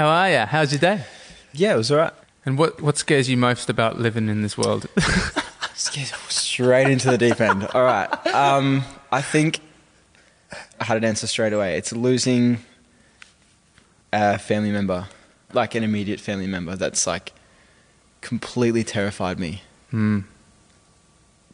How 0.00 0.08
are 0.08 0.30
you? 0.30 0.38
How's 0.46 0.72
your 0.72 0.78
day? 0.78 1.04
Yeah, 1.52 1.74
it 1.74 1.76
was 1.76 1.92
alright. 1.92 2.14
And 2.46 2.56
what 2.56 2.80
what 2.80 2.96
scares 2.96 3.28
you 3.28 3.36
most 3.36 3.68
about 3.68 3.98
living 3.98 4.30
in 4.30 4.40
this 4.40 4.56
world? 4.56 4.86
Straight 5.74 6.90
into 6.90 7.10
the 7.10 7.18
deep 7.18 7.38
end. 7.38 7.68
All 7.74 7.82
right. 7.84 8.08
Um, 8.28 8.82
I 9.12 9.20
think 9.20 9.60
I 10.80 10.84
had 10.84 10.96
an 10.96 11.04
answer 11.04 11.26
straight 11.26 11.52
away. 11.52 11.76
It's 11.76 11.92
losing 11.92 12.60
a 14.10 14.38
family 14.38 14.70
member, 14.70 15.06
like 15.52 15.74
an 15.74 15.84
immediate 15.84 16.18
family 16.18 16.46
member 16.46 16.76
that's 16.76 17.06
like 17.06 17.34
completely 18.22 18.84
terrified 18.84 19.38
me. 19.38 19.60
Hmm. 19.90 20.20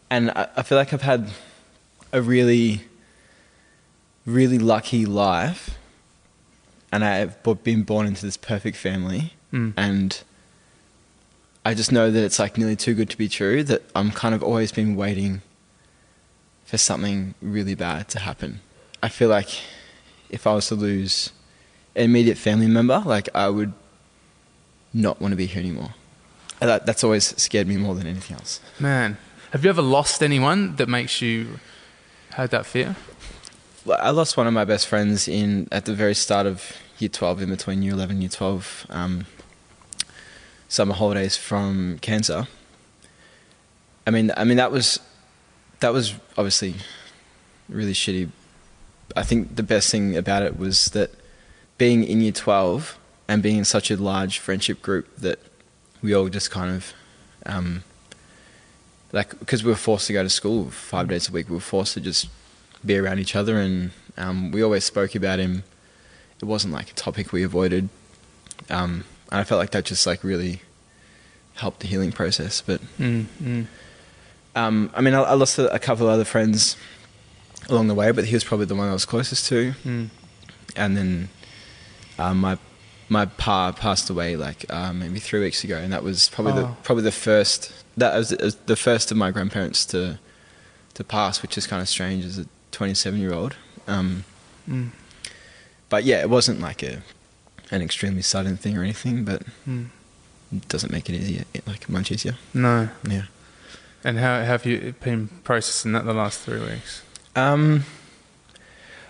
And 0.08 0.30
I, 0.30 0.46
I 0.56 0.62
feel 0.62 0.78
like 0.78 0.92
I've 0.92 1.02
had 1.02 1.30
a 2.12 2.22
really, 2.22 2.82
really 4.24 4.60
lucky 4.60 5.04
life. 5.04 5.76
And 6.92 7.04
I've 7.04 7.42
been 7.62 7.82
born 7.82 8.06
into 8.06 8.24
this 8.24 8.36
perfect 8.36 8.76
family. 8.76 9.34
Mm. 9.52 9.74
And 9.76 10.22
I 11.64 11.74
just 11.74 11.90
know 11.90 12.10
that 12.10 12.22
it's 12.22 12.38
like 12.38 12.56
nearly 12.56 12.76
too 12.76 12.94
good 12.94 13.10
to 13.10 13.18
be 13.18 13.28
true. 13.28 13.62
That 13.64 13.82
I'm 13.94 14.10
kind 14.10 14.34
of 14.34 14.42
always 14.42 14.72
been 14.72 14.96
waiting 14.96 15.42
for 16.64 16.78
something 16.78 17.34
really 17.40 17.74
bad 17.74 18.08
to 18.08 18.20
happen. 18.20 18.60
I 19.02 19.08
feel 19.08 19.28
like 19.28 19.48
if 20.30 20.46
I 20.46 20.54
was 20.54 20.68
to 20.68 20.74
lose 20.74 21.32
an 21.94 22.04
immediate 22.04 22.38
family 22.38 22.66
member, 22.66 23.02
like 23.04 23.28
I 23.34 23.48
would 23.48 23.72
not 24.92 25.20
want 25.20 25.32
to 25.32 25.36
be 25.36 25.46
here 25.46 25.60
anymore. 25.60 25.94
That, 26.60 26.86
that's 26.86 27.04
always 27.04 27.36
scared 27.40 27.66
me 27.68 27.76
more 27.76 27.94
than 27.94 28.06
anything 28.06 28.36
else. 28.36 28.60
Man, 28.80 29.18
have 29.52 29.62
you 29.62 29.70
ever 29.70 29.82
lost 29.82 30.22
anyone 30.22 30.76
that 30.76 30.88
makes 30.88 31.20
you 31.20 31.60
had 32.30 32.50
that 32.50 32.66
fear? 32.66 32.96
I 33.88 34.10
lost 34.10 34.36
one 34.36 34.46
of 34.46 34.52
my 34.52 34.64
best 34.64 34.88
friends 34.88 35.28
in 35.28 35.68
at 35.70 35.84
the 35.84 35.94
very 35.94 36.14
start 36.14 36.46
of 36.46 36.76
year 36.98 37.08
12, 37.08 37.42
in 37.42 37.50
between 37.50 37.82
year 37.82 37.92
11 37.92 38.16
and 38.16 38.22
year 38.22 38.30
12, 38.30 38.86
um, 38.90 39.26
summer 40.68 40.94
holidays 40.94 41.36
from 41.36 41.98
cancer. 42.00 42.48
I 44.06 44.10
mean, 44.10 44.32
I 44.36 44.44
mean 44.44 44.56
that 44.56 44.72
was 44.72 44.98
that 45.80 45.92
was 45.92 46.14
obviously 46.36 46.74
really 47.68 47.92
shitty. 47.92 48.30
I 49.14 49.22
think 49.22 49.56
the 49.56 49.62
best 49.62 49.90
thing 49.90 50.16
about 50.16 50.42
it 50.42 50.58
was 50.58 50.86
that 50.86 51.10
being 51.78 52.02
in 52.04 52.20
year 52.20 52.32
12 52.32 52.98
and 53.28 53.42
being 53.42 53.58
in 53.58 53.64
such 53.64 53.90
a 53.90 53.96
large 53.96 54.38
friendship 54.38 54.82
group 54.82 55.14
that 55.16 55.38
we 56.02 56.14
all 56.14 56.28
just 56.28 56.50
kind 56.50 56.74
of 56.74 56.92
um, 57.44 57.84
like 59.12 59.38
because 59.38 59.62
we 59.62 59.70
were 59.70 59.76
forced 59.76 60.06
to 60.06 60.12
go 60.12 60.22
to 60.22 60.30
school 60.30 60.70
five 60.70 61.08
days 61.08 61.28
a 61.28 61.32
week 61.32 61.48
we 61.48 61.54
were 61.54 61.60
forced 61.60 61.94
to 61.94 62.00
just 62.00 62.28
be 62.86 62.96
around 62.98 63.18
each 63.18 63.34
other 63.36 63.56
and 63.58 63.90
um, 64.16 64.50
we 64.52 64.62
always 64.62 64.84
spoke 64.84 65.14
about 65.14 65.38
him 65.38 65.64
it 66.40 66.44
wasn't 66.44 66.72
like 66.72 66.90
a 66.90 66.94
topic 66.94 67.32
we 67.32 67.42
avoided 67.42 67.88
um, 68.70 69.04
and 69.30 69.40
i 69.40 69.44
felt 69.44 69.58
like 69.58 69.70
that 69.72 69.84
just 69.84 70.06
like 70.06 70.22
really 70.24 70.60
helped 71.54 71.80
the 71.80 71.86
healing 71.86 72.12
process 72.12 72.60
but 72.60 72.80
Mm, 72.98 73.24
mm. 73.42 73.66
um, 74.54 74.90
i 74.94 75.00
mean 75.00 75.14
I, 75.14 75.22
I 75.22 75.34
lost 75.34 75.58
a, 75.58 75.72
a 75.74 75.78
couple 75.78 76.06
of 76.06 76.12
other 76.12 76.24
friends 76.24 76.76
along 77.68 77.88
the 77.88 77.94
way 77.94 78.12
but 78.12 78.26
he 78.26 78.34
was 78.34 78.44
probably 78.44 78.66
the 78.66 78.74
one 78.74 78.88
i 78.88 78.92
was 78.92 79.04
closest 79.04 79.48
to 79.48 79.72
Mm. 79.84 80.10
and 80.76 80.96
then 80.96 81.28
um, 82.18 82.40
my 82.40 82.58
my 83.08 83.24
pa 83.26 83.70
passed 83.72 84.10
away 84.10 84.34
like 84.36 84.64
uh, 84.70 84.92
maybe 84.92 85.20
three 85.20 85.38
weeks 85.40 85.62
ago, 85.62 85.76
and 85.76 85.92
that 85.92 86.02
was 86.02 86.28
probably 86.30 86.54
the 86.54 86.66
Oh. 86.66 86.76
probably 86.82 87.04
the 87.04 87.12
first 87.12 87.72
that 87.96 88.16
was, 88.16 88.34
was 88.40 88.56
the 88.66 88.74
first 88.74 89.12
of 89.12 89.16
my 89.16 89.30
grandparents 89.30 89.84
to 89.86 90.18
to 90.94 91.04
pass, 91.04 91.40
which 91.40 91.56
is 91.56 91.66
kind 91.68 91.80
of 91.80 91.88
strange 91.88 92.24
as 92.24 92.36
a 92.38 92.46
27 92.76 93.18
year 93.18 93.32
old. 93.32 93.56
Um, 93.88 94.24
Mm. 94.68 94.90
but 95.88 96.04
yeah, 96.04 96.20
it 96.20 96.28
wasn't 96.28 96.60
like 96.60 96.82
a 96.82 97.02
an 97.70 97.80
extremely 97.82 98.20
sudden 98.22 98.56
thing 98.56 98.76
or 98.76 98.82
anything, 98.82 99.24
but 99.24 99.42
Mm. 99.66 99.86
it 100.52 100.68
doesn't 100.68 100.92
make 100.92 101.08
it 101.08 101.14
easier, 101.14 101.44
like 101.66 101.88
much 101.88 102.12
easier. 102.12 102.36
No. 102.52 102.88
Yeah. 103.08 103.22
And 104.04 104.18
how 104.18 104.42
have 104.44 104.66
you 104.66 104.94
been 105.02 105.28
processing 105.42 105.92
that 105.92 106.04
the 106.04 106.12
last 106.14 106.40
three 106.40 106.60
weeks? 106.60 107.02
Um, 107.34 107.84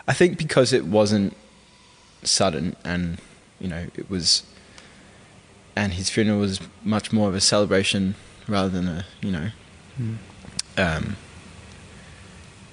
I 0.08 0.12
think 0.14 0.38
because 0.38 0.72
it 0.72 0.84
wasn't 0.86 1.36
sudden 2.22 2.76
and, 2.84 3.18
you 3.60 3.68
know, 3.68 3.86
it 3.96 4.08
was, 4.08 4.42
and 5.74 5.92
his 5.94 6.08
funeral 6.08 6.38
was 6.38 6.60
much 6.84 7.12
more 7.12 7.28
of 7.28 7.34
a 7.34 7.40
celebration 7.40 8.14
rather 8.46 8.68
than 8.68 8.86
a, 8.88 9.04
you 9.20 9.32
know, 9.32 9.50
Mm. 10.00 10.16
um, 10.78 11.16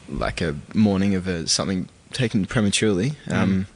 like 0.10 0.42
a 0.42 0.56
mourning 0.74 1.16
of 1.16 1.28
a, 1.28 1.48
something 1.48 1.88
taken 2.12 2.46
prematurely. 2.46 3.14
Um, 3.30 3.68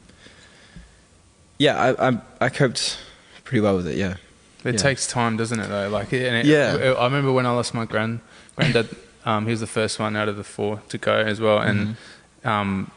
yeah, 1.58 1.76
I, 1.98 2.08
I, 2.10 2.18
I 2.40 2.48
coped 2.48 2.98
pretty 3.44 3.60
well 3.60 3.76
with 3.76 3.86
it, 3.86 3.96
yeah. 3.96 4.14
It 4.64 4.74
Yeah. 4.74 4.78
takes 4.78 5.06
time, 5.06 5.36
doesn't 5.36 5.58
it? 5.58 5.68
Though, 5.68 5.88
like, 5.88 6.12
and 6.12 6.36
it, 6.36 6.46
Yeah. 6.46 6.94
I 6.98 7.04
remember 7.04 7.32
when 7.32 7.46
I 7.46 7.50
lost 7.50 7.74
my 7.74 7.84
grand 7.84 8.20
granddad. 8.56 8.88
Um, 9.24 9.44
he 9.44 9.50
was 9.50 9.60
the 9.60 9.66
first 9.66 9.98
one 9.98 10.16
out 10.16 10.28
of 10.28 10.36
the 10.36 10.44
four 10.44 10.80
to 10.88 10.98
go 10.98 11.12
as 11.16 11.40
well, 11.40 11.58
and 11.58 11.96
Mm-hmm. 12.44 12.48
um, 12.48 12.90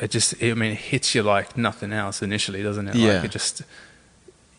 it 0.00 0.10
just, 0.10 0.34
I 0.42 0.52
mean, 0.54 0.72
it 0.72 0.78
hits 0.78 1.14
you 1.14 1.22
like 1.22 1.56
nothing 1.56 1.92
else 1.92 2.22
initially, 2.22 2.62
doesn't 2.62 2.88
it? 2.88 2.94
Yeah. 2.96 3.14
Like 3.16 3.24
it 3.24 3.30
just, 3.30 3.62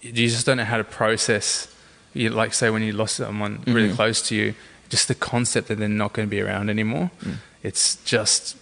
you 0.02 0.12
just 0.28 0.46
don't 0.46 0.58
know 0.58 0.64
how 0.66 0.78
to 0.78 0.84
process. 0.84 1.74
You 2.14 2.30
like 2.30 2.54
say 2.56 2.70
when 2.72 2.82
you 2.82 2.94
lost 2.94 3.18
someone 3.18 3.62
really 3.68 3.90
Mhm. 3.90 3.96
close 3.96 4.22
to 4.30 4.36
you, 4.36 4.56
just 4.90 5.08
the 5.08 5.16
concept 5.16 5.68
that 5.68 5.78
they're 5.78 5.88
not 5.88 6.14
going 6.14 6.28
to 6.28 6.30
be 6.30 6.42
around 6.42 6.70
anymore. 6.72 7.12
Mm. 7.24 7.36
It's 7.64 7.96
just, 8.04 8.56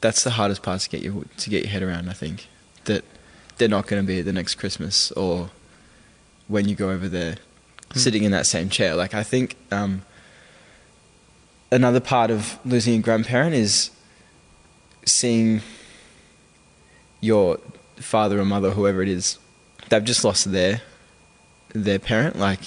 That's 0.00 0.22
the 0.24 0.30
hardest 0.30 0.62
part 0.62 0.80
to 0.82 0.88
get 0.90 1.02
your 1.02 1.24
to 1.36 1.50
get 1.50 1.62
your 1.64 1.70
head 1.72 1.82
around. 1.82 2.08
I 2.08 2.12
think 2.14 2.48
that 2.84 3.04
they're 3.58 3.68
not 3.68 3.86
going 3.86 4.02
to 4.02 4.06
be 4.06 4.20
at 4.20 4.24
the 4.24 4.32
next 4.32 4.54
Christmas 4.54 5.12
or 5.12 5.50
when 6.48 6.68
you 6.68 6.74
go 6.74 6.90
over 6.90 7.08
there, 7.08 7.36
Hmm. 7.92 7.98
sitting 7.98 8.22
in 8.24 8.30
that 8.32 8.46
same 8.46 8.68
chair. 8.70 8.94
Like 8.94 9.14
I 9.14 9.22
think 9.24 9.56
um, 9.70 10.02
another 11.72 12.00
part 12.00 12.30
of 12.30 12.58
losing 12.64 12.94
a 12.94 13.02
grandparent 13.02 13.54
is 13.54 13.90
seeing 15.04 15.60
your 17.20 17.58
father 17.96 18.40
or 18.40 18.44
mother, 18.44 18.70
whoever 18.70 19.02
it 19.02 19.08
is, 19.08 19.38
they've 19.88 20.04
just 20.04 20.24
lost 20.24 20.50
their 20.52 20.80
their 21.74 21.98
parent. 21.98 22.38
Like, 22.38 22.60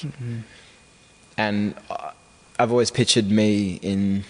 and 1.38 1.74
I've 2.60 2.72
always 2.72 2.92
pictured 2.92 3.30
me 3.32 3.80
in 3.82 4.24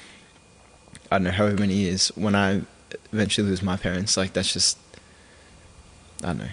I 1.13 1.17
don't 1.17 1.23
know 1.25 1.31
however 1.31 1.57
many 1.59 1.73
years 1.75 2.09
when 2.15 2.35
I 2.35 2.61
eventually 3.11 3.47
lose 3.47 3.61
my 3.61 3.77
parents. 3.77 4.17
Like 4.17 4.33
that's 4.33 4.51
just 4.53 4.77
I 6.23 6.27
don't 6.27 6.37
know 6.39 6.47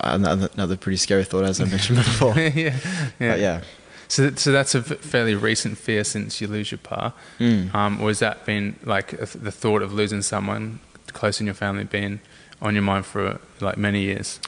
another, 0.00 0.48
another 0.54 0.76
pretty 0.76 0.96
scary 0.96 1.24
thought 1.24 1.44
as 1.44 1.60
I 1.60 1.64
mentioned 1.66 1.98
before. 2.04 2.38
yeah, 2.38 2.48
yeah. 2.54 2.72
But 3.18 3.40
yeah. 3.40 3.60
So, 4.08 4.30
so 4.34 4.52
that's 4.52 4.74
a 4.74 4.82
fairly 4.82 5.34
recent 5.34 5.78
fear 5.78 6.04
since 6.04 6.40
you 6.40 6.46
lose 6.46 6.70
your 6.70 6.78
pa. 6.78 7.12
Mm. 7.38 7.74
Um, 7.74 8.00
or 8.00 8.08
has 8.08 8.18
that 8.18 8.44
been 8.44 8.76
like 8.84 9.10
the 9.18 9.50
thought 9.50 9.82
of 9.82 9.92
losing 9.92 10.22
someone 10.22 10.80
close 11.08 11.40
in 11.40 11.46
your 11.46 11.54
family 11.54 11.84
been 11.84 12.20
on 12.60 12.74
your 12.74 12.82
mind 12.82 13.06
for 13.06 13.40
like 13.60 13.76
many 13.78 14.02
years? 14.02 14.40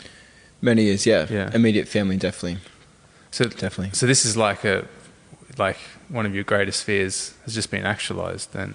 Many 0.60 0.84
years, 0.84 1.06
yeah. 1.06 1.26
Yeah. 1.30 1.50
Immediate 1.54 1.88
family, 1.88 2.16
definitely, 2.16 2.60
So, 3.30 3.44
definitely. 3.46 3.90
so 3.92 4.06
this 4.06 4.24
is 4.24 4.36
like 4.36 4.64
a 4.64 4.86
like 5.58 5.78
one 6.08 6.26
of 6.26 6.34
your 6.34 6.44
greatest 6.44 6.84
fears 6.84 7.34
has 7.44 7.54
just 7.54 7.70
been 7.70 7.84
actualized 7.84 8.52
then 8.52 8.74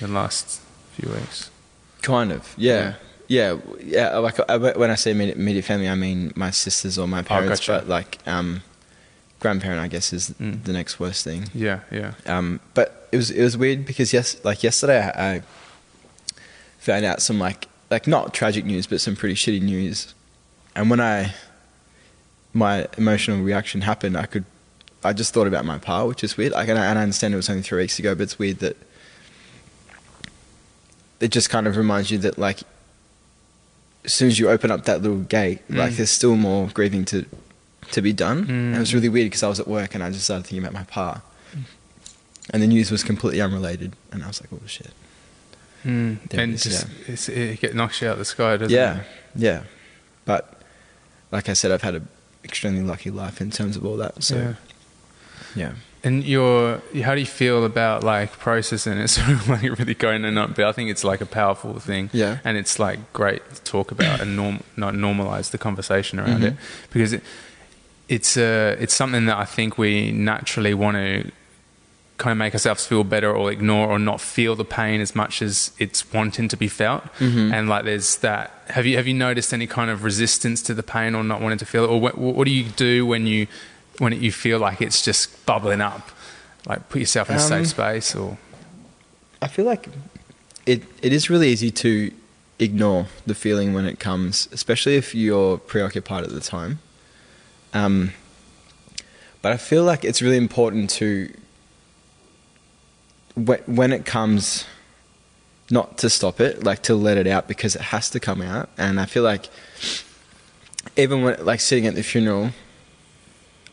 the 0.00 0.08
last 0.08 0.60
few 0.92 1.10
weeks. 1.10 1.50
Kind 2.02 2.32
of, 2.32 2.54
yeah. 2.56 2.94
Yeah, 3.28 3.58
yeah. 3.82 4.16
Like 4.18 4.38
I- 4.48 4.56
when 4.56 4.90
I 4.90 4.94
say 4.94 5.10
immediate, 5.10 5.36
immediate 5.36 5.64
family, 5.64 5.88
I 5.88 5.94
mean 5.94 6.32
my 6.34 6.50
sisters 6.50 6.96
or 6.98 7.06
my 7.06 7.22
parents. 7.22 7.60
gotcha. 7.60 7.72
But 7.80 7.88
like, 7.88 8.18
um, 8.26 8.62
grandparent, 9.40 9.80
I 9.80 9.88
guess, 9.88 10.12
is 10.12 10.30
Mm. 10.40 10.64
the 10.64 10.72
next 10.72 10.98
worst 10.98 11.24
thing. 11.24 11.50
Yeah, 11.54 11.80
yeah. 11.90 12.14
Um, 12.26 12.60
but 12.74 13.06
it 13.12 13.16
was 13.18 13.30
it 13.30 13.42
was 13.42 13.56
weird 13.56 13.84
because 13.84 14.12
yes, 14.14 14.36
like 14.44 14.62
yesterday, 14.62 15.00
I, 15.14 15.34
I 15.34 15.42
found 16.78 17.04
out 17.04 17.20
some 17.20 17.38
like 17.38 17.68
like 17.90 18.06
not 18.06 18.32
tragic 18.32 18.64
news, 18.64 18.86
but 18.86 19.00
some 19.00 19.14
pretty 19.16 19.34
shitty 19.34 19.60
news. 19.62 20.14
And 20.74 20.88
when 20.88 21.00
I 21.00 21.34
my 22.54 22.86
emotional 22.96 23.42
reaction 23.42 23.82
happened, 23.82 24.16
I 24.16 24.26
could 24.26 24.44
I 25.04 25.12
just 25.12 25.34
thought 25.34 25.46
about 25.46 25.64
my 25.64 25.78
pa, 25.78 26.04
which 26.04 26.24
is 26.24 26.36
weird. 26.36 26.52
Like, 26.52 26.68
and 26.68 26.78
I, 26.78 26.86
and 26.86 26.98
I 26.98 27.02
understand 27.02 27.34
it 27.34 27.36
was 27.36 27.48
only 27.50 27.62
three 27.62 27.82
weeks 27.82 27.98
ago, 27.98 28.14
but 28.14 28.22
it's 28.24 28.38
weird 28.38 28.58
that 28.60 28.76
it 31.20 31.28
just 31.30 31.50
kind 31.50 31.66
of 31.66 31.76
reminds 31.76 32.10
you 32.10 32.18
that 32.18 32.38
like 32.38 32.60
as 34.04 34.12
soon 34.12 34.28
as 34.28 34.38
you 34.38 34.48
open 34.48 34.70
up 34.70 34.84
that 34.84 35.02
little 35.02 35.18
gate, 35.18 35.60
like 35.68 35.92
Mm. 35.92 35.96
there's 35.96 36.10
still 36.10 36.36
more 36.36 36.68
grieving 36.68 37.04
to 37.06 37.24
to 37.90 38.02
be 38.02 38.12
done. 38.12 38.38
And 38.48 38.76
it 38.76 38.78
was 38.78 38.90
Mm. 38.90 38.94
really 38.94 39.08
weird 39.08 39.26
because 39.26 39.42
I 39.42 39.48
was 39.48 39.58
at 39.60 39.66
work 39.68 39.94
and 39.94 40.04
I 40.04 40.10
just 40.10 40.24
started 40.24 40.44
thinking 40.44 40.58
about 40.58 40.72
my 40.74 40.84
pa, 40.84 41.22
and 42.50 42.62
the 42.62 42.66
news 42.66 42.90
was 42.90 43.02
completely 43.02 43.40
unrelated, 43.40 43.96
and 44.12 44.22
I 44.22 44.26
was 44.28 44.40
like, 44.40 44.50
oh 44.52 44.60
shit. 44.66 44.92
Mm. 45.84 46.18
It 46.30 46.34
And 46.34 46.54
is, 46.54 46.64
just 46.64 46.86
it's, 47.06 47.28
it 47.28 47.74
knocks 47.74 48.00
you 48.02 48.08
out 48.08 48.12
of 48.14 48.18
the 48.18 48.24
sky, 48.24 48.56
doesn't 48.56 48.70
yeah, 48.74 48.98
it? 49.00 49.06
yeah. 49.36 49.62
But 50.24 50.60
like 51.32 51.48
I 51.48 51.52
said, 51.54 51.70
I've 51.72 51.82
had 51.82 51.94
an 51.94 52.08
extremely 52.44 52.82
lucky 52.82 53.10
life 53.10 53.40
in 53.40 53.50
terms 53.50 53.76
of 53.76 53.84
all 53.86 53.96
that. 53.96 54.22
So 54.22 54.36
Yeah. 54.36 54.54
Yeah. 55.54 55.72
And 56.04 56.24
your, 56.24 56.80
how 57.02 57.14
do 57.14 57.20
you 57.20 57.26
feel 57.26 57.64
about 57.64 58.04
like 58.04 58.32
processing 58.32 58.98
it? 58.98 59.08
Sort 59.08 59.30
of 59.30 59.48
like 59.48 59.62
really 59.62 59.94
going 59.94 60.24
and 60.24 60.34
not, 60.34 60.54
but 60.54 60.64
I 60.64 60.72
think 60.72 60.90
it's 60.90 61.04
like 61.04 61.20
a 61.20 61.26
powerful 61.26 61.78
thing. 61.80 62.10
Yeah. 62.12 62.38
And 62.44 62.56
it's 62.56 62.78
like 62.78 63.12
great 63.12 63.42
to 63.54 63.62
talk 63.62 63.90
about 63.90 64.20
and 64.20 64.36
norm, 64.36 64.62
not 64.76 64.94
normalize 64.94 65.50
the 65.50 65.58
conversation 65.58 66.20
around 66.20 66.44
it 66.44 66.54
because 66.92 67.12
it, 67.12 67.22
it's 68.08 68.36
uh, 68.36 68.76
it's 68.80 68.94
something 68.94 69.26
that 69.26 69.36
I 69.36 69.44
think 69.44 69.76
we 69.76 70.12
naturally 70.12 70.72
want 70.72 70.96
to 70.96 71.30
kind 72.16 72.32
of 72.32 72.38
make 72.38 72.52
ourselves 72.52 72.84
feel 72.84 73.04
better 73.04 73.34
or 73.34 73.50
ignore 73.52 73.86
or 73.88 73.98
not 73.98 74.20
feel 74.20 74.56
the 74.56 74.64
pain 74.64 75.00
as 75.00 75.14
much 75.14 75.40
as 75.40 75.72
it's 75.78 76.12
wanting 76.12 76.48
to 76.48 76.56
be 76.56 76.68
felt. 76.68 77.04
And 77.52 77.68
like 77.68 77.84
there's 77.84 78.16
that. 78.18 78.50
Have 78.68 78.86
you 78.86 78.96
have 78.96 79.06
you 79.06 79.14
noticed 79.14 79.52
any 79.52 79.66
kind 79.66 79.90
of 79.90 80.04
resistance 80.04 80.62
to 80.62 80.74
the 80.74 80.82
pain 80.82 81.14
or 81.14 81.22
not 81.22 81.40
wanting 81.40 81.58
to 81.58 81.66
feel 81.66 81.84
it? 81.84 81.88
Or 81.88 82.00
what, 82.00 82.18
what 82.18 82.44
do 82.44 82.50
you 82.50 82.64
do 82.64 83.06
when 83.06 83.26
you 83.26 83.46
when 83.98 84.12
it, 84.12 84.20
you 84.20 84.32
feel 84.32 84.58
like 84.58 84.80
it's 84.80 85.02
just 85.02 85.44
bubbling 85.46 85.80
up? 85.80 86.10
Like 86.66 86.88
put 86.88 87.00
yourself 87.00 87.30
in 87.30 87.36
a 87.36 87.40
Um, 87.40 87.48
safe 87.48 87.68
space 87.68 88.14
or 88.14 88.38
I 89.40 89.48
feel 89.48 89.64
like 89.64 89.88
it 90.66 90.82
it 91.02 91.12
is 91.12 91.30
really 91.30 91.48
easy 91.48 91.70
to 91.70 92.10
ignore 92.58 93.06
the 93.26 93.34
feeling 93.34 93.72
when 93.72 93.86
it 93.86 93.98
comes, 93.98 94.48
especially 94.52 94.96
if 94.96 95.14
you're 95.14 95.58
preoccupied 95.58 96.24
at 96.24 96.30
the 96.30 96.40
time. 96.40 96.80
Um, 97.72 98.12
but 99.42 99.52
I 99.52 99.56
feel 99.56 99.84
like 99.84 100.04
it's 100.04 100.20
really 100.20 100.36
important 100.36 100.90
to 100.90 101.32
when 103.34 103.60
when 103.66 103.92
it 103.92 104.04
comes, 104.04 104.66
not 105.70 105.98
to 105.98 106.10
stop 106.10 106.40
it, 106.40 106.64
like 106.64 106.82
to 106.82 106.94
let 106.94 107.16
it 107.16 107.26
out 107.26 107.46
because 107.46 107.76
it 107.76 107.82
has 107.82 108.10
to 108.10 108.20
come 108.20 108.42
out. 108.42 108.68
And 108.76 108.98
I 109.00 109.06
feel 109.06 109.22
like 109.22 109.48
even 110.96 111.22
when 111.22 111.44
like 111.44 111.60
sitting 111.60 111.86
at 111.86 111.94
the 111.94 112.02
funeral, 112.02 112.50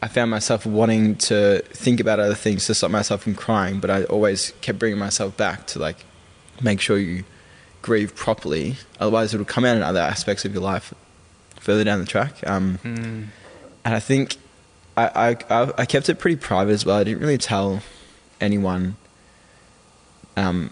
I 0.05 0.07
found 0.07 0.29
myself 0.29 0.67
wanting 0.67 1.15
to 1.29 1.63
think 1.69 1.99
about 1.99 2.19
other 2.19 2.35
things 2.35 2.67
to 2.67 2.75
stop 2.75 2.91
myself 2.91 3.23
from 3.23 3.33
crying, 3.33 3.79
but 3.79 3.89
I 3.89 4.03
always 4.03 4.53
kept 4.61 4.77
bringing 4.77 4.99
myself 4.99 5.35
back 5.35 5.65
to 5.67 5.79
like 5.79 6.05
make 6.61 6.79
sure 6.79 6.99
you 6.99 7.23
grieve 7.81 8.15
properly. 8.15 8.75
Otherwise, 8.99 9.33
it'll 9.33 9.47
come 9.47 9.65
out 9.65 9.75
in 9.75 9.81
other 9.81 9.99
aspects 9.99 10.45
of 10.45 10.53
your 10.53 10.61
life 10.61 10.93
further 11.59 11.83
down 11.83 11.99
the 11.99 12.05
track. 12.05 12.35
Um, 12.45 12.77
Mm. 12.83 13.27
and 13.83 13.95
I 13.95 13.99
think 13.99 14.37
I, 14.95 15.35
I 15.49 15.73
I 15.75 15.85
kept 15.87 16.07
it 16.07 16.19
pretty 16.19 16.35
private 16.37 16.73
as 16.73 16.85
well. 16.85 16.97
I 16.97 17.03
didn't 17.03 17.21
really 17.21 17.39
tell 17.39 17.81
anyone. 18.39 18.97
Um, 20.37 20.69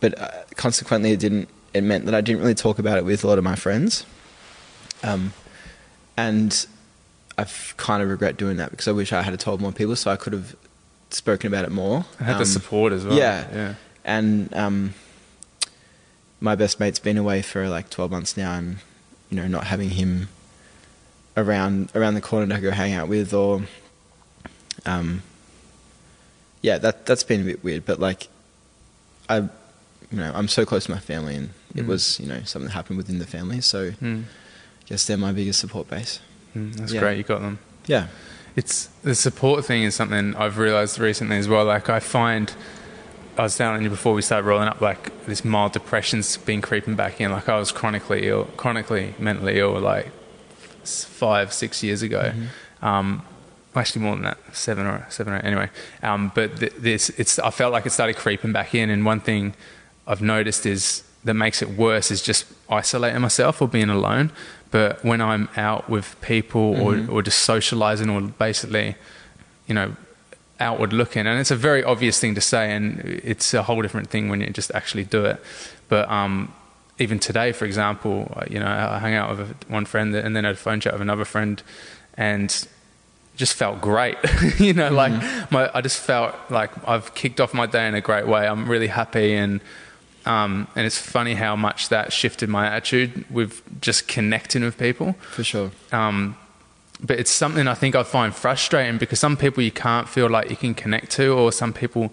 but 0.00 0.18
uh, 0.20 0.28
consequently, 0.56 1.12
it 1.12 1.20
didn't. 1.20 1.48
It 1.72 1.82
meant 1.82 2.04
that 2.04 2.14
I 2.14 2.20
didn't 2.20 2.42
really 2.42 2.54
talk 2.54 2.78
about 2.78 2.98
it 2.98 3.04
with 3.06 3.24
a 3.24 3.26
lot 3.26 3.38
of 3.38 3.44
my 3.44 3.56
friends. 3.56 4.04
Um, 5.02 5.32
and 6.18 6.66
I 7.38 7.46
kind 7.76 8.02
of 8.02 8.08
regret 8.10 8.36
doing 8.36 8.56
that 8.56 8.70
because 8.70 8.88
I 8.88 8.92
wish 8.92 9.12
I 9.12 9.22
had 9.22 9.38
told 9.38 9.60
more 9.60 9.72
people, 9.72 9.94
so 9.96 10.10
I 10.10 10.16
could 10.16 10.32
have 10.32 10.56
spoken 11.10 11.46
about 11.46 11.64
it 11.64 11.70
more. 11.70 12.04
I 12.20 12.24
had 12.24 12.32
Um, 12.34 12.38
the 12.40 12.46
support 12.46 12.92
as 12.92 13.04
well. 13.06 13.16
yeah. 13.16 13.46
yeah. 13.54 13.74
and 14.04 14.52
um, 14.54 14.94
my 16.40 16.54
best 16.54 16.78
mate's 16.80 16.98
been 16.98 17.16
away 17.16 17.40
for 17.42 17.68
like 17.68 17.90
12 17.90 18.10
months 18.10 18.36
now 18.36 18.54
and 18.54 18.78
you 19.30 19.36
know 19.36 19.46
not 19.48 19.64
having 19.68 19.90
him 19.90 20.28
around 21.36 21.90
around 21.94 22.14
the 22.14 22.20
corner 22.20 22.54
to 22.54 22.60
go 22.60 22.70
hang 22.70 22.92
out 22.92 23.08
with 23.08 23.32
or 23.32 23.62
um, 24.86 25.22
yeah 26.62 26.78
that 26.78 27.06
that's 27.06 27.22
been 27.22 27.40
a 27.40 27.44
bit 27.44 27.62
weird 27.64 27.84
but 27.84 27.98
like 28.00 28.28
I 29.28 29.38
you 29.38 29.48
know 30.12 30.32
I'm 30.34 30.48
so 30.48 30.64
close 30.64 30.84
to 30.86 30.90
my 30.92 30.98
family 31.00 31.34
and 31.36 31.50
it 31.74 31.82
Mm. 31.84 31.88
was 31.88 32.18
you 32.20 32.26
know 32.26 32.40
something 32.44 32.66
that 32.68 32.72
happened 32.74 32.96
within 32.98 33.18
the 33.18 33.26
family 33.26 33.60
so 33.60 33.90
Mm. 33.92 34.22
I 34.24 34.84
guess 34.88 35.06
they're 35.06 35.16
my 35.18 35.32
biggest 35.32 35.58
support 35.60 35.88
base 35.88 36.20
Mm, 36.56 36.74
that's 36.76 36.92
Yeah. 36.92 37.00
great. 37.00 37.18
You 37.18 37.24
got 37.24 37.40
them. 37.40 37.58
yeah 37.86 38.06
It's 38.56 38.86
the 39.02 39.14
support 39.14 39.64
thing 39.64 39.82
is 39.84 39.94
something 39.94 40.34
I've 40.36 40.58
realized 40.58 40.98
recently 40.98 41.36
as 41.38 41.48
well. 41.48 41.64
Like 41.64 41.88
I 41.88 42.00
find 42.00 42.52
I 43.36 43.42
was 43.42 43.56
telling 43.56 43.82
you 43.82 43.90
before 43.90 44.14
we 44.14 44.22
started 44.22 44.46
rolling 44.48 44.66
up, 44.68 44.80
like 44.80 45.26
this 45.26 45.44
mild 45.44 45.72
depression's 45.72 46.36
been 46.38 46.60
creeping 46.60 46.96
back 46.96 47.20
in. 47.20 47.30
Like 47.30 47.48
I 47.48 47.56
was 47.58 47.70
chronically 47.70 48.26
ill, 48.26 48.46
chronically 48.56 49.14
mentally 49.18 49.60
ill, 49.60 49.78
like 49.78 50.10
five, 50.84 51.52
six 51.52 51.82
years 51.82 52.02
ago. 52.02 52.32
Um, 52.82 53.22
actually 53.76 54.02
more 54.02 54.14
than 54.16 54.24
that, 54.24 54.38
seven 54.52 54.86
or 54.86 55.06
seven 55.08 55.32
or 55.34 55.36
eight. 55.36 55.44
Anyway, 55.44 55.70
um, 56.02 56.32
but 56.34 56.58
th- 56.58 56.72
this, 56.78 57.10
it's. 57.10 57.38
I 57.38 57.50
felt 57.50 57.72
like 57.72 57.86
it 57.86 57.90
started 57.90 58.16
creeping 58.16 58.52
back 58.52 58.74
in, 58.74 58.90
and 58.90 59.04
one 59.04 59.20
thing 59.20 59.54
I've 60.06 60.22
noticed 60.22 60.66
is 60.66 61.04
that 61.24 61.34
makes 61.34 61.62
it 61.62 61.70
worse 61.70 62.10
is 62.10 62.22
just 62.22 62.44
isolating 62.68 63.20
myself 63.20 63.60
or 63.62 63.68
being 63.68 63.90
alone. 63.90 64.32
But 64.70 65.02
when 65.04 65.20
I'm 65.20 65.48
out 65.56 65.88
with 65.88 66.20
people 66.20 66.80
or, 66.80 67.06
or 67.10 67.22
just 67.22 67.38
socializing 67.38 68.10
or 68.10 68.20
basically, 68.20 68.96
you 69.66 69.74
know, 69.74 69.96
outward 70.60 70.92
looking, 70.92 71.26
and 71.26 71.40
it's 71.40 71.50
a 71.50 71.56
very 71.56 71.82
obvious 71.82 72.20
thing 72.20 72.34
to 72.34 72.40
say, 72.40 72.72
and 72.72 73.00
it's 73.00 73.54
a 73.54 73.62
whole 73.62 73.80
different 73.80 74.10
thing 74.10 74.28
when 74.28 74.40
you 74.40 74.50
just 74.50 74.70
actually 74.74 75.04
do 75.04 75.24
it. 75.24 75.40
But 75.88 76.10
um, 76.10 76.52
even 76.98 77.18
today, 77.18 77.52
for 77.52 77.64
example, 77.64 78.30
uh, 78.36 78.44
you 78.50 78.58
know, 78.58 78.66
I 78.66 78.98
hung 78.98 79.14
out 79.14 79.36
with 79.36 79.68
one 79.68 79.84
friend 79.84 80.14
and 80.14 80.34
then 80.36 80.44
I 80.44 80.48
had 80.48 80.56
a 80.56 80.58
phone 80.58 80.80
chat 80.80 80.92
with 80.92 81.02
another 81.02 81.24
friend, 81.24 81.62
and 82.16 82.68
just 83.36 83.54
felt 83.54 83.80
great. 83.80 84.16
you 84.58 84.74
know, 84.74 84.90
like 84.90 85.12
my, 85.50 85.70
I 85.72 85.80
just 85.80 85.98
felt 86.00 86.34
like 86.50 86.70
I've 86.86 87.14
kicked 87.14 87.40
off 87.40 87.54
my 87.54 87.66
day 87.66 87.86
in 87.86 87.94
a 87.94 88.00
great 88.00 88.26
way. 88.26 88.46
I'm 88.46 88.68
really 88.68 88.88
happy, 88.88 89.34
and 89.34 89.60
um, 90.28 90.66
and 90.76 90.86
it's 90.86 90.98
funny 90.98 91.34
how 91.34 91.56
much 91.56 91.88
that 91.88 92.12
shifted 92.12 92.48
my 92.48 92.66
attitude 92.66 93.10
with 93.30 93.62
just 93.80 94.06
connecting 94.14 94.62
with 94.62 94.76
people. 94.78 95.14
for 95.36 95.42
sure 95.44 95.70
Um, 95.92 96.36
but 97.08 97.18
it's 97.20 97.30
something 97.30 97.66
I 97.68 97.74
think 97.74 97.94
I 97.94 98.02
find 98.02 98.34
frustrating 98.34 98.98
because 98.98 99.20
some 99.20 99.36
people 99.36 99.62
you 99.62 99.70
can't 99.72 100.08
feel 100.08 100.28
like 100.28 100.50
you 100.50 100.56
can 100.56 100.74
connect 100.74 101.10
to, 101.18 101.32
or 101.32 101.52
some 101.52 101.72
people, 101.72 102.12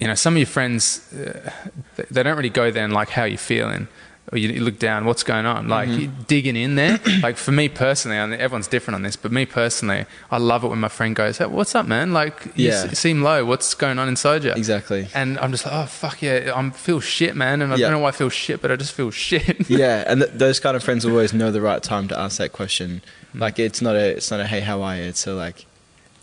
you 0.00 0.06
know, 0.08 0.14
some 0.16 0.34
of 0.34 0.38
your 0.38 0.46
friends, 0.46 1.12
uh, 1.12 1.50
they- 1.96 2.06
they 2.10 2.22
don't 2.22 2.36
really 2.36 2.48
go 2.62 2.70
there 2.70 2.84
and 2.84 2.94
like, 3.00 3.10
how 3.10 3.24
you're 3.24 3.38
feeling? 3.54 3.86
Or 4.30 4.38
you, 4.38 4.62
look 4.62 4.78
down, 4.78 5.04
what's 5.04 5.24
going 5.24 5.46
on? 5.46 5.66
Like 5.68 5.88
you 5.88 6.06
digging 6.28 6.54
in 6.56 6.76
there. 6.76 7.00
like 7.22 7.36
for 7.36 7.50
me 7.50 7.68
personally, 7.68 8.16
I 8.18 8.24
mean, 8.24 8.38
everyone's 8.40 8.68
different 8.68 8.94
on 8.94 9.02
this, 9.02 9.16
but 9.16 9.32
me 9.32 9.44
personally, 9.44 10.06
I 10.30 10.38
love 10.38 10.62
it 10.64 10.68
when 10.68 10.78
my 10.78 10.88
friend 10.88 11.14
goes, 11.16 11.38
hey, 11.38 11.46
"What's 11.46 11.74
up, 11.74 11.86
man? 11.86 12.12
Like 12.12 12.46
you 12.54 12.68
Yeah. 12.68 12.84
s- 12.84 12.98
seem 12.98 13.22
low. 13.22 13.44
What's 13.44 13.74
going 13.74 13.98
on 13.98 14.08
inside 14.08 14.44
you?" 14.44 14.52
exactly 14.52 15.08
And 15.12 15.38
I'm 15.40 15.50
just 15.50 15.66
like, 15.66 15.74
"Oh 15.74 15.86
fuck 15.86 16.22
yeah, 16.22 16.52
I 16.54 16.70
feel 16.70 17.00
shit, 17.00 17.34
man." 17.34 17.60
And 17.62 17.72
I 17.72 17.76
Yeah. 17.76 17.86
don't 17.86 17.94
know 17.94 17.98
why 17.98 18.10
I 18.10 18.12
feel 18.12 18.30
shit, 18.30 18.62
but 18.62 18.70
I 18.70 18.76
just 18.76 18.92
feel 18.92 19.10
shit. 19.28 19.68
yeah, 19.68 20.04
and 20.06 20.20
th- 20.22 20.32
those 20.34 20.60
kind 20.60 20.76
of 20.76 20.84
friends 20.84 21.04
always 21.04 21.34
know 21.34 21.50
the 21.50 21.60
right 21.60 21.82
time 21.82 22.06
to 22.08 22.18
ask 22.18 22.38
that 22.38 22.52
question. 22.52 23.02
Mm. 23.36 23.40
Like 23.40 23.58
it's 23.58 23.82
not 23.82 23.96
a 23.96 24.06
it's 24.16 24.30
not 24.30 24.38
a 24.40 24.46
hey 24.46 24.60
how 24.60 24.82
are 24.82 24.96
you? 24.96 25.02
It's 25.02 25.26
a 25.26 25.34
like 25.34 25.66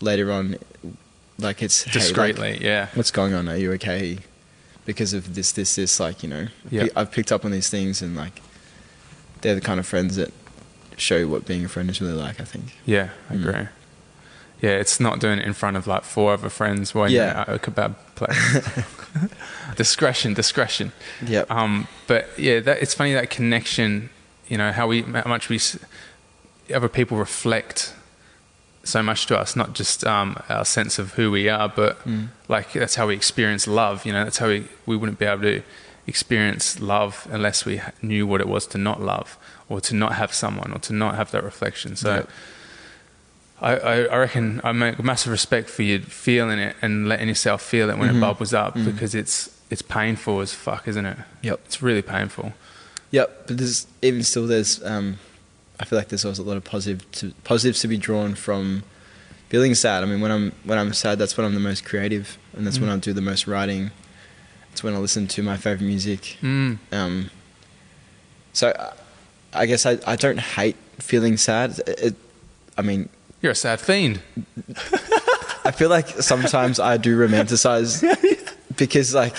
later 0.00 0.32
on, 0.32 0.56
like 1.38 1.62
it's 1.62 1.82
hey, 1.84 1.90
like, 2.00 2.08
Discreetly, 2.08 2.58
yeah. 2.62 2.88
what's 2.94 3.10
going 3.10 3.34
on? 3.34 3.46
Are 3.48 3.56
you 3.56 3.72
okay? 3.74 4.18
Because 4.86 5.12
of 5.12 5.34
this 5.34 5.52
this 5.52 5.76
this 5.76 6.00
like 6.00 6.22
you 6.22 6.28
know 6.28 6.48
Yeah. 6.70 6.86
I've 6.96 7.12
picked 7.12 7.30
up 7.32 7.44
on 7.44 7.50
these 7.52 7.68
things 7.68 8.02
and 8.02 8.16
like 8.16 8.40
they're 9.42 9.54
the 9.54 9.60
kind 9.60 9.78
of 9.80 9.86
friends 9.86 10.16
that 10.16 10.32
show 10.96 11.16
you 11.16 11.28
what 11.28 11.46
being 11.46 11.64
a 11.64 11.68
friend 11.68 11.88
is 11.90 12.00
really 12.00 12.14
like. 12.14 12.40
I 12.40 12.44
think. 12.44 12.76
Yeah, 12.86 13.10
I 13.30 13.34
Mm. 13.34 13.48
agree. 13.48 13.68
Yeah, 14.62 14.72
it's 14.72 15.00
not 15.00 15.20
doing 15.20 15.38
it 15.38 15.46
in 15.46 15.54
front 15.54 15.76
of 15.78 15.86
like 15.86 16.04
four 16.04 16.32
other 16.34 16.50
friends 16.50 16.94
when 16.94 17.10
Yeah. 17.10 17.26
you're 17.32 17.40
at 17.40 17.48
a 17.48 17.58
kebab 17.58 17.94
place. 18.14 18.68
discretion, 19.76 20.34
discretion. 20.34 20.92
Yeah. 21.26 21.44
Um, 21.48 21.88
but 22.06 22.28
yeah, 22.38 22.60
that, 22.60 22.82
it's 22.82 22.94
funny 22.94 23.12
that 23.14 23.30
connection. 23.30 24.10
You 24.48 24.58
know 24.58 24.72
how 24.72 24.86
we 24.88 25.02
how 25.02 25.22
much 25.26 25.48
we 25.48 25.60
other 26.74 26.88
people 26.88 27.16
reflect 27.16 27.94
so 28.84 29.02
much 29.02 29.26
to 29.26 29.38
us, 29.38 29.54
not 29.56 29.74
just 29.74 30.04
um, 30.06 30.36
our 30.48 30.64
sense 30.64 30.98
of 30.98 31.12
who 31.14 31.30
we 31.30 31.48
are, 31.48 31.68
but 31.68 32.02
Mm. 32.06 32.28
like 32.48 32.72
that's 32.72 32.94
how 32.94 33.06
we 33.08 33.14
experience 33.14 33.66
love. 33.66 34.04
You 34.06 34.12
know, 34.12 34.24
that's 34.24 34.38
how 34.38 34.48
we 34.48 34.64
we 34.86 34.96
wouldn't 34.96 35.18
be 35.18 35.26
able 35.26 35.42
to 35.42 35.62
experience 36.06 36.80
love 36.80 37.26
unless 37.30 37.64
we 37.64 37.80
knew 38.02 38.26
what 38.26 38.40
it 38.40 38.48
was 38.48 38.66
to 38.68 38.78
not 38.78 39.00
love 39.00 39.36
or 39.68 39.80
to 39.82 39.94
not 39.94 40.14
have 40.14 40.32
someone 40.32 40.72
or 40.72 40.78
to 40.80 40.92
not 40.92 41.14
have 41.14 41.30
that 41.30 41.44
reflection. 41.44 41.94
So. 41.96 42.14
Yep. 42.14 42.28
I, 43.62 43.76
I, 43.76 43.94
I 44.04 44.16
reckon 44.16 44.60
I 44.64 44.72
make 44.72 45.02
massive 45.04 45.30
respect 45.32 45.68
for 45.68 45.82
you 45.82 45.98
feeling 46.00 46.58
it 46.58 46.74
and 46.80 47.06
letting 47.08 47.28
yourself 47.28 47.60
feel 47.60 47.90
it 47.90 47.98
when 47.98 48.08
Mhm. 48.08 48.16
it 48.16 48.20
bubbles 48.20 48.54
up 48.54 48.74
Mhm. 48.74 48.86
because 48.86 49.14
it's 49.14 49.50
it's 49.68 49.82
painful 49.82 50.40
as 50.40 50.52
fuck, 50.54 50.88
isn't 50.88 51.04
it? 51.06 51.16
Yep. 51.42 51.60
It's 51.66 51.80
really 51.82 52.02
painful. 52.02 52.54
Yep, 53.12 53.44
but 53.46 53.58
there's 53.58 53.86
even 54.02 54.22
still 54.24 54.46
there's 54.46 54.82
um, 54.82 55.18
I 55.80 55.84
feel 55.86 55.98
like 55.98 56.08
there's 56.08 56.24
always 56.24 56.38
a 56.38 56.42
lot 56.42 56.56
of 56.58 56.64
positive 56.64 57.10
to, 57.12 57.32
positives 57.42 57.80
to 57.80 57.88
be 57.88 57.96
drawn 57.96 58.34
from 58.34 58.82
feeling 59.48 59.74
sad. 59.74 60.02
I 60.02 60.06
mean, 60.06 60.20
when 60.20 60.30
I'm 60.30 60.52
when 60.64 60.78
I'm 60.78 60.92
sad, 60.92 61.18
that's 61.18 61.36
when 61.36 61.44
I'm 61.46 61.54
the 61.54 61.60
most 61.60 61.84
creative, 61.84 62.38
and 62.56 62.66
that's 62.66 62.78
when 62.78 62.88
Mm. 62.90 62.94
I 62.94 62.98
do 62.98 63.12
the 63.12 63.20
most 63.22 63.46
writing. 63.46 63.90
It's 64.72 64.84
when 64.84 64.94
I 64.94 64.98
listen 64.98 65.26
to 65.28 65.42
my 65.42 65.56
favorite 65.56 65.86
music. 65.86 66.36
Mm. 66.42 66.78
Um, 66.92 67.30
so 68.52 68.72
I, 68.78 69.62
I 69.62 69.66
guess 69.66 69.86
I, 69.86 69.98
I 70.06 70.14
don't 70.16 70.38
hate 70.38 70.76
feeling 70.98 71.36
sad. 71.36 71.78
It, 71.86 72.00
it, 72.00 72.14
I 72.78 72.82
mean, 72.82 73.08
You're 73.42 73.52
a 73.52 73.56
sad 73.56 73.80
fiend. 73.80 74.20
I 75.64 75.72
feel 75.72 75.88
like 75.90 76.08
sometimes 76.08 76.78
I 76.78 76.96
do 76.98 77.18
romanticize 77.18 78.02
because 78.76 79.14
like. 79.14 79.34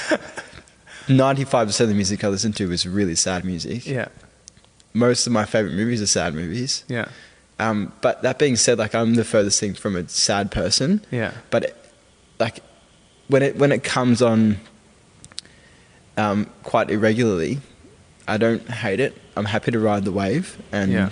95% 1.07 1.79
of 1.81 1.87
the 1.89 1.95
music 1.95 2.23
I 2.23 2.27
listen 2.29 2.53
to 2.53 2.71
is 2.71 2.85
really 2.87 3.15
sad 3.15 3.43
music. 3.43 3.85
Yeah. 3.85 4.07
Most 4.93 5.25
of 5.27 5.33
my 5.33 5.45
favorite 5.45 5.73
movies 5.73 6.01
are 6.01 6.07
sad 6.07 6.33
movies. 6.33 6.83
Yeah. 6.87 7.07
Um, 7.59 7.93
but 8.01 8.21
that 8.23 8.39
being 8.39 8.55
said, 8.55 8.77
like 8.79 8.93
I'm 8.95 9.15
the 9.15 9.23
furthest 9.23 9.59
thing 9.59 9.73
from 9.75 9.95
a 9.95 10.07
sad 10.09 10.51
person. 10.51 11.05
Yeah. 11.11 11.31
But 11.49 11.63
it, 11.65 11.75
like 12.39 12.59
when 13.27 13.43
it 13.43 13.55
when 13.57 13.71
it 13.71 13.83
comes 13.83 14.21
on 14.21 14.57
um, 16.17 16.49
quite 16.63 16.89
irregularly, 16.89 17.59
I 18.27 18.37
don't 18.37 18.67
hate 18.69 18.99
it. 18.99 19.17
I'm 19.35 19.45
happy 19.45 19.71
to 19.71 19.79
ride 19.79 20.03
the 20.05 20.11
wave, 20.11 20.61
and 20.71 20.91
Yeah. 20.91 21.09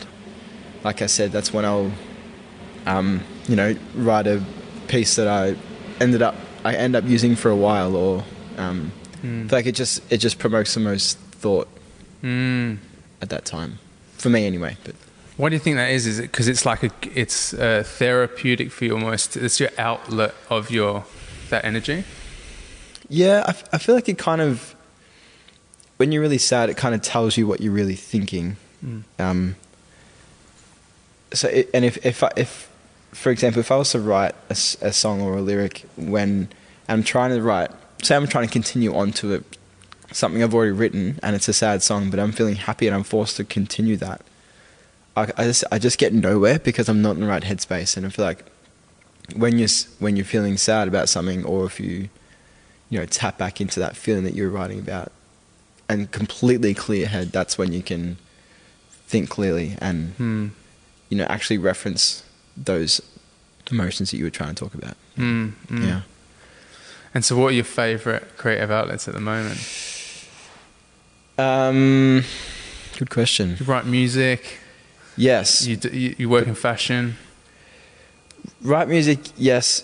like 0.84 1.02
I 1.02 1.06
said, 1.08 1.32
that's 1.32 1.54
when 1.54 1.66
I'll, 1.66 1.92
um, 2.86 3.22
you 3.48 3.56
know, 3.56 3.76
write 3.96 4.28
a 4.28 4.44
piece 4.88 5.16
that 5.16 5.28
I 5.28 5.56
ended 6.02 6.22
up 6.22 6.36
I 6.66 6.74
end 6.76 6.96
up 6.96 7.06
using 7.06 7.36
for 7.36 7.50
a 7.50 7.56
while, 7.56 7.96
or 7.96 8.24
um, 8.58 8.92
Mm. 9.24 9.52
Like 9.52 9.66
it 9.66 9.74
just 9.76 10.02
it 10.12 10.18
just 10.20 10.40
provokes 10.40 10.74
the 10.76 10.80
most 10.80 11.18
thought 11.18 11.68
Mm. 12.24 12.78
At 13.22 13.30
that 13.30 13.46
time, 13.46 13.80
for 14.18 14.30
me 14.30 14.46
anyway. 14.46 14.78
But 14.84 14.96
What 15.40 15.50
do 15.50 15.56
you 15.56 15.60
think 15.60 15.78
that 15.78 15.90
is? 15.92 16.06
Is 16.06 16.20
it 16.20 16.24
because 16.24 16.50
it's 16.50 16.66
like 16.66 16.84
a, 16.84 16.92
it's 17.16 17.54
uh, 17.54 17.84
therapeutic 17.86 18.72
for 18.72 18.84
you 18.84 18.94
almost? 18.94 19.38
It's 19.38 19.58
your 19.58 19.70
outlet 19.78 20.34
of 20.50 20.70
your 20.70 21.06
that 21.50 21.64
energy. 21.64 22.04
Yeah, 23.08 23.44
I, 23.48 23.50
f- 23.52 23.64
I 23.72 23.78
feel 23.78 23.96
like 23.96 24.10
it 24.10 24.18
kind 24.18 24.42
of, 24.42 24.76
when 25.96 26.12
you're 26.12 26.22
really 26.22 26.38
sad, 26.38 26.70
it 26.70 26.76
kind 26.76 26.94
of 26.94 27.02
tells 27.02 27.38
you 27.38 27.48
what 27.48 27.62
you're 27.62 27.74
really 27.74 27.96
thinking. 27.96 28.58
Mm. 28.86 29.04
Um, 29.18 29.56
so, 31.34 31.48
it, 31.48 31.70
and 31.74 31.86
if, 31.86 32.06
if, 32.06 32.22
I, 32.22 32.32
if, 32.36 32.70
for 33.12 33.32
example, 33.32 33.62
if 33.62 33.72
I 33.72 33.78
was 33.78 33.92
to 33.92 34.00
write 34.00 34.36
a 34.50 34.56
song 34.56 35.22
or 35.22 35.38
a 35.38 35.42
lyric 35.42 35.86
when 35.96 36.50
I'm 36.88 37.02
trying 37.02 37.32
to 37.32 37.42
write, 37.42 37.72
say 38.04 38.16
I'm 38.16 38.28
trying 38.28 38.46
to 38.46 38.52
continue 38.52 38.94
on 38.94 39.12
to 39.14 39.36
it, 39.36 39.58
something 40.12 40.42
I've 40.44 40.54
already 40.54 40.72
written 40.72 41.20
and 41.22 41.36
it's 41.36 41.48
a 41.48 41.54
sad 41.54 41.84
song, 41.84 42.10
but 42.10 42.20
I'm 42.20 42.32
feeling 42.32 42.56
happy 42.56 42.88
and 42.88 42.96
I'm 42.96 43.04
forced 43.04 43.38
to 43.38 43.44
continue 43.44 43.98
that. 43.98 44.22
I, 45.16 45.24
I 45.38 45.44
just, 45.46 45.64
I 45.72 45.80
just 45.80 45.98
get 45.98 46.14
nowhere 46.14 46.60
because 46.60 46.90
I'm 46.90 47.02
not 47.02 47.16
in 47.16 47.22
the 47.22 47.28
right 47.28 47.44
headspace. 47.44 47.96
And 47.98 48.06
I 48.06 48.10
feel 48.10 48.26
like 48.26 48.46
when 49.36 49.58
you're, 49.60 49.70
when 50.00 50.16
you're 50.16 50.26
feeling 50.26 50.58
sad 50.58 50.88
about 50.88 51.10
something 51.10 51.44
or 51.46 51.66
if 51.66 51.80
you, 51.80 52.10
you 52.90 53.00
know, 53.00 53.06
tap 53.06 53.38
back 53.38 53.62
into 53.62 53.80
that 53.80 53.96
feeling 53.96 54.24
that 54.24 54.34
you're 54.34 54.50
writing 54.50 54.80
about 54.80 55.12
and 55.88 56.12
completely 56.12 56.74
clear 56.74 57.08
head, 57.08 57.32
that's 57.32 57.58
when 57.58 57.72
you 57.74 57.84
can 57.84 58.18
think 59.08 59.30
clearly 59.30 59.76
and, 59.80 60.16
Mm. 60.18 60.52
you 61.10 61.18
know, 61.18 61.26
actually 61.26 61.58
reference 61.58 62.24
those 62.58 63.02
emotions 63.72 64.12
that 64.12 64.18
you 64.18 64.24
were 64.24 64.30
trying 64.32 64.56
to 64.56 64.64
talk 64.64 64.74
about. 64.74 64.96
Mm. 65.18 65.54
Mm. 65.68 65.86
Yeah. 65.88 66.02
And 67.14 67.26
so, 67.26 67.36
what 67.36 67.48
are 67.48 67.56
your 67.56 67.64
favorite 67.64 68.38
creative 68.38 68.70
outlets 68.70 69.08
at 69.08 69.14
the 69.16 69.20
moment? 69.20 69.60
Um, 71.40 72.24
good 72.98 73.10
question. 73.10 73.56
You 73.60 73.66
write 73.66 73.86
music. 73.86 74.60
Yes. 75.16 75.66
You 75.66 75.78
you, 75.92 76.16
you 76.18 76.30
work 76.30 76.48
in 76.48 76.56
fashion. 76.56 77.16
Write 78.62 78.88
music, 78.90 79.20
yes, 79.38 79.84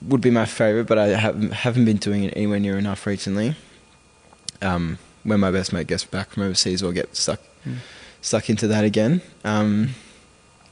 would 0.00 0.20
be 0.20 0.30
my 0.30 0.44
favorite, 0.46 0.86
but 0.86 0.98
I 0.98 1.08
haven't 1.08 1.52
haven't 1.52 1.84
been 1.84 1.96
doing 1.98 2.24
it 2.24 2.32
anywhere 2.36 2.60
near 2.60 2.78
enough 2.78 3.06
recently. 3.06 3.54
Um, 4.60 4.98
when 5.24 5.40
my 5.40 5.50
best 5.50 5.72
mate 5.72 5.86
gets 5.86 6.04
back 6.04 6.30
from 6.30 6.42
overseas, 6.44 6.82
we'll 6.82 6.92
get 6.92 7.16
stuck 7.16 7.40
Mm. 7.64 7.76
stuck 8.20 8.50
into 8.50 8.66
that 8.66 8.82
again. 8.84 9.20
Um, 9.44 9.90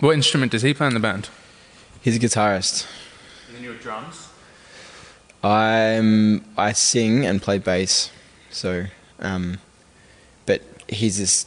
What 0.01 0.15
instrument 0.15 0.51
does 0.51 0.63
he 0.63 0.75
play 0.75 0.89
in 0.89 0.95
the 0.95 0.99
band? 1.01 1.29
he's 2.03 2.17
a 2.17 2.19
guitarist. 2.19 2.85
And 3.47 3.57
then 3.57 3.63
your 3.65 3.75
drums. 3.75 4.27
I'm 5.45 6.45
I 6.59 6.73
sing 6.73 7.25
and 7.27 7.41
play 7.41 7.59
bass, 7.59 8.11
so 8.51 8.87
um, 9.21 9.59
he's 10.91 11.17
this 11.19 11.47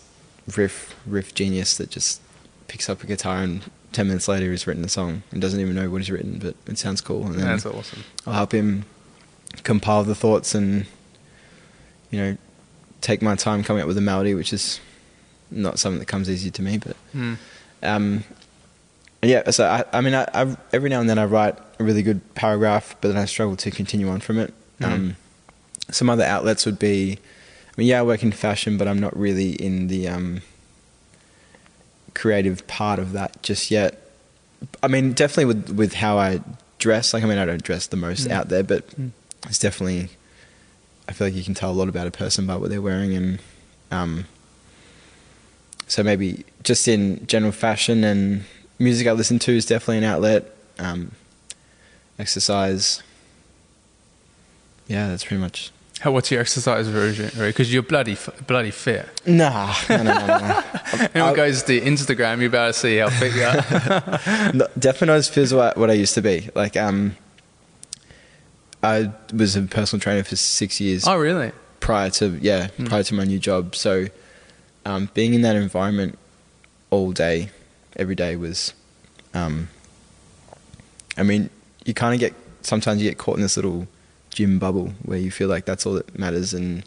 riff 0.56 0.96
riff 1.06 1.34
genius 1.36 1.78
that 1.78 1.90
just 1.90 2.22
picks 2.68 2.90
up 2.90 3.04
a 3.04 3.08
guitar 3.08 3.38
and 3.44 3.62
ten 3.92 4.08
minutes 4.08 4.28
later 4.28 4.50
he's 4.52 4.66
written 4.66 4.84
a 4.84 4.90
song 4.90 5.22
and 5.32 5.42
doesn't 5.42 5.60
even 5.60 5.76
know 5.76 5.90
what 5.90 5.98
he's 6.02 6.10
written, 6.10 6.40
but 6.40 6.56
it 6.68 6.78
sounds 6.80 7.02
cool. 7.02 7.26
And 7.28 7.36
then 7.36 7.46
That's 7.46 7.66
awesome. 7.66 8.04
I'll 8.26 8.34
help 8.34 8.52
him 8.54 8.86
compile 9.64 10.04
the 10.04 10.16
thoughts 10.16 10.56
and 10.56 10.86
you 12.10 12.20
know 12.20 12.38
take 13.02 13.22
my 13.22 13.36
time 13.36 13.64
coming 13.64 13.82
up 13.82 13.88
with 13.88 13.98
a 13.98 14.02
melody, 14.02 14.34
which 14.34 14.52
is 14.54 14.80
not 15.52 15.78
something 15.78 16.00
that 16.00 16.08
comes 16.08 16.30
easy 16.30 16.50
to 16.52 16.62
me, 16.62 16.78
but 16.78 16.96
Mm. 17.14 17.38
um, 17.84 18.24
yeah, 19.22 19.50
so 19.52 19.66
I, 19.66 19.84
I 19.98 20.02
mean, 20.02 20.16
I, 20.16 20.26
I, 20.34 20.58
every 20.74 20.90
now 20.90 21.00
and 21.00 21.10
then 21.10 21.18
I 21.20 21.26
write 21.26 21.58
a 21.80 21.84
really 21.84 22.02
good 22.04 22.22
paragraph, 22.34 22.96
but 23.02 23.10
then 23.10 23.18
I 23.18 23.26
struggle 23.26 23.56
to 23.58 23.72
continue 23.72 24.10
on 24.10 24.20
from 24.20 24.38
it. 24.40 24.54
Mhm. 24.82 24.86
Um, 24.92 25.16
some 25.92 26.10
other 26.10 26.24
outlets 26.24 26.66
would 26.66 26.80
be, 26.80 27.20
I 27.76 27.82
mean, 27.82 27.88
yeah, 27.88 28.00
I 28.00 28.04
work 28.04 28.22
in 28.24 28.32
fashion, 28.32 28.78
but 28.78 28.88
I'm 28.88 29.00
not 29.00 29.18
really 29.18 29.52
in 29.54 29.88
the 29.88 30.08
um, 30.08 30.42
creative 32.14 32.66
part 32.68 33.00
of 33.00 33.14
that 33.14 33.42
just 33.42 33.72
yet. 33.72 34.00
I 34.82 34.88
mean, 34.88 35.14
definitely 35.14 35.46
with 35.46 35.70
with 35.72 35.94
how 35.96 36.18
I 36.18 36.42
dress. 36.80 37.14
Like, 37.14 37.24
I 37.24 37.26
mean, 37.28 37.38
I 37.38 37.46
don't 37.46 37.64
dress 37.64 37.88
the 37.88 37.98
most 37.98 38.28
Mm. 38.28 38.32
out 38.32 38.50
there, 38.50 38.64
but 38.64 38.88
Mm. 39.00 39.12
it's 39.48 39.60
definitely. 39.60 40.10
I 41.08 41.12
feel 41.14 41.28
like 41.28 41.36
you 41.36 41.44
can 41.44 41.54
tell 41.54 41.70
a 41.72 41.74
lot 41.74 41.90
about 41.90 42.08
a 42.08 42.12
person 42.12 42.46
by 42.48 42.56
what 42.56 42.70
they're 42.70 42.82
wearing, 42.82 43.14
and 43.14 43.40
um, 43.92 44.26
so 45.88 46.02
maybe 46.04 46.46
just 46.64 46.88
in 46.88 47.26
general 47.28 47.52
fashion 47.52 48.04
and 48.06 48.46
music 48.80 49.06
I 49.08 49.12
listen 49.12 49.38
to 49.40 49.52
is 49.52 49.66
definitely 49.66 49.98
an 49.98 50.04
outlet. 50.06 50.50
Um, 50.80 51.12
exercise. 52.18 53.02
Yeah, 54.88 55.10
that's 55.10 55.26
pretty 55.26 55.42
much. 55.42 55.72
How, 56.04 56.12
what's 56.12 56.30
your 56.32 56.42
exercise 56.42 56.90
regime? 56.90 57.32
Because 57.38 57.74
you're 57.74 57.82
bloody 57.82 58.18
bloody 58.46 58.72
fit. 58.72 59.08
Nah, 59.26 59.74
no, 59.90 60.04
no, 60.04 60.04
no, 60.04 60.28
no. 60.28 60.64
Anyone 61.14 61.32
I- 61.32 61.34
goes 61.34 61.64
to 61.64 61.80
Instagram, 61.80 62.42
you 62.42 62.50
better 62.50 62.74
see 62.74 62.98
how 62.98 63.10
fit 63.10 63.34
you 63.34 63.44
are. 63.44 64.52
no 64.54 64.68
definitely 64.78 65.08
not 65.08 65.16
as 65.16 65.30
fit 65.30 65.44
as 65.44 65.54
what, 65.54 65.78
what 65.78 65.90
I 65.90 65.94
used 65.94 66.14
to 66.16 66.22
be. 66.22 66.50
Like, 66.56 66.76
um, 66.76 67.16
I 68.84 69.14
was 69.34 69.56
a 69.56 69.62
personal 69.62 70.02
trainer 70.02 70.26
for 70.26 70.36
six 70.36 70.82
years 70.82 71.08
oh, 71.08 71.16
really? 71.18 71.54
prior 71.80 72.10
to 72.10 72.38
yeah 72.42 72.68
Mm. 72.78 72.90
prior 72.90 73.04
to 73.04 73.14
my 73.14 73.24
new 73.24 73.40
job. 73.40 73.74
So, 73.74 74.08
um, 74.86 75.10
being 75.14 75.34
in 75.34 75.42
that 75.44 75.56
environment 75.56 76.20
all 76.90 77.14
day, 77.14 77.50
every 77.96 78.16
day 78.16 78.36
was, 78.36 78.74
um, 79.34 79.70
I 81.16 81.24
mean, 81.24 81.50
you 81.86 81.94
kind 81.94 82.14
of 82.14 82.20
get 82.20 82.34
sometimes 82.62 83.02
you 83.02 83.10
get 83.10 83.18
caught 83.18 83.38
in 83.38 83.42
this 83.42 83.56
little 83.56 83.88
gym 84.34 84.60
bubble 84.60 84.94
where 85.04 85.18
you 85.20 85.32
feel 85.32 85.48
like 85.50 85.66
that's 85.66 85.86
all 85.86 85.94
that 85.94 86.18
matters. 86.18 86.54
And 86.54 86.84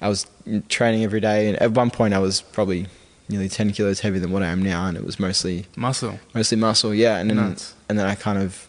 I 0.00 0.08
was 0.08 0.26
training 0.68 1.04
every 1.04 1.20
day, 1.20 1.48
and 1.48 1.56
at 1.60 1.72
one 1.72 1.90
point 1.90 2.14
I 2.14 2.18
was 2.18 2.40
probably 2.40 2.86
nearly 3.28 3.48
ten 3.48 3.70
kilos 3.72 4.00
heavier 4.00 4.20
than 4.20 4.32
what 4.32 4.42
I 4.42 4.48
am 4.48 4.62
now, 4.62 4.86
and 4.86 4.96
it 4.96 5.04
was 5.04 5.18
mostly 5.18 5.66
Muscle. 5.76 6.18
mostly 6.34 6.58
muscle. 6.58 6.94
Yeah, 6.94 7.16
and 7.18 7.30
then 7.30 7.36
Nuts. 7.36 7.74
and 7.88 7.98
then 7.98 8.06
I 8.06 8.14
kind 8.14 8.38
of 8.38 8.68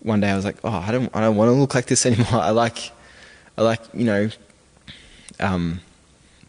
one 0.00 0.20
day 0.20 0.30
I 0.30 0.36
was 0.36 0.44
like, 0.44 0.56
oh, 0.64 0.68
I 0.86 0.90
don't 0.92 1.14
I 1.16 1.20
don't 1.20 1.36
want 1.36 1.48
to 1.48 1.52
look 1.52 1.74
like 1.74 1.86
this 1.86 2.04
anymore. 2.10 2.40
I 2.40 2.50
like 2.50 2.90
I 3.56 3.62
like 3.62 3.80
you 3.94 4.04
know, 4.04 4.28
um, 5.40 5.80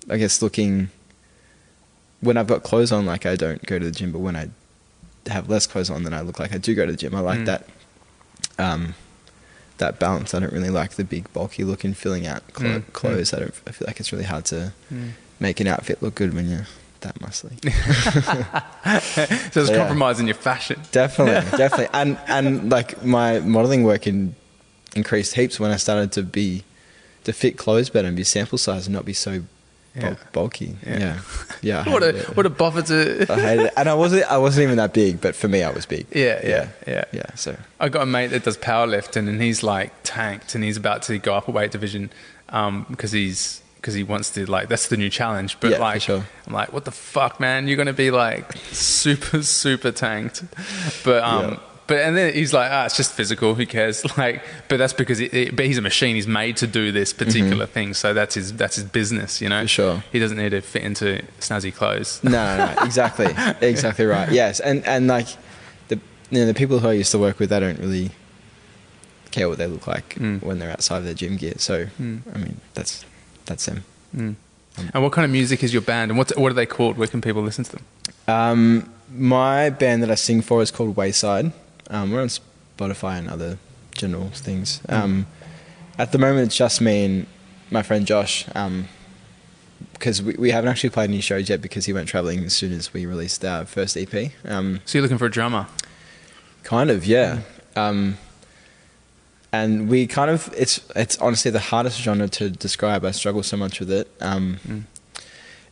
I 0.09 0.17
guess 0.17 0.41
looking 0.41 0.89
when 2.19 2.35
I've 2.35 2.47
got 2.47 2.63
clothes 2.63 2.91
on, 2.91 3.05
like 3.05 3.25
I 3.25 3.35
don't 3.35 3.63
go 3.65 3.77
to 3.79 3.85
the 3.85 3.91
gym, 3.91 4.11
but 4.11 4.19
when 4.19 4.35
I 4.35 4.49
have 5.27 5.49
less 5.49 5.67
clothes 5.67 5.89
on, 5.89 6.03
then 6.03 6.13
I 6.13 6.21
look 6.21 6.39
like 6.39 6.51
I 6.53 6.57
do 6.57 6.73
go 6.73 6.85
to 6.85 6.91
the 6.91 6.97
gym. 6.97 7.13
I 7.15 7.19
like 7.19 7.39
Mm. 7.41 7.45
that. 7.45 7.67
Um, 8.59 8.95
that 9.77 9.99
balance. 9.99 10.33
I 10.33 10.39
don't 10.39 10.53
really 10.53 10.69
like 10.69 10.91
the 10.95 11.03
big 11.03 11.31
bulky 11.33 11.63
look 11.63 11.83
and 11.83 11.95
filling 11.95 12.25
out 12.27 12.41
clo- 12.53 12.67
Mm, 12.79 12.83
mm. 12.83 12.93
clothes. 12.93 13.33
I 13.33 13.39
don't. 13.39 13.53
I 13.67 13.71
feel 13.71 13.85
like 13.87 13.99
it's 13.99 14.11
really 14.11 14.25
hard 14.25 14.45
to 14.45 14.73
Mm. 14.93 15.11
make 15.39 15.59
an 15.59 15.67
outfit 15.67 16.01
look 16.01 16.15
good 16.15 16.33
when 16.33 16.49
you're 16.49 16.67
that 17.01 17.19
muscly. 17.19 17.53
so 19.51 19.61
it's 19.61 19.69
Yeah. 19.69 19.77
compromising 19.77 20.27
your 20.27 20.35
fashion. 20.35 20.81
Definitely, 20.91 21.49
definitely, 21.57 21.89
and 21.93 22.17
and 22.27 22.69
like 22.71 23.03
my 23.03 23.39
modeling 23.39 23.83
work 23.83 24.07
in, 24.07 24.35
increased 24.95 25.35
heaps 25.35 25.59
when 25.59 25.71
I 25.71 25.77
started 25.77 26.11
to 26.13 26.23
be, 26.23 26.63
to 27.25 27.33
fit 27.33 27.57
clothes 27.57 27.89
better 27.89 28.07
and 28.07 28.17
be 28.17 28.23
sample 28.23 28.57
size 28.57 28.87
and 28.87 28.95
not 28.95 29.05
be 29.05 29.13
so 29.13 29.43
Yeah. 29.97 30.09
bulk, 30.09 30.31
bulky. 30.31 30.77
Yeah. 30.85 30.97
Yeah, 30.99 31.19
yeah. 31.61 31.89
What 31.89 32.03
a 32.03 32.09
it. 32.09 32.37
what 32.37 32.45
a 32.45 32.49
buffer 32.49 32.81
to. 32.83 33.25
I 33.31 33.39
hated 33.39 33.65
it, 33.67 33.73
and 33.75 33.89
I 33.89 33.93
wasn't 33.93 34.31
I 34.31 34.37
wasn't 34.37 34.63
even 34.65 34.77
that 34.77 34.93
big, 34.93 35.19
but 35.19 35.35
for 35.35 35.47
me 35.47 35.63
I 35.63 35.71
was 35.71 35.85
big. 35.85 36.05
Yeah, 36.13 36.39
yeah, 36.43 36.69
yeah. 36.87 37.03
yeah. 37.11 37.35
So 37.35 37.57
I 37.79 37.89
got 37.89 38.03
a 38.03 38.05
mate 38.05 38.27
that 38.27 38.43
does 38.43 38.57
powerlifting, 38.57 39.27
and 39.27 39.41
he's 39.41 39.63
like 39.63 39.91
tanked, 40.03 40.55
and 40.55 40.63
he's 40.63 40.77
about 40.77 41.01
to 41.03 41.17
go 41.17 41.33
up 41.33 41.47
a 41.47 41.51
weight 41.51 41.71
division 41.71 42.11
because 42.47 43.11
he's 43.11 43.61
because 43.75 43.93
he 43.93 44.03
wants 44.03 44.29
to 44.31 44.45
like 44.49 44.69
that's 44.69 44.87
the 44.87 44.97
new 44.97 45.09
challenge. 45.09 45.59
But 45.59 45.71
Yeah, 45.71 45.77
like, 45.79 46.01
sure. 46.01 46.25
I'm 46.45 46.53
like, 46.53 46.73
what 46.73 46.85
the 46.85 46.91
fuck, 46.91 47.39
man? 47.39 47.67
You're 47.67 47.77
gonna 47.77 47.93
be 47.93 48.11
like 48.11 48.51
super 48.71 49.41
super 49.41 49.91
tanked, 49.91 50.43
but 51.03 51.23
um. 51.23 51.51
Yeah. 51.51 51.59
But 51.87 51.99
and 51.99 52.17
then 52.17 52.33
he's 52.33 52.53
like, 52.53 52.69
ah, 52.71 52.85
it's 52.85 52.97
just 52.97 53.13
physical. 53.13 53.55
Who 53.55 53.65
cares? 53.65 54.05
Like, 54.17 54.43
but 54.67 54.77
that's 54.77 54.93
because 54.93 55.19
it, 55.21 55.33
it, 55.33 55.55
but 55.55 55.65
he's 55.65 55.77
a 55.77 55.81
machine. 55.81 56.15
He's 56.15 56.27
made 56.27 56.57
to 56.57 56.67
do 56.67 56.91
this 56.91 57.13
particular 57.13 57.65
thing. 57.65 57.93
So 57.93 58.13
that's 58.13 58.35
his 58.35 58.53
that's 58.53 58.75
his 58.75 58.83
business. 58.85 59.41
You 59.41 59.47
know, 59.49 59.55
Mm-hmm. 59.57 59.63
For 59.63 59.67
sure. 59.69 60.03
He 60.11 60.19
doesn't 60.19 60.37
need 60.37 60.49
to 60.49 60.61
fit 60.61 60.83
into 60.83 61.23
snazzy 61.39 61.73
clothes. 61.73 62.21
no, 62.23 62.31
no, 62.31 62.73
no, 62.75 62.81
exactly, 62.83 63.33
exactly 63.61 64.05
right. 64.05 64.29
Yes, 64.31 64.59
and 64.59 64.85
and 64.85 65.07
like 65.07 65.27
the 65.87 65.95
you 66.29 66.39
know 66.41 66.45
the 66.45 66.53
people 66.53 66.79
who 66.79 66.89
I 66.89 66.93
used 66.93 67.11
to 67.11 67.19
work 67.19 67.39
with, 67.39 67.49
they 67.51 67.59
don't 67.61 67.79
really 67.79 68.11
care 69.31 69.47
what 69.49 69.57
they 69.57 69.67
look 69.67 69.87
like 69.87 70.15
Mm. 70.15 70.41
when 70.41 70.59
they're 70.59 70.71
outside 70.71 70.97
of 70.99 71.03
their 71.05 71.13
gym 71.13 71.37
gear. 71.37 71.53
So 71.57 71.85
Mm. 72.01 72.21
I 72.33 72.37
mean, 72.37 72.59
that's 72.73 73.05
that's 73.45 73.65
them. 73.65 73.83
Mm. 74.15 74.35
And 74.93 75.03
what 75.03 75.11
kind 75.11 75.25
of 75.25 75.31
music 75.31 75.63
is 75.63 75.71
your 75.73 75.81
band? 75.81 76.11
And 76.11 76.17
what 76.17 76.31
what 76.37 76.51
are 76.51 76.55
they 76.55 76.65
called? 76.65 76.97
Where 76.97 77.07
can 77.07 77.21
people 77.21 77.41
listen 77.43 77.63
to 77.63 77.71
them? 77.77 77.85
Um, 78.27 78.89
my 79.15 79.69
band 79.69 80.03
that 80.03 80.11
I 80.11 80.15
sing 80.15 80.41
for 80.41 80.61
is 80.61 80.69
called 80.71 80.95
Wayside. 80.97 81.51
Um, 81.89 82.11
we're 82.11 82.21
on 82.21 82.29
Spotify 82.29 83.17
and 83.19 83.29
other 83.29 83.57
general 83.95 84.29
things. 84.29 84.81
Um, 84.89 85.25
at 85.97 86.11
the 86.11 86.17
moment, 86.17 86.47
it's 86.47 86.57
just 86.57 86.81
me 86.81 87.05
and 87.05 87.27
my 87.71 87.81
friend 87.83 88.05
Josh. 88.05 88.45
Um, 88.55 88.87
because 89.93 90.21
we, 90.21 90.33
we 90.33 90.51
haven't 90.51 90.69
actually 90.69 90.91
played 90.91 91.09
any 91.09 91.21
shows 91.21 91.49
yet 91.49 91.61
because 91.61 91.85
he 91.85 91.93
went 91.93 92.07
traveling 92.07 92.43
as 92.43 92.53
soon 92.55 92.71
as 92.71 92.93
we 92.93 93.05
released 93.05 93.43
our 93.43 93.65
first 93.65 93.97
EP. 93.97 94.31
Um, 94.45 94.79
So 94.85 94.97
you're 94.97 95.03
looking 95.03 95.17
for 95.17 95.25
a 95.25 95.31
drummer? 95.31 95.67
Kind 96.63 96.89
of, 96.91 97.05
yeah. 97.05 97.41
Um, 97.75 98.17
and 99.51 99.87
we 99.89 100.05
kind 100.07 100.29
of 100.29 100.53
it's 100.57 100.81
it's 100.95 101.17
honestly 101.19 101.49
the 101.51 101.59
hardest 101.59 102.01
genre 102.01 102.27
to 102.27 102.49
describe. 102.49 103.05
I 103.05 103.11
struggle 103.11 103.43
so 103.43 103.57
much 103.57 103.79
with 103.79 103.91
it. 103.91 104.07
Um, 104.21 104.59
Mm. 104.67 104.83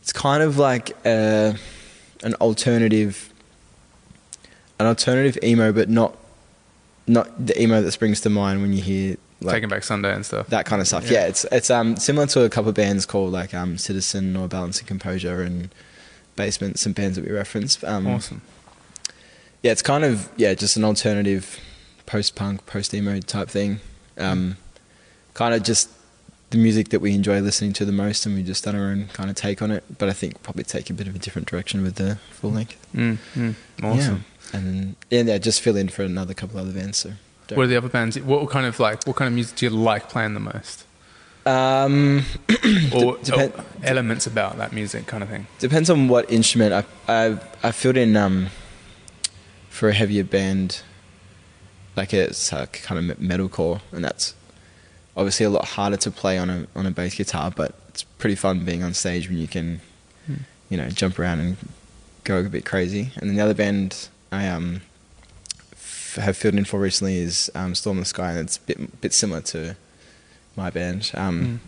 It's 0.00 0.12
kind 0.12 0.42
of 0.42 0.56
like 0.56 0.96
uh 1.04 1.52
an 2.22 2.34
alternative, 2.40 3.32
an 4.78 4.86
alternative 4.86 5.38
emo, 5.42 5.72
but 5.72 5.88
not 5.88 6.16
not 7.06 7.46
the 7.46 7.60
emo 7.60 7.80
that 7.82 7.92
springs 7.92 8.20
to 8.22 8.30
mind 8.30 8.62
when 8.62 8.72
you 8.72 8.82
hear 8.82 9.16
like 9.40 9.54
Taking 9.54 9.68
Back 9.68 9.84
Sunday 9.84 10.12
and 10.12 10.24
stuff. 10.24 10.48
that 10.48 10.66
kind 10.66 10.80
of 10.80 10.88
stuff. 10.88 11.04
Yeah. 11.04 11.20
Yeah, 11.20 11.26
it's 11.26 11.44
it's 11.52 11.70
um 11.70 11.96
similar 11.96 12.26
to 12.28 12.44
a 12.44 12.48
couple 12.48 12.68
of 12.68 12.74
bands 12.74 13.06
called 13.06 13.32
like 13.32 13.54
um 13.54 13.78
Citizen 13.78 14.36
or 14.36 14.48
Balance 14.48 14.78
and 14.78 14.88
Composure 14.88 15.42
and 15.42 15.70
Basement, 16.36 16.78
some 16.78 16.92
bands 16.92 17.16
that 17.16 17.24
we 17.24 17.32
referenced. 17.32 17.82
Um, 17.84 18.06
awesome. 18.06 18.42
yeah, 19.62 19.72
it's 19.72 19.82
kind 19.82 20.04
of 20.04 20.28
yeah, 20.36 20.54
just 20.54 20.76
an 20.76 20.84
alternative 20.84 21.58
post-punk, 22.06 22.66
post-emo 22.66 23.20
type 23.20 23.48
thing. 23.48 23.80
Um, 24.18 24.56
kind 25.34 25.54
of 25.54 25.62
just 25.62 25.90
the 26.50 26.58
music 26.58 26.90
that 26.90 27.00
we 27.00 27.12
enjoy 27.14 27.40
listening 27.40 27.72
to 27.74 27.84
the 27.84 27.92
most, 27.92 28.24
and 28.26 28.34
we 28.34 28.42
just 28.42 28.64
done 28.64 28.76
our 28.76 28.86
own 28.86 29.08
kind 29.12 29.30
of 29.30 29.36
take 29.36 29.60
on 29.62 29.70
it. 29.70 29.82
But 29.98 30.08
I 30.08 30.12
think 30.12 30.42
probably 30.42 30.64
take 30.64 30.90
a 30.90 30.94
bit 30.94 31.08
of 31.08 31.14
a 31.16 31.18
different 31.18 31.48
direction 31.48 31.82
with 31.82 31.96
the 31.96 32.16
full 32.30 32.52
length. 32.52 32.76
Mm, 32.94 33.18
mm, 33.34 33.54
awesome. 33.82 34.24
Yeah. 34.52 34.56
And 34.58 34.66
then 34.66 34.96
yeah, 35.10 35.32
yeah, 35.34 35.38
just 35.38 35.60
fill 35.60 35.76
in 35.76 35.88
for 35.88 36.02
another 36.02 36.34
couple 36.34 36.58
other 36.60 36.70
bands. 36.72 36.98
So 36.98 37.12
What 37.54 37.64
are 37.64 37.66
the 37.66 37.76
other 37.76 37.88
bands? 37.88 38.18
What 38.20 38.48
kind 38.50 38.64
of 38.66 38.78
like? 38.78 39.04
What 39.06 39.16
kind 39.16 39.26
of 39.26 39.34
music 39.34 39.56
do 39.56 39.66
you 39.66 39.70
like 39.70 40.08
playing 40.08 40.34
the 40.34 40.40
most? 40.40 40.84
um, 41.46 42.24
Or, 42.94 43.16
depend- 43.22 43.52
or 43.54 43.64
elements 43.82 44.26
about 44.26 44.56
that 44.58 44.72
music, 44.72 45.06
kind 45.06 45.22
of 45.22 45.28
thing. 45.28 45.46
depends 45.58 45.90
on 45.90 46.08
what 46.08 46.30
instrument. 46.30 46.72
I 46.72 46.84
I 47.08 47.38
I 47.62 47.72
filled 47.72 47.96
in 47.96 48.16
um 48.16 48.48
for 49.68 49.88
a 49.88 49.92
heavier 49.92 50.24
band, 50.24 50.80
like 51.96 52.14
it's 52.14 52.52
uh, 52.52 52.66
kind 52.66 53.10
of 53.10 53.18
metalcore, 53.18 53.80
and 53.92 54.04
that's 54.04 54.34
obviously 55.16 55.46
a 55.46 55.50
lot 55.50 55.64
harder 55.64 55.96
to 55.96 56.10
play 56.10 56.38
on 56.38 56.50
a 56.50 56.66
on 56.76 56.86
a 56.86 56.90
bass 56.90 57.14
guitar, 57.14 57.50
but 57.54 57.74
it's 57.88 58.02
pretty 58.02 58.34
fun 58.36 58.64
being 58.64 58.82
on 58.82 58.94
stage 58.94 59.28
when 59.28 59.38
you 59.38 59.48
can, 59.48 59.80
Hmm. 60.26 60.34
you 60.70 60.76
know, 60.76 60.88
jump 60.90 61.18
around 61.18 61.40
and 61.40 61.56
go 62.24 62.38
a 62.40 62.42
bit 62.44 62.64
crazy. 62.64 63.12
And 63.16 63.30
then 63.30 63.36
the 63.36 63.42
other 63.42 63.54
band 63.54 64.08
I 64.32 64.48
um 64.48 64.82
f- 65.72 66.18
have 66.20 66.36
filled 66.36 66.54
in 66.54 66.64
for 66.64 66.80
recently 66.80 67.18
is 67.18 67.50
um, 67.54 67.74
Storm 67.74 67.98
the 67.98 68.04
Sky, 68.04 68.30
and 68.32 68.40
it's 68.40 68.56
a 68.56 68.60
bit 68.60 69.00
bit 69.00 69.12
similar 69.14 69.40
to 69.42 69.76
my 70.56 70.70
band. 70.70 71.10
Um, 71.14 71.40
Mm. 71.40 71.58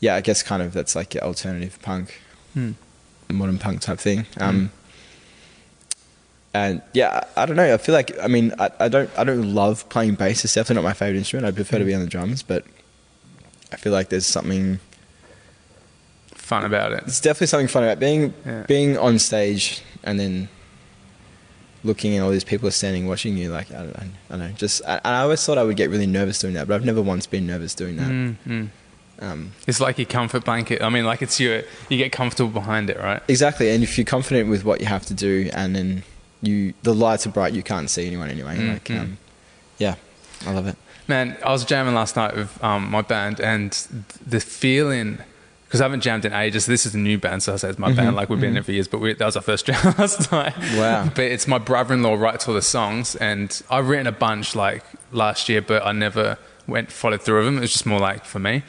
Yeah, 0.00 0.16
I 0.16 0.20
guess 0.20 0.42
kind 0.42 0.62
of 0.62 0.72
that's 0.72 0.94
like 0.96 1.14
alternative 1.16 1.78
punk 1.82 2.20
Mm. 2.56 2.74
modern 3.30 3.58
punk 3.58 3.80
type 3.80 3.98
thing. 4.00 4.26
Um, 4.38 4.70
And 6.54 6.82
yeah, 6.92 7.20
I, 7.36 7.42
I 7.42 7.46
don't 7.46 7.56
know. 7.56 7.72
I 7.72 7.76
feel 7.78 7.94
like 7.94 8.18
I 8.20 8.26
mean 8.28 8.52
I, 8.58 8.70
I 8.80 8.88
don't 8.88 9.10
I 9.18 9.24
don't 9.24 9.54
love 9.54 9.88
playing 9.88 10.14
bass. 10.16 10.44
It's 10.44 10.54
definitely 10.54 10.82
not 10.82 10.88
my 10.88 10.92
favorite 10.92 11.18
instrument. 11.18 11.46
I 11.46 11.50
prefer 11.50 11.78
to 11.78 11.84
be 11.84 11.94
on 11.94 12.00
the 12.02 12.06
drums, 12.06 12.42
but 12.42 12.64
I 13.72 13.76
feel 13.76 13.92
like 13.92 14.08
there's 14.10 14.26
something. 14.26 14.78
Fun 16.34 16.64
about 16.64 16.92
it. 16.92 17.04
It's 17.06 17.20
definitely 17.20 17.46
something 17.46 17.68
fun 17.68 17.84
about 17.84 17.98
being 18.00 18.34
Yeah. 18.44 18.64
being 18.68 18.98
on 18.98 19.18
stage 19.18 19.80
and 20.02 20.18
then 20.20 20.48
looking 21.84 22.14
and 22.14 22.22
all 22.24 22.30
these 22.30 22.44
people 22.44 22.68
are 22.68 22.72
standing 22.72 23.06
watching 23.08 23.36
you. 23.36 23.50
Like 23.50 23.70
I 23.70 23.84
don't, 23.84 23.96
I 23.96 24.06
don't 24.28 24.38
know. 24.40 24.48
Just 24.56 24.82
I, 24.86 25.00
I 25.04 25.20
always 25.20 25.44
thought 25.44 25.56
I 25.56 25.62
would 25.62 25.76
get 25.76 25.88
really 25.88 26.06
nervous 26.06 26.38
doing 26.38 26.54
that, 26.54 26.68
but 26.68 26.74
I've 26.74 26.84
never 26.84 27.00
once 27.00 27.26
been 27.26 27.46
nervous 27.46 27.74
doing 27.74 27.96
that. 27.96 28.08
Mm, 28.08 28.36
mm. 28.46 28.68
Um, 29.20 29.52
It's 29.66 29.80
like 29.80 29.98
your 29.98 30.06
comfort 30.06 30.44
blanket. 30.44 30.82
I 30.82 30.88
mean, 30.90 31.04
like 31.04 31.22
it's 31.22 31.38
your 31.40 31.62
you 31.88 31.96
get 31.96 32.12
comfortable 32.12 32.50
behind 32.50 32.90
it, 32.90 32.98
right? 32.98 33.22
Exactly, 33.28 33.70
and 33.70 33.82
if 33.82 33.96
you're 33.96 34.04
confident 34.04 34.50
with 34.50 34.64
what 34.64 34.80
you 34.80 34.86
have 34.86 35.06
to 35.06 35.14
do, 35.14 35.48
and 35.54 35.74
then 35.76 36.02
you 36.42 36.74
the 36.82 36.94
lights 36.94 37.26
are 37.26 37.30
bright, 37.30 37.54
you 37.54 37.62
can't 37.62 37.88
see 37.88 38.06
anyone 38.06 38.28
anyway. 38.28 38.56
Mm, 38.58 38.72
like, 38.74 38.84
mm. 38.84 39.00
um, 39.00 39.18
yeah, 39.78 39.94
I 40.46 40.52
love 40.52 40.66
it. 40.66 40.76
Man, 41.08 41.36
I 41.44 41.50
was 41.50 41.64
jamming 41.64 41.94
last 41.94 42.16
night 42.16 42.36
with 42.36 42.62
um, 42.62 42.90
my 42.90 43.02
band, 43.02 43.40
and 43.40 43.72
the 44.26 44.40
feeling 44.40 45.18
because 45.64 45.80
I 45.80 45.84
haven't 45.84 46.02
jammed 46.02 46.24
in 46.26 46.34
ages. 46.34 46.66
This 46.66 46.84
is 46.84 46.94
a 46.94 46.98
new 46.98 47.16
band, 47.16 47.42
so 47.42 47.54
I 47.54 47.56
say 47.56 47.70
it's 47.70 47.78
my 47.78 47.90
Mhm, 47.92 47.96
band. 47.96 48.16
Like 48.16 48.28
we've 48.28 48.38
been 48.38 48.50
in 48.50 48.56
mhm. 48.56 48.58
it 48.58 48.64
for 48.66 48.72
years, 48.72 48.88
but 48.88 49.00
we, 49.00 49.14
that 49.14 49.24
was 49.24 49.36
our 49.36 49.42
first 49.42 49.64
jam 49.68 49.94
last 49.96 50.30
night. 50.30 50.54
Wow. 50.76 51.06
But 51.14 51.24
it's 51.24 51.48
my 51.48 51.56
brother-in-law 51.58 52.14
writes 52.14 52.46
all 52.46 52.54
the 52.54 52.60
songs, 52.60 53.16
and 53.16 53.62
I've 53.70 53.88
written 53.88 54.06
a 54.06 54.12
bunch 54.12 54.54
like 54.54 54.84
last 55.12 55.48
year, 55.48 55.62
but 55.62 55.84
I 55.86 55.92
never 55.92 56.36
went 56.66 56.92
followed 56.92 57.22
through 57.22 57.38
with 57.38 57.46
them. 57.46 57.56
It 57.58 57.62
was 57.62 57.72
just 57.72 57.86
more 57.86 57.98
like 58.00 58.24
for 58.26 58.38
me. 58.38 58.62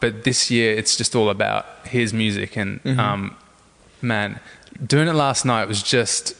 But 0.00 0.24
this 0.24 0.50
year, 0.50 0.72
it's 0.74 0.96
just 0.96 1.14
all 1.14 1.28
about 1.28 1.66
his 1.88 2.14
music, 2.14 2.56
and 2.56 2.82
Mhm. 2.84 2.98
um, 2.98 3.36
man, 4.00 4.40
doing 4.84 5.08
it 5.08 5.12
last 5.14 5.44
night 5.44 5.68
was 5.68 5.82
just 5.82 6.34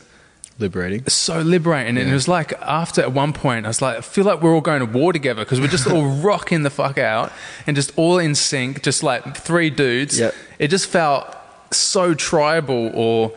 Liberating. 0.58 1.06
so 1.08 1.40
liberating. 1.40 1.98
And 1.98 2.08
it 2.10 2.14
was 2.14 2.28
like 2.28 2.52
after 2.62 3.02
at 3.02 3.12
one 3.12 3.32
point, 3.32 3.66
I 3.66 3.68
was 3.68 3.82
like, 3.82 3.98
I 3.98 4.00
feel 4.00 4.24
like 4.24 4.40
we're 4.42 4.54
all 4.54 4.60
going 4.60 4.80
to 4.80 4.86
war 4.86 5.12
together 5.12 5.44
because 5.44 5.60
we're 5.60 5.66
just 5.68 5.86
all 5.86 6.06
rocking 6.22 6.62
the 6.62 6.70
fuck 6.70 6.96
out 6.98 7.30
and 7.66 7.76
just 7.76 7.92
all 7.98 8.18
in 8.18 8.34
sync, 8.34 8.82
just 8.82 9.02
like 9.02 9.36
three 9.36 9.68
dudes. 9.70 10.18
Yep. 10.18 10.34
It 10.58 10.68
just 10.68 10.86
felt 10.86 11.36
so 11.72 12.14
tribal, 12.14 12.90
or 12.94 13.32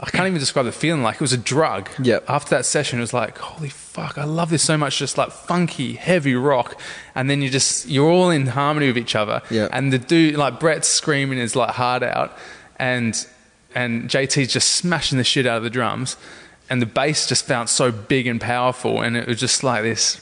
I 0.00 0.10
can't 0.10 0.26
even 0.26 0.40
describe 0.40 0.66
the 0.66 0.72
feeling. 0.72 1.02
Like 1.02 1.16
it 1.16 1.20
was 1.20 1.32
a 1.32 1.38
drug. 1.38 1.88
Yep. 2.02 2.24
After 2.28 2.56
that 2.56 2.66
session, 2.66 2.98
it 2.98 3.02
was 3.02 3.14
like, 3.14 3.38
holy 3.38 3.68
fuck, 3.68 4.18
I 4.18 4.24
love 4.24 4.50
this 4.50 4.62
so 4.64 4.76
much. 4.76 4.98
Just 4.98 5.16
like 5.16 5.30
funky, 5.30 5.92
heavy 5.94 6.34
rock, 6.34 6.80
and 7.14 7.30
then 7.30 7.42
you 7.42 7.48
just 7.50 7.86
you're 7.86 8.10
all 8.10 8.30
in 8.30 8.46
harmony 8.46 8.88
with 8.88 8.98
each 8.98 9.14
other. 9.14 9.40
And 9.72 9.92
the 9.92 9.98
dude, 9.98 10.34
like 10.36 10.58
Brett's 10.58 10.88
screaming 10.88 11.38
his 11.38 11.54
like 11.54 11.70
heart 11.70 12.02
out, 12.02 12.36
and 12.76 13.14
and 13.74 14.08
JT's 14.10 14.52
just 14.52 14.70
smashing 14.72 15.18
the 15.18 15.24
shit 15.24 15.46
out 15.46 15.58
of 15.58 15.62
the 15.62 15.70
drums, 15.70 16.16
and 16.70 16.80
the 16.82 16.86
bass 16.86 17.26
just 17.28 17.44
felt 17.44 17.68
so 17.68 17.90
big 17.92 18.26
and 18.26 18.40
powerful, 18.40 19.00
and 19.02 19.16
it 19.16 19.26
was 19.28 19.38
just 19.40 19.62
like 19.64 19.82
this. 19.82 20.20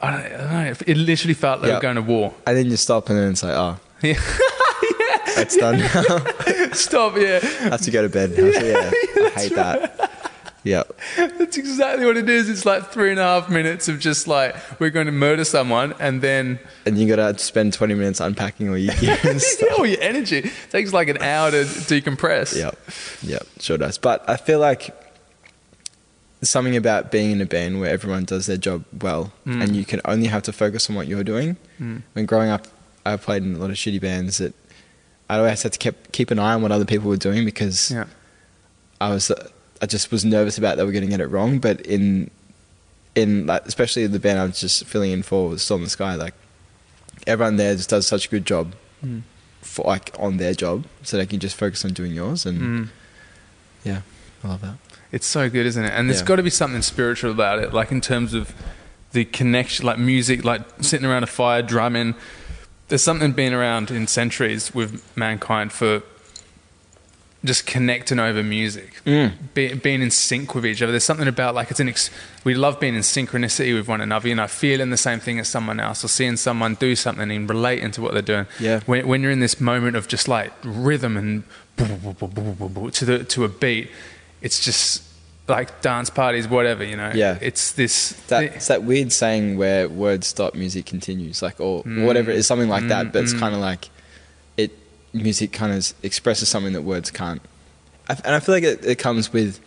I 0.00 0.10
don't, 0.10 0.24
I 0.24 0.28
don't 0.64 0.80
know. 0.80 0.84
It 0.86 0.96
literally 0.96 1.34
felt 1.34 1.60
like 1.60 1.68
Yeah. 1.68 1.74
we're 1.76 1.80
going 1.80 1.96
to 1.96 2.02
war. 2.02 2.34
And 2.46 2.56
then 2.56 2.66
you 2.66 2.76
stop, 2.76 3.08
and 3.08 3.18
then 3.18 3.30
it's 3.32 3.42
like, 3.42 3.52
oh, 3.54 3.78
ah. 3.78 3.80
Yeah. 4.02 4.14
it's 5.40 5.56
done. 5.56 5.78
now. 5.78 6.68
Stop. 6.72 7.16
Yeah. 7.16 7.38
have 7.40 7.80
to 7.82 7.90
go 7.90 8.02
to 8.02 8.08
bed. 8.08 8.30
Have 8.30 8.54
to- 8.54 8.66
yeah, 8.66 9.26
I 9.26 9.30
hate 9.40 9.54
that. 9.54 10.10
Yeah, 10.62 10.82
That's 11.18 11.58
exactly 11.58 12.06
what 12.06 12.16
it 12.16 12.28
is. 12.28 12.48
It's 12.48 12.64
like 12.64 12.90
three 12.90 13.10
and 13.10 13.20
a 13.20 13.22
half 13.22 13.50
minutes 13.50 13.86
of 13.88 13.98
just 14.00 14.26
like 14.26 14.56
we're 14.80 14.88
going 14.90 15.04
to 15.06 15.12
murder 15.12 15.44
someone, 15.44 15.92
and 16.00 16.22
then 16.22 16.58
and 16.86 16.96
you 16.98 17.06
got 17.14 17.16
to 17.36 17.42
spend 17.42 17.74
twenty 17.74 17.92
minutes 17.94 18.18
unpacking 18.18 18.70
all 18.70 18.78
your 18.78 18.94
gear 18.94 19.18
and 19.24 19.42
stuff. 19.42 19.78
all 19.78 19.84
your 19.84 20.00
energy 20.00 20.38
it 20.38 20.52
takes 20.70 20.94
like 20.94 21.08
an 21.08 21.18
hour 21.22 21.50
to 21.50 21.64
decompress. 21.64 22.56
Yep, 22.56 22.78
yep, 23.22 23.46
sure 23.60 23.76
does. 23.76 23.98
But 23.98 24.28
I 24.28 24.36
feel 24.38 24.58
like 24.58 24.90
something 26.42 26.76
about 26.76 27.10
being 27.10 27.30
in 27.30 27.40
a 27.40 27.46
band 27.46 27.80
where 27.80 27.90
everyone 27.90 28.24
does 28.24 28.46
their 28.46 28.56
job 28.58 28.84
well, 29.00 29.32
Mm. 29.46 29.62
and 29.62 29.76
you 29.76 29.84
can 29.84 30.00
only 30.04 30.26
have 30.28 30.42
to 30.44 30.52
focus 30.52 30.88
on 30.90 30.96
what 30.96 31.06
you're 31.06 31.24
doing. 31.24 31.56
Mm. 31.80 32.02
When 32.12 32.26
growing 32.26 32.50
up, 32.50 32.66
I 33.06 33.16
played 33.16 33.42
in 33.42 33.54
a 33.54 33.58
lot 33.58 33.70
of 33.70 33.76
shitty 33.76 34.00
bands 34.00 34.38
that 34.38 34.54
I 35.30 35.38
always 35.38 35.62
had 35.62 35.72
to 35.72 35.78
keep 35.78 36.12
keep 36.12 36.30
an 36.30 36.38
eye 36.38 36.54
on 36.54 36.62
what 36.62 36.70
other 36.72 36.84
people 36.84 37.08
were 37.08 37.16
doing 37.16 37.44
because 37.44 37.90
Yeah. 37.90 38.04
I 39.00 39.08
was 39.10 39.30
I 39.82 39.86
just 39.86 40.10
was 40.12 40.24
nervous 40.24 40.56
about 40.58 40.76
they 40.76 40.84
were 40.84 40.92
going 40.92 41.04
to 41.04 41.10
get 41.10 41.20
it 41.20 41.26
wrong. 41.26 41.58
But 41.60 41.80
in 41.82 42.30
in 43.14 43.46
like 43.46 43.64
especially 43.66 44.06
the 44.06 44.18
band 44.18 44.38
I 44.38 44.44
was 44.44 44.60
just 44.60 44.84
filling 44.84 45.12
in 45.12 45.22
for 45.22 45.48
was 45.48 45.62
Storm 45.62 45.82
the 45.84 45.90
Sky, 45.90 46.14
like 46.14 46.34
everyone 47.26 47.56
there 47.56 47.74
just 47.74 47.88
does 47.90 48.06
such 48.06 48.26
a 48.26 48.28
good 48.28 48.44
job 48.46 48.74
Mm. 49.04 49.22
for 49.62 49.84
like 49.86 50.10
on 50.18 50.36
their 50.38 50.54
job, 50.54 50.84
so 51.02 51.16
they 51.16 51.26
can 51.26 51.38
just 51.40 51.56
focus 51.56 51.84
on 51.84 51.92
doing 51.92 52.12
yours. 52.12 52.44
And 52.46 52.60
Mm. 52.60 52.88
yeah, 53.84 54.00
I 54.42 54.48
love 54.48 54.60
that. 54.62 54.76
It's 55.14 55.26
so 55.26 55.48
good, 55.48 55.64
isn't 55.66 55.84
it? 55.84 55.92
And 55.94 56.08
there's 56.10 56.20
Yeah. 56.20 56.26
got 56.26 56.36
to 56.36 56.42
be 56.42 56.50
something 56.50 56.82
spiritual 56.82 57.30
about 57.30 57.60
it, 57.60 57.72
like 57.72 57.92
in 57.92 58.00
terms 58.00 58.34
of 58.34 58.52
the 59.12 59.24
connection, 59.24 59.86
like 59.86 59.98
music, 59.98 60.44
like 60.44 60.62
sitting 60.80 61.06
around 61.06 61.22
a 61.22 61.28
fire 61.28 61.62
drumming. 61.62 62.14
There's 62.88 63.02
something 63.02 63.30
being 63.32 63.54
around 63.54 63.90
in 63.92 64.08
centuries 64.08 64.74
with 64.74 65.00
mankind 65.16 65.72
for 65.72 66.02
just 67.44 67.66
connecting 67.66 68.18
over 68.18 68.42
music, 68.42 69.00
Mm. 69.06 69.32
be, 69.52 69.74
being 69.74 70.00
in 70.02 70.10
sync 70.10 70.54
with 70.54 70.64
each 70.66 70.80
other. 70.82 70.90
There's 70.92 71.04
something 71.04 71.28
about 71.28 71.54
like 71.54 71.70
it's 71.70 71.78
an 71.78 71.88
ex- 71.90 72.10
we 72.42 72.54
love 72.54 72.80
being 72.80 72.94
in 72.96 73.02
synchronicity 73.02 73.74
with 73.74 73.86
one 73.86 74.00
another. 74.00 74.28
You 74.28 74.34
know, 74.34 74.46
feeling 74.48 74.88
the 74.90 74.96
same 74.96 75.20
thing 75.20 75.38
as 75.38 75.46
someone 75.46 75.78
else, 75.78 76.02
or 76.04 76.08
seeing 76.08 76.36
someone 76.38 76.74
do 76.74 76.96
something 76.96 77.30
and 77.30 77.48
relating 77.48 77.90
to 77.92 78.00
what 78.02 78.14
they're 78.14 78.22
doing. 78.34 78.46
Yeah. 78.58 78.80
When, 78.86 79.06
when 79.06 79.22
you're 79.22 79.30
in 79.30 79.40
this 79.40 79.60
moment 79.60 79.94
of 79.94 80.08
just 80.08 80.26
like 80.26 80.52
rhythm 80.64 81.16
and 81.18 81.42
to 81.76 83.04
the 83.04 83.24
to 83.24 83.44
a 83.44 83.48
beat, 83.48 83.90
it's 84.44 84.60
just 84.64 85.02
like 85.48 85.80
dance 85.82 86.08
parties, 86.10 86.46
whatever. 86.46 86.84
You 86.84 86.96
know. 86.96 87.10
Yeah. 87.14 87.38
It's 87.40 87.72
this. 87.72 88.12
That, 88.28 88.44
it's 88.44 88.68
that 88.68 88.82
weird 88.84 89.10
saying 89.12 89.58
where 89.58 89.88
words 89.88 90.26
stop, 90.28 90.54
music 90.54 90.86
continues, 90.86 91.42
like 91.42 91.58
or 91.60 91.82
whatever 91.82 92.30
it 92.30 92.36
is, 92.36 92.46
something 92.46 92.68
like 92.68 92.86
that. 92.88 93.12
But 93.12 93.24
it's 93.24 93.32
Mm, 93.32 93.36
mm. 93.36 93.40
kind 93.40 93.54
of 93.56 93.60
like 93.60 93.88
it. 94.56 94.70
Music 95.12 95.50
kind 95.52 95.72
of 95.72 95.92
expresses 96.02 96.48
something 96.48 96.72
that 96.74 96.82
words 96.82 97.10
can't. 97.10 97.42
I, 98.08 98.12
and 98.24 98.34
I 98.34 98.40
feel 98.40 98.54
like 98.54 98.64
it, 98.64 98.84
it 98.84 98.98
comes 98.98 99.32
with 99.32 99.60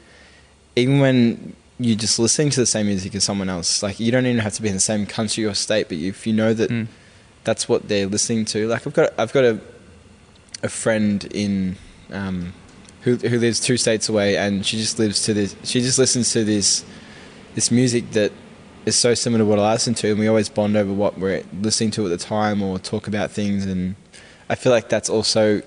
even 0.75 0.99
when 0.99 1.53
you're 1.79 1.95
just 1.97 2.17
listening 2.19 2.49
to 2.51 2.59
the 2.59 2.65
same 2.65 2.85
music 2.87 3.13
as 3.15 3.23
someone 3.23 3.49
else, 3.49 3.83
like 3.83 3.99
you 3.99 4.11
don't 4.11 4.25
even 4.25 4.39
have 4.39 4.53
to 4.53 4.61
be 4.61 4.67
in 4.67 4.73
the 4.73 4.79
same 4.79 5.05
country 5.05 5.45
or 5.45 5.53
state, 5.53 5.87
but 5.89 5.97
if 5.97 6.25
you 6.27 6.33
know 6.33 6.53
that 6.53 6.69
Mm. 6.71 6.87
that's 7.43 7.69
what 7.69 7.87
they're 7.87 8.07
listening 8.07 8.45
to, 8.45 8.67
like 8.67 8.85
I've 8.87 8.93
got 8.93 9.13
I've 9.17 9.31
got 9.33 9.43
a 9.43 9.59
a 10.63 10.69
friend 10.69 11.23
in 11.33 11.77
um, 12.11 12.53
who 13.07 13.15
who 13.15 13.39
lives 13.39 13.61
two 13.61 13.77
states 13.77 14.09
away, 14.09 14.35
and 14.35 14.65
she 14.65 14.75
just 14.77 14.99
lives 14.99 15.23
to 15.23 15.33
this. 15.33 15.55
She 15.63 15.79
just 15.79 15.97
listens 15.97 16.33
to 16.33 16.43
this 16.43 16.83
this 17.55 17.71
music 17.71 18.11
that 18.11 18.33
is 18.85 18.97
so 18.97 19.13
similar 19.13 19.43
to 19.43 19.45
what 19.45 19.59
I 19.59 19.71
listen 19.71 19.93
to, 19.95 20.09
and 20.09 20.19
we 20.19 20.27
always 20.27 20.49
bond 20.49 20.75
over 20.75 20.91
what 20.91 21.17
we're 21.17 21.43
listening 21.61 21.91
to 21.91 22.05
at 22.05 22.09
the 22.09 22.17
time 22.17 22.61
or 22.61 22.79
talk 22.79 23.07
about 23.07 23.31
things. 23.31 23.65
And 23.65 23.95
I 24.49 24.55
feel 24.55 24.73
like 24.73 24.89
that's 24.89 25.09
also 25.09 25.61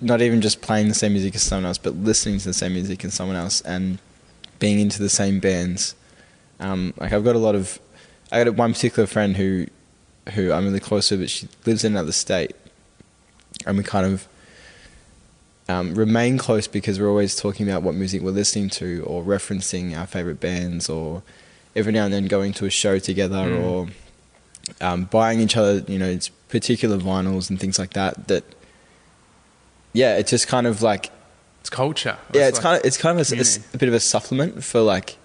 not 0.00 0.22
even 0.22 0.40
just 0.40 0.60
playing 0.60 0.88
the 0.88 0.94
same 0.94 1.12
music 1.12 1.34
as 1.34 1.42
someone 1.42 1.66
else, 1.66 1.78
but 1.78 1.94
listening 1.96 2.38
to 2.38 2.44
the 2.44 2.54
same 2.54 2.74
music 2.74 3.04
as 3.04 3.14
someone 3.14 3.36
else 3.36 3.60
and 3.62 3.98
being 4.60 4.78
into 4.78 5.02
the 5.02 5.08
same 5.08 5.40
bands. 5.40 5.96
Um, 6.60 6.94
like 6.98 7.12
I've 7.12 7.24
got 7.24 7.34
a 7.34 7.40
lot 7.40 7.56
of, 7.56 7.80
I 8.30 8.44
got 8.44 8.54
one 8.54 8.72
particular 8.72 9.06
friend 9.06 9.36
who, 9.36 9.66
who 10.34 10.52
I'm 10.52 10.64
really 10.64 10.80
close 10.80 11.08
to, 11.08 11.16
but 11.16 11.30
she 11.30 11.48
lives 11.66 11.84
in 11.84 11.92
another 11.92 12.12
state, 12.12 12.54
and 13.66 13.76
we 13.78 13.82
kind 13.82 14.06
of 14.06 14.28
um, 15.68 15.94
remain 15.94 16.36
close 16.38 16.66
because 16.66 17.00
we're 17.00 17.08
always 17.08 17.34
talking 17.36 17.68
about 17.68 17.82
what 17.82 17.94
music 17.94 18.20
we're 18.22 18.30
listening 18.32 18.68
to 18.70 19.02
or 19.06 19.22
referencing 19.22 19.96
our 19.98 20.06
favorite 20.06 20.38
bands 20.40 20.88
or 20.90 21.22
every 21.74 21.92
now 21.92 22.04
and 22.04 22.12
then 22.12 22.26
going 22.26 22.52
to 22.54 22.66
a 22.66 22.70
show 22.70 22.98
together 22.98 23.36
Mm. 23.36 23.62
or 23.64 23.88
um, 24.80 25.04
buying 25.04 25.40
each 25.40 25.56
other, 25.56 25.82
you 25.90 25.98
know, 25.98 26.06
it's 26.08 26.28
particular 26.28 26.96
vinyls 26.98 27.50
and 27.50 27.58
things 27.60 27.78
like 27.78 27.92
that. 27.94 28.28
That 28.28 28.44
yeah, 29.92 30.16
it's 30.16 30.30
just 30.30 30.48
kind 30.48 30.66
of 30.66 30.82
like 30.82 31.10
It's 31.60 31.70
culture. 31.70 32.16
yeah, 32.32 32.48
it's 32.48 32.58
like 32.58 32.62
kind 32.62 32.76
of 32.80 32.84
it's 32.86 32.96
kind 32.96 33.20
of 33.20 33.32
a, 33.32 33.74
a 33.74 33.78
bit 33.78 33.88
of 33.88 33.94
a 33.94 34.00
supplement 34.00 34.64
for 34.64 34.80
like 34.80 35.16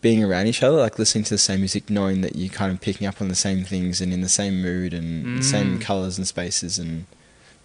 being 0.00 0.22
around 0.22 0.46
each 0.46 0.62
other, 0.62 0.76
like 0.76 0.98
listening 0.98 1.24
to 1.24 1.30
the 1.30 1.38
same 1.38 1.60
music, 1.60 1.88
knowing 1.88 2.20
that 2.20 2.36
you're 2.36 2.52
kind 2.52 2.70
of 2.72 2.80
picking 2.80 3.06
up 3.06 3.20
on 3.22 3.28
the 3.28 3.34
same 3.34 3.64
things 3.64 4.00
and 4.00 4.12
in 4.12 4.20
the 4.20 4.28
same 4.28 4.60
mood 4.60 4.92
and 4.92 5.38
the 5.38 5.42
same 5.42 5.78
Mm. 5.78 5.80
colors 5.80 6.18
and 6.18 6.26
spaces 6.28 6.78
and 6.78 7.06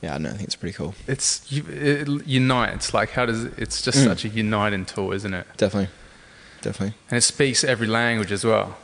yeah, 0.01 0.15
I 0.15 0.17
know, 0.17 0.29
I 0.29 0.33
think 0.33 0.43
it's 0.45 0.55
pretty 0.55 0.73
cool. 0.75 0.95
It's 1.07 1.51
you, 1.51 1.63
it 1.69 2.07
unites. 2.27 2.93
Like 2.93 3.11
how 3.11 3.25
does 3.25 3.43
it's 3.57 3.81
just 3.81 3.97
Mm. 3.99 4.05
such 4.05 4.25
a 4.25 4.29
uniting 4.29 4.85
tool, 4.85 5.11
isn't 5.13 5.33
it? 5.33 5.45
Definitely, 5.57 5.89
definitely. 6.61 6.95
And 7.09 7.17
it 7.17 7.21
speaks 7.21 7.63
every 7.63 7.87
language 7.87 8.31
as 8.31 8.43
well. 8.45 8.77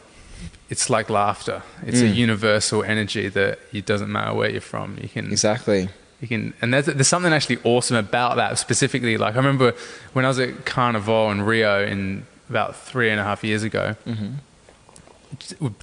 It's 0.69 0.89
like 0.89 1.10
laughter. 1.10 1.62
It's 1.86 2.01
a 2.01 2.06
Mm. 2.06 2.15
universal 2.15 2.84
energy 2.84 3.30
that 3.30 3.60
it 3.71 3.86
doesn't 3.86 4.12
matter 4.12 4.34
where 4.34 4.49
you're 4.49 4.62
from. 4.62 4.97
You 5.01 5.08
can 5.10 5.32
Exactly. 5.32 5.89
You 6.21 6.28
can, 6.30 6.54
and 6.62 6.73
there's, 6.73 6.86
there's 6.86 7.08
something 7.08 7.34
actually 7.34 7.60
awesome 7.63 7.97
about 7.97 8.38
that 8.38 8.58
specifically. 8.58 9.17
Like 9.17 9.34
I 9.36 9.38
remember 9.38 9.73
when 10.13 10.25
I 10.25 10.30
was 10.30 10.39
at 10.39 10.65
Carnival 10.65 11.30
in 11.32 11.41
Rio 11.43 11.86
in 11.86 12.25
about 12.49 12.75
three 12.75 13.10
and 13.10 13.19
a 13.19 13.23
half 13.23 13.43
years 13.43 13.63
ago. 13.63 13.95
Mm-hmm. 14.08 14.36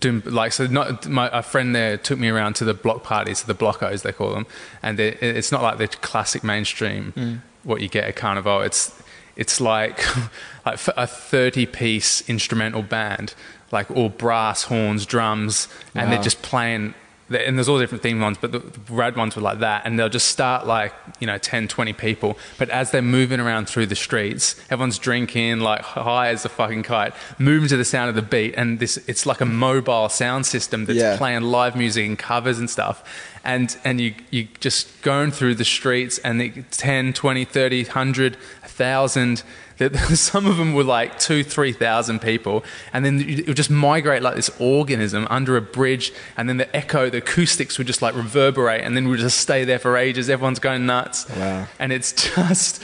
Doing, 0.01 0.23
like 0.27 0.53
so, 0.53 0.67
not 0.67 1.09
my 1.09 1.29
a 1.33 1.43
friend 1.43 1.75
there 1.75 1.97
took 1.97 2.19
me 2.19 2.29
around 2.29 2.55
to 2.57 2.65
the 2.65 2.75
block 2.75 3.03
parties, 3.03 3.43
the 3.43 3.55
blocos 3.55 4.03
they 4.03 4.13
call 4.13 4.33
them, 4.35 4.47
and 4.83 4.99
they, 4.99 5.09
it's 5.15 5.51
not 5.53 5.63
like 5.63 5.79
the 5.79 5.89
classic 5.89 6.43
mainstream 6.45 7.13
Mm. 7.17 7.41
what 7.65 7.81
you 7.81 7.89
get 7.89 8.05
at 8.05 8.17
Carnival. 8.17 8.61
It's 8.63 8.93
it's 9.37 9.61
like 9.61 10.05
like 10.67 10.79
a 10.97 11.07
thirty 11.07 11.67
piece 11.67 12.29
instrumental 12.29 12.83
band, 12.83 13.35
like 13.71 13.91
all 13.91 14.09
brass, 14.09 14.65
horns, 14.65 15.07
drums, 15.07 15.69
and 15.95 16.13
they're 16.13 16.23
just 16.23 16.43
playing 16.43 16.95
and 17.35 17.57
there's 17.59 17.69
all 17.69 17.79
different 17.79 18.03
themed 18.03 18.21
ones, 18.21 18.37
but 18.41 18.53
the, 18.53 18.59
the 18.59 18.81
rad 18.93 19.17
ones 19.17 19.35
were 19.37 19.43
like 19.43 19.59
that. 19.61 19.87
And 19.87 19.99
they'll 19.99 20.09
just 20.09 20.29
start 20.29 20.67
like, 20.67 20.93
you 21.21 21.27
know, 21.27 21.39
10, 21.39 21.69
20 21.69 21.93
people. 21.95 22.39
But 22.59 22.71
as 22.71 22.91
they're 22.91 23.03
moving 23.03 23.41
around 23.41 23.69
through 23.69 23.87
the 23.87 23.95
streets, 23.97 24.61
everyone's 24.71 24.99
drinking 24.99 25.61
like 25.61 25.81
high 25.83 26.29
as 26.29 26.45
a 26.45 26.49
fucking 26.49 26.83
kite, 26.83 27.15
moving 27.39 27.69
to 27.69 27.77
the 27.77 27.85
sound 27.85 28.09
of 28.09 28.15
the 28.15 28.23
beat. 28.23 28.55
And 28.57 28.79
this, 28.79 28.97
it's 29.09 29.27
like 29.27 29.41
a 29.41 29.47
mobile 29.47 30.09
sound 30.09 30.47
system 30.47 30.85
that's 30.87 30.99
Yeah. 30.99 31.17
playing 31.17 31.43
live 31.43 31.77
music 31.77 32.07
and 32.07 32.19
covers 32.19 32.59
and 32.59 32.69
stuff. 32.69 33.03
And, 33.45 33.77
and 33.85 34.01
you, 34.01 34.15
you 34.31 34.49
just 34.61 35.03
going 35.03 35.33
through 35.33 35.57
the 35.57 35.65
streets 35.65 36.19
and 36.19 36.41
the 36.41 36.51
10, 36.71 37.13
20, 37.13 37.45
30, 37.45 37.85
100, 37.85 38.37
1,000. 38.61 39.43
That 39.89 40.17
some 40.17 40.47
of 40.47 40.57
them 40.57 40.75
were 40.75 40.85
like 40.85 41.19
two, 41.19 41.43
three 41.45 41.73
thousand 41.73 42.21
people, 42.21 42.65
and 42.93 43.05
then 43.05 43.21
it 43.21 43.47
would 43.47 43.57
just 43.57 43.71
migrate 43.71 44.23
like 44.23 44.35
this 44.37 44.51
organism 44.61 45.27
under 45.31 45.57
a 45.57 45.61
bridge, 45.63 46.13
and 46.37 46.49
then 46.49 46.57
the 46.57 46.75
echo, 46.77 47.11
the 47.11 47.19
acoustics 47.19 47.79
would 47.79 47.87
just 47.87 48.03
like 48.03 48.15
reverberate, 48.15 48.83
and 48.83 48.97
then 48.97 49.05
we 49.05 49.11
would 49.13 49.21
just 49.21 49.39
stay 49.41 49.65
there 49.65 49.79
for 49.79 49.97
ages. 49.97 50.29
Everyone's 50.31 50.59
going 50.59 50.87
nuts, 50.87 51.29
Wow. 51.37 51.67
and 51.79 51.93
it's 51.93 52.13
just, 52.35 52.83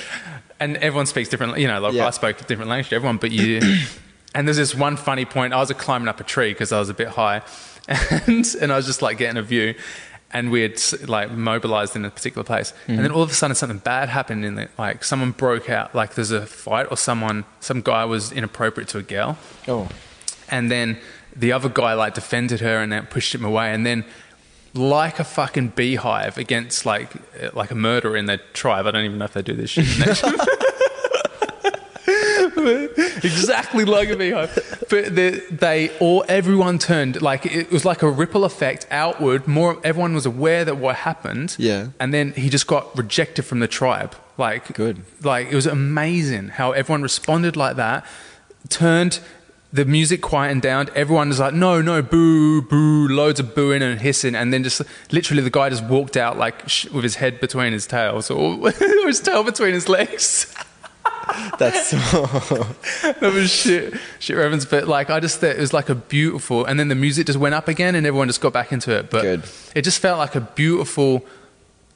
and 0.61 0.77
everyone 0.79 1.07
speaks 1.07 1.29
different. 1.29 1.59
You 1.59 1.67
know, 1.69 1.81
like 1.81 1.95
Yeah. 1.95 2.07
I 2.07 2.11
spoke 2.11 2.41
a 2.41 2.45
different 2.45 2.71
language 2.71 2.89
to 2.91 2.97
everyone, 2.97 3.17
but 3.19 3.31
you. 3.31 3.61
and 4.35 4.47
there's 4.47 4.59
this 4.59 4.75
one 4.75 4.97
funny 4.97 5.25
point. 5.25 5.53
I 5.55 5.59
was 5.59 5.73
climbing 5.73 6.09
up 6.09 6.21
a 6.21 6.25
tree 6.25 6.53
because 6.53 6.71
I 6.73 6.79
was 6.79 6.89
a 6.91 6.95
bit 6.95 7.09
high, 7.09 7.43
and 8.27 8.45
and 8.61 8.73
I 8.73 8.77
was 8.77 8.87
just 8.87 9.01
like 9.03 9.19
getting 9.19 9.37
a 9.39 9.43
view, 9.43 9.75
and 10.31 10.51
we 10.51 10.61
had 10.63 10.79
like 11.09 11.31
mobilized 11.31 11.97
in 11.97 12.05
a 12.05 12.11
particular 12.11 12.45
place, 12.45 12.73
and 12.87 12.99
then 12.99 13.11
all 13.11 13.23
of 13.23 13.31
a 13.31 13.35
sudden 13.35 13.55
something 13.55 13.79
bad 13.79 14.09
happened 14.09 14.45
in 14.45 14.59
it. 14.59 14.71
Like 14.79 15.05
someone 15.05 15.31
broke 15.33 15.71
out, 15.71 15.95
like 15.95 16.15
there's 16.15 16.31
a 16.31 16.45
fight, 16.47 16.87
or 16.91 16.97
someone, 16.97 17.45
some 17.61 17.81
guy 17.81 18.05
was 18.05 18.31
inappropriate 18.33 18.89
to 18.91 18.99
a 18.99 19.03
girl, 19.03 19.39
Oh, 19.67 19.89
and 20.51 20.71
then 20.71 20.99
the 21.35 21.53
other 21.53 21.69
guy 21.69 21.95
like 21.95 22.15
defended 22.15 22.61
her 22.61 22.79
and 22.83 22.93
then 22.93 23.07
pushed 23.07 23.35
him 23.35 23.45
away, 23.45 23.73
and 23.73 23.87
then 23.87 24.05
like 24.75 25.19
a 25.19 25.25
fucking 25.25 25.69
beehive 25.69 26.37
against 26.37 26.85
like 26.85 27.11
uh, 27.43 27.49
like 27.55 27.71
a 27.71 27.75
murderer 27.75 28.17
in 28.17 28.27
their 28.27 28.41
tribe. 28.53 28.87
I 28.87 28.91
don't 28.91 29.05
even 29.05 29.19
know 29.19 29.25
if 29.25 29.33
they 29.33 29.43
do 29.43 29.55
this 29.55 29.71
shit. 29.71 29.87
in 32.59 32.65
their 32.65 32.89
tribe. 32.89 33.25
exactly 33.25 33.85
like 33.85 34.09
a 34.11 34.17
beehive. 34.17 34.87
But 34.91 35.15
they, 35.15 35.31
they 35.51 35.91
all 35.99 36.25
everyone 36.29 36.79
turned 36.79 37.23
like 37.23 37.47
it 37.47 37.71
was 37.71 37.85
like 37.85 38.03
a 38.03 38.11
ripple 38.11 38.45
effect 38.45 38.87
outward. 38.91 39.47
More 39.47 39.81
everyone 39.85 40.15
was 40.15 40.27
aware 40.27 40.65
that 40.65 40.77
what 40.77 40.97
happened. 40.97 41.57
Yeah. 41.59 41.89
And 42.01 42.13
then 42.13 42.33
he 42.33 42.49
just 42.51 42.67
got 42.67 42.97
rejected 42.97 43.43
from 43.45 43.61
the 43.61 43.69
tribe. 43.69 44.15
Like 44.37 44.75
Good. 44.75 45.03
Like 45.23 45.49
it 45.49 45.55
was 45.55 45.67
amazing 45.67 46.49
how 46.49 46.73
everyone 46.73 47.03
responded 47.03 47.57
like 47.57 47.77
that. 47.77 48.05
Turned 48.69 49.21
the 49.73 49.85
music 49.85 50.23
quietened 50.23 50.63
down. 50.63 50.89
Everyone 50.95 51.29
was 51.29 51.41
like, 51.41 51.53
no, 51.53 51.83
no, 51.83 52.01
boo, 52.01 52.63
boo, 52.63 53.09
loads 53.09 53.39
of 53.39 53.55
booing 53.55 53.83
and 53.83 54.01
hissing, 54.01 54.35
and 54.35 54.53
then 54.53 54.63
just 54.65 54.81
literally 55.11 55.43
the 55.43 55.51
guy 55.51 55.69
just 55.69 55.85
walked 55.85 56.17
out 56.17 56.39
like 56.39 56.69
sh- 56.69 56.87
with 56.87 57.05
his 57.05 57.17
head 57.17 57.39
between 57.41 57.73
his 57.73 57.87
tails 57.87 58.31
or 58.31 58.71
his 59.07 59.21
tail 59.21 59.43
between 59.45 59.75
his 59.75 59.89
legs. 59.89 60.55
that's 61.59 61.91
that 61.93 63.19
was 63.21 63.51
shit, 63.51 63.95
shit 64.19 64.37
reference. 64.37 64.65
But 64.65 64.89
like, 64.89 65.11
I 65.11 65.21
just 65.21 65.41
thought 65.41 65.51
it 65.57 65.59
was 65.61 65.73
like 65.73 65.89
a 65.89 65.95
beautiful, 65.95 66.65
and 66.65 66.79
then 66.79 66.89
the 66.89 66.95
music 66.95 67.27
just 67.27 67.39
went 67.39 67.55
up 67.55 67.69
again, 67.69 67.95
and 67.95 68.07
everyone 68.07 68.29
just 68.29 68.41
got 68.41 68.53
back 68.53 68.73
into 68.73 68.97
it. 68.97 69.11
But 69.11 69.23
Good. 69.23 69.43
it 69.75 69.83
just 69.83 69.99
felt 70.01 70.19
like 70.19 70.35
a 70.35 70.41
beautiful, 70.41 71.25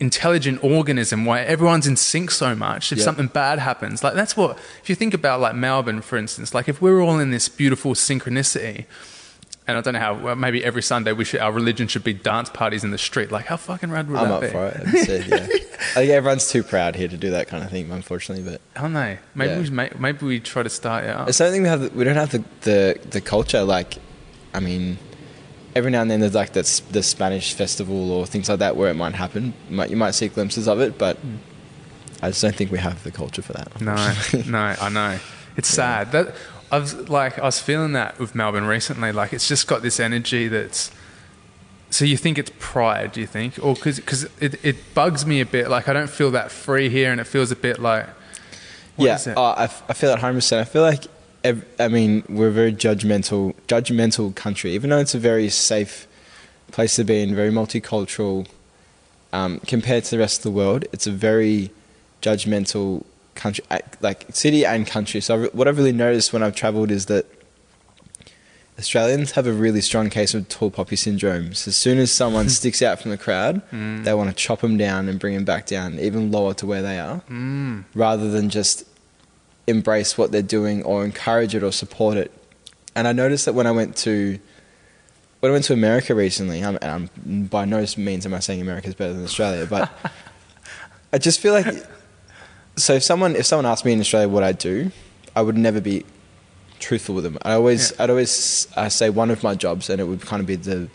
intelligent 0.01 0.63
organism 0.63 1.25
where 1.25 1.47
everyone's 1.47 1.87
in 1.87 1.97
sync 1.97 2.31
so 2.31 2.55
much. 2.55 2.93
If 2.93 2.99
Yeah. 2.99 3.05
something 3.05 3.29
bad 3.29 3.59
happens, 3.59 4.03
like 4.05 4.15
that's 4.15 4.37
what. 4.37 4.59
If 4.83 4.89
you 4.89 4.95
think 4.95 5.15
about 5.15 5.41
like 5.41 5.55
Melbourne, 5.55 6.03
for 6.03 6.17
instance, 6.19 6.55
like 6.55 6.69
if 6.69 6.81
we're 6.83 7.01
all 7.01 7.19
in 7.19 7.31
this 7.31 7.49
beautiful 7.49 7.95
synchronicity. 7.95 8.87
And 9.73 9.79
I 9.79 9.81
don't 9.81 9.95
know 9.95 10.01
how. 10.01 10.15
Well, 10.15 10.37
maybe 10.37 10.63
every 10.63 10.83
Sunday 10.83 11.13
we 11.13 11.25
should, 11.25 11.41
our 11.41 11.51
religion 11.51 11.89
should 11.89 12.05
be 12.05 12.13
dance 12.13 12.51
parties 12.51 12.85
in 12.85 12.91
the 12.91 12.99
street. 12.99 13.33
Like 13.33 13.47
how 13.47 13.57
fucking 13.57 13.91
rad 13.91 14.07
would 14.11 14.19
I'm 14.19 14.29
that 14.29 14.41
be? 14.43 14.47
I'm 14.49 14.67
up 14.67 14.75
for 14.75 14.83
it. 14.83 15.27
Yeah. 15.27 15.37
I 15.73 15.95
think 15.95 16.11
everyone's 16.11 16.51
too 16.51 16.63
proud 16.63 16.95
here 16.95 17.09
to 17.09 17.17
do 17.17 17.31
that 17.31 17.49
kind 17.49 17.65
of 17.65 17.71
thing, 17.71 17.91
unfortunately. 17.91 18.45
But 18.45 18.61
Aren't 18.81 18.95
they? 18.95 19.19
Maybe 19.35 19.53
Yeah. 19.53 19.61
we 19.61 19.71
may- 19.71 19.93
maybe 19.99 20.27
we 20.27 20.41
try 20.41 20.63
to 20.63 20.69
start 20.69 21.05
it 21.05 21.11
up. 21.11 21.29
it's 21.29 21.39
something 21.39 21.63
we 21.63 21.69
have. 21.69 21.81
The, 21.81 21.89
we 21.91 22.05
don't 22.05 22.17
have 22.17 22.31
the, 22.33 22.45
the 22.61 23.01
the 23.11 23.21
culture. 23.23 23.65
Like, 23.65 23.97
I 24.53 24.61
mean, 24.61 24.99
every 25.75 25.91
now 25.91 26.03
and 26.03 26.11
then 26.11 26.21
there's 26.21 26.35
like 26.35 26.53
this 26.53 26.81
the 26.81 27.03
Spanish 27.03 27.55
festival 27.55 28.11
or 28.13 28.27
things 28.27 28.51
like 28.51 28.59
that 28.59 28.77
where 28.77 28.91
it 28.91 28.95
might 28.95 29.15
happen. 29.15 29.55
You 29.71 29.77
might, 29.77 29.91
you 29.91 29.97
might 29.97 30.11
see 30.13 30.29
glimpses 30.29 30.69
of 30.69 30.81
it, 30.81 30.99
but 30.99 31.17
hmm. 31.17 31.37
I 32.23 32.29
just 32.29 32.43
don't 32.43 32.55
think 32.55 32.71
we 32.71 32.79
have 32.79 33.03
the 33.05 33.11
culture 33.11 33.43
for 33.43 33.55
that. 33.55 33.81
No, 33.81 33.95
no, 34.47 34.77
I 34.81 34.89
know. 34.91 35.19
It's 35.57 35.69
sad. 35.69 36.13
That 36.13 36.35
I 36.73 36.79
was 36.79 37.09
like, 37.11 37.39
I 37.39 37.43
was 37.43 37.61
feeling 37.61 37.93
that 37.93 38.19
with 38.19 38.35
Melbourne 38.35 38.65
recently. 38.65 39.13
Like, 39.13 39.35
it's 39.35 39.47
just 39.47 39.67
got 39.67 39.83
this 39.83 40.01
energy 40.01 40.49
that's. 40.49 40.91
So 41.91 42.07
you 42.07 42.17
think 42.17 42.39
it's 42.39 42.51
pride? 42.59 43.13
Do 43.13 43.21
you 43.21 43.27
think, 43.27 43.63
or 43.63 43.75
because 43.75 44.25
it 44.41 44.65
it 44.65 44.95
bugs 44.95 45.27
me 45.27 45.43
a 45.43 45.47
bit? 45.47 45.69
Like, 45.69 45.87
I 45.89 45.93
don't 45.93 46.09
feel 46.09 46.31
that 46.31 46.51
free 46.51 46.89
here, 46.89 47.13
and 47.13 47.21
it 47.21 47.27
feels 47.27 47.51
a 47.51 47.57
bit 47.57 47.79
like. 47.79 48.07
what 48.97 49.07
yeah, 49.07 49.15
is 49.17 49.27
it? 49.27 49.35
oh, 49.37 49.43
I, 49.43 49.65
f- 49.65 49.83
I 49.91 49.93
feel 49.93 50.09
that 50.09 50.21
hundred 50.21 50.37
percent. 50.37 50.67
I 50.67 50.71
feel 50.71 50.81
like, 50.81 51.05
I 51.79 51.89
mean, 51.89 52.25
we're 52.31 52.49
a 52.49 52.53
very 52.53 52.73
judgmental, 52.73 53.55
judgmental 53.69 54.35
country. 54.35 54.73
Even 54.73 54.89
though 54.89 55.01
it's 55.01 55.15
a 55.15 55.19
very 55.19 55.51
safe 55.51 56.07
place 56.71 56.97
to 56.97 57.05
be 57.05 57.23
and 57.23 57.35
very 57.37 57.51
multicultural, 57.51 58.47
um, 59.35 59.61
compared 59.67 60.05
to 60.05 60.13
the 60.13 60.19
rest 60.19 60.39
of 60.39 60.43
the 60.45 60.51
world, 60.51 60.87
it's 60.93 61.07
a 61.07 61.11
very 61.11 61.71
judgmental 62.23 63.05
country, 63.35 63.65
uh, 63.71 63.79
like 64.01 64.27
city 64.35 64.65
and 64.65 64.87
country. 64.87 65.21
So 65.21 65.47
what 65.49 65.69
I've 65.69 65.79
really 65.79 65.93
noticed 65.93 66.33
when 66.33 66.43
I've 66.43 66.55
travelled 66.55 66.91
is 66.91 67.07
that 67.07 67.27
Australians 68.79 69.33
have 69.33 69.47
a 69.47 69.53
really 69.53 69.81
strong 69.81 70.09
case 70.11 70.33
of 70.35 70.49
tall 70.49 70.71
poppy 70.71 70.97
syndrome. 70.97 71.53
So 71.55 71.69
as 71.69 71.77
soon 71.77 71.99
as 71.99 72.11
someone 72.11 72.49
sticks 72.61 72.81
out 72.83 73.01
from 73.01 73.11
the 73.11 73.19
crowd, 73.19 73.63
Mm. 73.71 74.05
they 74.05 74.15
want 74.15 74.31
to 74.31 74.35
chop 74.37 74.61
them 74.61 74.77
down 74.79 75.09
and 75.09 75.19
bring 75.21 75.35
them 75.35 75.45
back 75.45 75.67
down, 75.67 75.99
even 75.99 76.31
lower 76.31 76.55
to 76.55 76.67
where 76.67 76.83
they 76.83 76.99
are 76.99 77.21
Mm. 77.31 77.85
rather 77.95 78.31
than 78.31 78.49
just 78.49 78.85
embrace 79.67 80.17
what 80.19 80.33
they're 80.33 80.43
doing 80.43 80.83
or 80.83 81.05
encourage 81.05 81.55
it 81.55 81.63
or 81.63 81.71
support 81.71 82.17
it. 82.17 82.33
And 82.97 83.07
I 83.07 83.13
noticed 83.13 83.45
that 83.45 83.55
when 83.55 83.67
I 83.67 83.71
went 83.71 83.97
to 83.99 84.39
when 85.41 85.51
I 85.51 85.55
went 85.55 85.65
to 85.65 85.73
America 85.73 86.15
recently, 86.15 86.63
I'm, 86.63 86.79
and 86.81 87.11
I'm, 87.27 87.45
by 87.47 87.65
no 87.65 87.85
means 87.97 88.25
am 88.27 88.33
I 88.33 88.39
saying 88.39 88.61
America 88.61 88.87
is 88.87 88.95
better 88.95 89.13
than 89.13 89.25
Australia, 89.25 89.67
but 89.67 89.91
I 91.13 91.19
just 91.19 91.41
feel 91.41 91.53
like 91.53 91.67
so 92.77 92.95
if 92.95 93.03
someone 93.03 93.37
if 93.37 93.47
someone 93.47 93.67
asked 93.67 93.85
me 93.85 93.93
in 93.93 94.01
Australia 94.01 94.29
what 94.29 94.43
I 94.43 94.53
do, 94.53 94.91
I 95.37 95.43
would 95.43 95.57
never 95.57 95.81
be 95.81 96.05
truthful 96.79 97.15
with 97.15 97.25
them. 97.25 97.39
I 97.43 97.53
always 97.53 97.91
Yeah. 97.93 98.05
I'd 98.05 98.11
always 98.11 98.69
uh, 98.77 98.89
say 98.89 99.11
one 99.11 99.31
of 99.31 99.43
my 99.43 99.55
jobs, 99.55 99.89
and 99.91 100.01
it 100.01 100.05
would 100.05 100.23
kind 100.23 100.41
of 100.41 100.47
be 100.47 100.57
the 100.57 100.89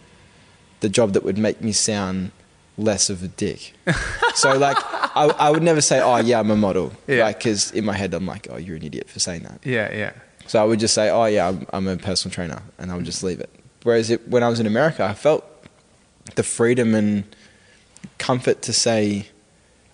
the 0.80 0.90
job 0.90 1.14
that 1.14 1.24
would 1.24 1.38
make 1.38 1.62
me 1.62 1.72
sound 1.72 2.32
less 2.78 3.10
of 3.10 3.24
a 3.24 3.28
dick. 3.28 3.74
so 4.36 4.58
like 4.58 4.78
I, 5.16 5.26
I 5.40 5.50
would 5.50 5.64
never 5.64 5.82
say, 5.82 6.00
oh 6.00 6.18
yeah, 6.18 6.40
I'm 6.40 6.52
a 6.52 6.56
model, 6.56 6.92
Yeah. 7.08 7.24
like 7.24 7.40
because 7.40 7.72
in 7.72 7.86
my 7.86 7.94
head 7.94 8.14
I'm 8.14 8.26
like, 8.28 8.48
oh 8.52 8.58
you're 8.58 8.76
an 8.76 8.84
idiot 8.84 9.10
for 9.10 9.20
saying 9.20 9.44
that. 9.44 9.60
Yeah, 9.66 9.92
yeah. 9.96 10.12
So 10.46 10.62
I 10.62 10.66
would 10.66 10.80
just 10.80 10.94
say, 10.94 11.10
oh 11.10 11.26
yeah, 11.26 11.48
I'm, 11.50 11.66
I'm 11.74 11.88
a 11.88 11.98
personal 11.98 12.34
trainer, 12.34 12.62
and 12.78 12.92
I 12.92 12.96
would 12.96 13.06
just 13.06 13.24
leave 13.24 13.40
it. 13.40 13.50
Whereas 13.84 14.10
it, 14.12 14.28
when 14.28 14.44
I 14.44 14.50
was 14.50 14.60
in 14.60 14.68
America, 14.68 15.04
I 15.04 15.14
felt 15.14 15.44
the 16.36 16.44
freedom 16.44 16.94
and 16.96 17.24
comfort 18.18 18.62
to 18.64 18.74
say, 18.74 19.28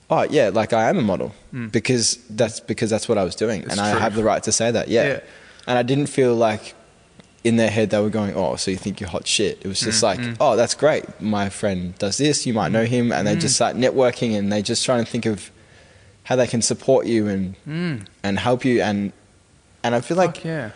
oh 0.10 0.24
yeah, 0.24 0.50
like 0.50 0.74
I 0.74 0.90
am 0.90 0.98
a 0.98 1.02
model 1.02 1.34
mm. 1.54 1.72
because 1.72 2.18
that's 2.30 2.60
because 2.60 2.90
that's 2.90 3.08
what 3.10 3.18
I 3.18 3.24
was 3.24 3.36
doing, 3.36 3.62
It's 3.64 3.72
and 3.72 3.80
I 3.80 4.00
have 4.00 4.16
the 4.16 4.24
right 4.24 4.44
to 4.44 4.52
say 4.52 4.72
that. 4.72 4.88
Yeah. 4.88 5.04
Yeah. 5.08 5.20
and 5.68 5.78
I 5.78 5.84
didn't 5.84 6.08
feel 6.08 6.36
like 6.36 6.76
in 7.44 7.58
their 7.58 7.70
head 7.70 7.90
they 7.90 8.00
were 8.00 8.10
going, 8.10 8.34
oh, 8.36 8.56
so 8.56 8.72
you 8.72 8.78
think 8.78 9.02
you're 9.02 9.10
hot 9.10 9.28
shit. 9.28 9.60
It 9.62 9.68
was 9.68 9.80
just 9.82 10.00
mm, 10.00 10.04
like, 10.04 10.20
mm. 10.20 10.38
oh, 10.40 10.56
that's 10.56 10.74
great. 10.76 11.04
My 11.20 11.50
friend 11.50 11.94
does 11.98 12.18
this. 12.18 12.46
You 12.46 12.54
might 12.54 12.72
know 12.72 12.86
him, 12.86 13.12
and 13.12 13.28
they 13.28 13.36
just 13.36 13.56
start 13.56 13.76
networking, 13.76 14.38
and 14.38 14.52
they 14.52 14.62
just 14.62 14.86
trying 14.86 15.04
to 15.04 15.12
think 15.12 15.26
of 15.26 15.52
how 16.24 16.38
they 16.38 16.48
can 16.48 16.62
support 16.62 17.06
you 17.06 17.28
and 17.28 17.56
Mm. 17.68 18.06
and 18.24 18.40
help 18.40 18.64
you 18.64 18.82
and 18.82 19.12
and 19.84 19.94
I 19.94 20.00
feel 20.00 20.16
like 20.16 20.36
Fuck 20.36 20.46
yeah. 20.46 20.70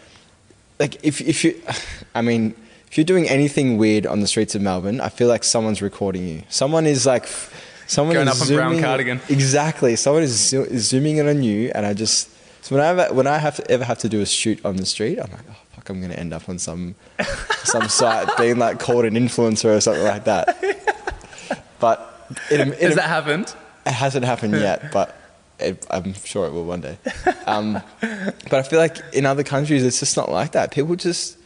like 0.77 0.97
if 1.03 1.21
if 1.21 1.43
you 1.45 1.61
I 2.15 2.21
mean 2.21 2.53
if 2.89 2.97
you're 2.97 3.05
doing 3.05 3.27
anything 3.29 3.77
weird 3.77 4.05
on 4.05 4.19
the 4.21 4.27
streets 4.27 4.55
of 4.55 4.61
Melbourne, 4.61 4.99
I 5.01 5.09
feel 5.09 5.27
like 5.27 5.43
someone's 5.43 5.81
recording 5.81 6.27
you. 6.27 6.43
Someone 6.49 6.85
is 6.85 7.05
like 7.05 7.27
someone 7.87 8.15
Going 8.15 8.27
is 8.27 8.41
up 8.41 8.47
on 8.47 8.55
brown 8.55 8.81
cardigan. 8.81 9.19
Exactly. 9.29 9.95
Someone 9.95 10.23
is 10.23 10.49
zo- 10.49 10.63
is 10.63 10.87
zooming 10.87 11.17
in 11.17 11.27
on 11.27 11.41
you 11.43 11.71
and 11.73 11.85
I 11.85 11.93
just 11.93 12.29
so 12.63 12.75
whenever 12.75 13.13
when 13.13 13.27
I 13.27 13.37
have 13.37 13.55
to 13.57 13.71
ever 13.71 13.83
have 13.85 13.99
to 13.99 14.09
do 14.09 14.21
a 14.21 14.25
shoot 14.25 14.63
on 14.65 14.75
the 14.75 14.85
street, 14.85 15.19
I'm 15.19 15.31
like, 15.31 15.41
oh 15.49 15.55
fuck, 15.73 15.89
I'm 15.89 16.01
gonna 16.01 16.15
end 16.15 16.33
up 16.33 16.47
on 16.49 16.59
some 16.59 16.95
some 17.63 17.87
site 17.87 18.27
being 18.37 18.57
like 18.57 18.79
called 18.79 19.05
an 19.05 19.13
influencer 19.15 19.75
or 19.75 19.81
something 19.81 20.03
like 20.03 20.25
that. 20.25 20.57
But 21.79 22.29
it, 22.49 22.59
it, 22.59 22.79
Has 22.81 22.95
that 22.95 23.07
happened? 23.07 23.53
it 23.85 23.91
hasn't 23.93 24.25
happened 24.25 24.53
yet, 24.53 24.91
but 24.91 25.15
it, 25.59 25.85
I'm 25.89 26.13
sure 26.13 26.45
it 26.47 26.51
will 26.51 26.65
one 26.65 26.81
day. 26.81 26.97
Um, 27.45 27.81
but 28.01 28.53
I 28.53 28.63
feel 28.63 28.79
like 28.79 28.97
in 29.13 29.25
other 29.25 29.43
countries, 29.43 29.83
it's 29.83 29.99
just 29.99 30.17
not 30.17 30.29
like 30.29 30.51
that. 30.51 30.71
People 30.71 30.95
just, 30.95 31.37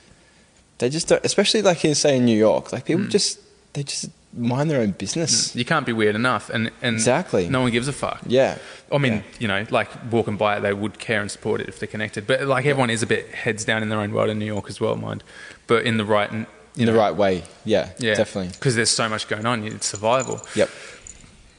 they 0.80 0.90
just 0.90 1.08
don't, 1.08 1.24
especially 1.24 1.62
like 1.62 1.86
in, 1.86 1.94
say, 1.96 2.18
in 2.18 2.26
New 2.26 2.38
York, 2.38 2.74
like 2.74 2.86
people 2.86 3.06
just, 3.06 3.40
they 3.74 3.84
just 3.84 4.10
mind 4.34 4.70
their 4.70 4.82
own 4.82 4.92
business. 4.92 5.50
Mm. 5.52 5.56
You 5.56 5.66
can't 5.66 5.86
be 5.86 5.94
weird 5.94 6.16
enough, 6.16 6.50
and, 6.50 6.72
and 6.82 6.96
Exactly. 6.96 7.50
no 7.50 7.62
one 7.62 7.72
gives 7.72 7.88
a 7.88 7.94
fuck. 7.94 8.22
Yeah. 8.26 8.58
I 8.92 8.98
mean, 8.98 9.14
Yeah. 9.14 9.22
you 9.40 9.48
know, 9.48 9.66
like 9.70 9.90
walking 10.12 10.38
by 10.38 10.58
it, 10.58 10.62
they 10.62 10.74
would 10.74 11.00
care 11.00 11.22
and 11.22 11.30
support 11.30 11.62
it 11.62 11.68
if 11.68 11.80
they're 11.80 11.88
connected. 11.88 12.28
But 12.28 12.44
like 12.44 12.66
everyone 12.66 12.90
is 12.90 13.04
a 13.04 13.08
bit 13.08 13.30
heads 13.30 13.66
down 13.66 13.84
in 13.84 13.90
their 13.90 14.00
own 14.00 14.14
world 14.14 14.30
in 14.30 14.40
New 14.40 14.46
York 14.46 14.70
as 14.70 14.80
well, 14.80 14.96
mind. 14.96 15.24
But 15.68 15.86
in 15.86 15.98
the 15.98 16.06
right, 16.06 16.32
you 16.32 16.46
In 16.78 16.86
the 16.86 16.94
right 16.94 17.16
way. 17.16 17.44
Yeah, 17.66 17.90
yeah, 18.00 18.16
definitely. 18.16 18.52
because 18.54 18.76
there's 18.76 18.90
so 18.90 19.10
much 19.10 19.28
going 19.28 19.46
on. 19.46 19.64
It's 19.66 19.88
survival. 19.88 20.40
Yep. 20.56 20.70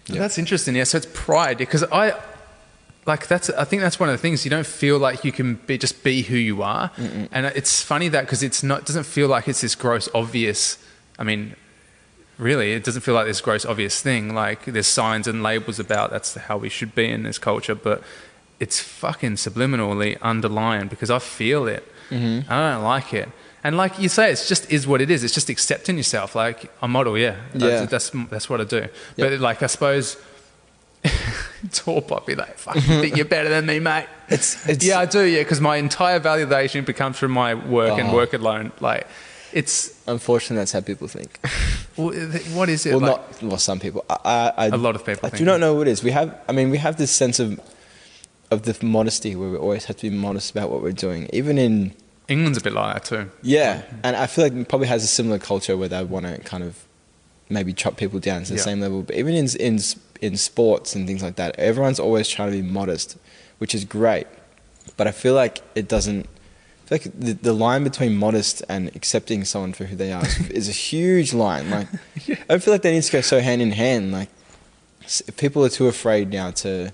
But 0.08 0.16
That's 0.18 0.38
interesting. 0.38 0.74
Yeah, 0.74 0.84
so 0.84 0.96
it's 0.98 1.06
pride 1.12 1.58
because 1.58 1.84
I 1.84 2.14
like 3.06 3.26
that's. 3.28 3.50
I 3.50 3.64
think 3.64 3.82
that's 3.82 4.00
one 4.00 4.08
of 4.08 4.14
the 4.14 4.18
things 4.22 4.44
you 4.44 4.50
don't 4.50 4.66
feel 4.66 4.98
like 4.98 5.24
you 5.24 5.32
can 5.32 5.56
be 5.66 5.76
just 5.78 6.02
be 6.02 6.22
who 6.22 6.36
you 6.36 6.62
are, 6.62 6.90
and 7.30 7.46
it's 7.46 7.82
funny 7.82 8.08
that 8.08 8.22
because 8.22 8.42
it's 8.42 8.62
not 8.62 8.84
doesn't 8.86 9.04
feel 9.04 9.28
like 9.28 9.46
it's 9.48 9.60
this 9.60 9.74
gross 9.74 10.08
obvious. 10.14 10.78
I 11.18 11.24
mean, 11.24 11.54
really, 12.42 12.72
it 12.72 12.84
doesn't 12.84 13.02
feel 13.02 13.14
like 13.14 13.26
this 13.26 13.40
gross 13.40 13.64
obvious 13.64 14.00
thing. 14.02 14.34
Like 14.34 14.64
there's 14.66 14.86
signs 14.86 15.26
and 15.26 15.42
labels 15.42 15.78
about 15.78 16.10
that's 16.10 16.34
how 16.34 16.56
we 16.58 16.68
should 16.68 16.94
be 16.94 17.08
in 17.08 17.22
this 17.22 17.38
culture, 17.38 17.74
but 17.74 18.02
it's 18.60 18.78
fucking 18.80 19.32
subliminally 19.36 20.20
underlying 20.20 20.88
because 20.88 21.10
I 21.10 21.18
feel 21.18 21.66
it. 21.66 21.84
Mm-hmm. 22.10 22.50
I 22.52 22.72
don't 22.72 22.84
like 22.84 23.14
it. 23.14 23.28
And 23.64 23.76
like 23.76 23.98
you 23.98 24.08
say, 24.08 24.30
it's 24.32 24.48
just 24.48 24.70
is 24.72 24.86
what 24.86 25.00
it 25.00 25.10
is. 25.10 25.22
It's 25.24 25.34
just 25.34 25.48
accepting 25.48 25.96
yourself. 25.96 26.34
Like 26.34 26.70
a 26.82 26.88
model, 26.88 27.16
yeah, 27.16 27.36
Yeah. 27.54 27.84
That's, 27.86 27.90
that's 27.90 28.10
that's 28.30 28.50
what 28.50 28.60
I 28.60 28.64
do. 28.64 28.76
Yep. 28.80 28.90
But 29.16 29.40
like 29.40 29.62
I 29.62 29.66
suppose, 29.68 30.16
tall 31.72 32.02
poppy, 32.02 32.34
like 32.34 32.58
fuck, 32.58 32.74
you 32.76 32.80
think 32.82 33.16
you're 33.16 33.24
better 33.24 33.48
than 33.48 33.66
me, 33.66 33.78
mate. 33.80 34.06
It's, 34.28 34.66
it's, 34.66 34.82
yeah, 34.82 34.98
I 34.98 35.04
do. 35.04 35.22
Yeah, 35.24 35.40
because 35.40 35.60
my 35.60 35.76
entire 35.76 36.18
validation 36.18 36.86
becomes 36.86 37.18
from 37.18 37.32
my 37.32 37.52
work 37.54 37.98
and 37.98 38.08
Oh. 38.08 38.14
work 38.14 38.32
alone. 38.32 38.72
Like, 38.80 39.06
it's 39.52 39.94
unfortunate 40.06 40.56
that's 40.58 40.72
how 40.72 40.80
people 40.80 41.08
think. 41.08 41.38
well, 41.96 42.12
what 42.54 42.68
is 42.68 42.86
it? 42.86 42.90
well, 42.92 43.00
like, 43.00 43.42
not, 43.42 43.42
well, 43.42 43.58
some 43.58 43.78
people. 43.80 44.04
I, 44.08 44.16
I, 44.24 44.52
I, 44.56 44.66
A 44.66 44.76
lot 44.76 44.94
of 44.96 45.04
people 45.04 45.26
I 45.26 45.30
think 45.30 45.38
do 45.38 45.44
not 45.44 45.60
know 45.60 45.74
what 45.74 45.88
it 45.88 45.90
is. 45.90 46.02
We 46.02 46.10
have, 46.12 46.38
I 46.48 46.52
mean, 46.52 46.70
we 46.70 46.78
have 46.78 46.96
this 46.96 47.10
sense 47.10 47.38
of, 47.40 47.60
of 48.50 48.62
the 48.62 48.76
modesty 48.84 49.34
where 49.36 49.50
we 49.50 49.56
always 49.56 49.84
have 49.86 49.96
to 49.98 50.10
be 50.10 50.16
modest 50.16 50.50
about 50.50 50.70
what 50.70 50.82
we're 50.82 50.92
doing, 50.92 51.28
even 51.32 51.58
in, 51.58 51.92
England's 52.28 52.58
a 52.58 52.60
bit 52.62 52.72
like 52.72 52.94
that 52.94 53.04
too. 53.04 53.30
Yeah, 53.42 53.82
and 54.02 54.16
I 54.16 54.26
feel 54.26 54.44
like 54.44 54.52
it 54.54 54.68
probably 54.68 54.86
has 54.88 55.02
a 55.04 55.08
similar 55.08 55.38
culture 55.38 55.76
where 55.76 55.88
they 55.88 56.02
want 56.04 56.24
to 56.26 56.38
kind 56.38 56.62
of 56.62 56.86
maybe 57.50 57.72
chop 57.74 57.96
people 57.96 58.20
down 58.20 58.44
to 58.44 58.50
the 58.50 58.56
Yeah. 58.56 58.62
same 58.62 58.80
level. 58.80 59.02
But 59.02 59.16
even 59.16 59.34
in 59.34 59.48
in 59.58 59.78
in 60.20 60.36
sports 60.36 60.94
and 60.94 61.06
things 61.06 61.22
like 61.22 61.34
that, 61.36 61.58
everyone's 61.58 61.98
always 62.00 62.28
trying 62.28 62.52
to 62.52 62.56
be 62.56 62.62
modest, 62.62 63.18
which 63.58 63.74
is 63.74 63.84
great. 63.84 64.26
But 64.96 65.08
I 65.08 65.10
feel 65.12 65.34
like 65.34 65.60
it 65.74 65.88
doesn't. 65.88 66.26
Like 66.92 67.04
the, 67.26 67.32
the 67.48 67.52
line 67.66 67.82
between 67.84 68.12
modest 68.26 68.62
and 68.68 68.82
accepting 68.98 69.44
someone 69.44 69.72
for 69.72 69.84
who 69.90 69.96
they 69.96 70.12
are 70.12 70.24
is, 70.26 70.38
is 70.62 70.68
a 70.68 70.72
huge 70.90 71.30
line. 71.44 71.70
Like, 71.76 71.88
I 72.50 72.58
feel 72.58 72.72
like 72.74 72.82
they 72.82 72.92
need 72.92 73.02
to 73.10 73.12
go 73.18 73.22
so 73.22 73.40
hand 73.40 73.60
in 73.62 73.72
hand. 73.72 74.12
Like, 74.18 74.28
people 75.36 75.64
are 75.64 75.68
too 75.70 75.88
afraid 75.88 76.30
now 76.30 76.50
to 76.64 76.92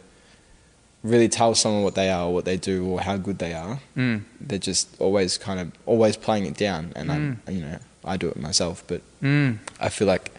really 1.02 1.28
tell 1.28 1.54
someone 1.54 1.82
what 1.84 1.94
they 1.94 2.10
are, 2.10 2.26
or 2.26 2.34
what 2.34 2.44
they 2.44 2.56
do, 2.56 2.84
or 2.86 3.00
how 3.00 3.16
good 3.16 3.38
they 3.38 3.52
are 3.54 3.80
Mm. 3.96 4.22
they're 4.40 4.58
just 4.58 4.88
always 4.98 5.38
kind 5.38 5.60
of 5.60 5.72
always 5.86 6.16
playing 6.16 6.44
it 6.46 6.56
down 6.56 6.92
and 6.96 7.08
Mm. 7.10 7.36
I 7.46 7.50
you 7.52 7.60
know 7.60 7.78
I 8.04 8.16
do 8.16 8.28
it 8.28 8.36
myself 8.36 8.82
but 8.90 9.00
Mm. 9.22 9.58
I 9.80 9.88
feel 9.90 10.08
like 10.08 10.32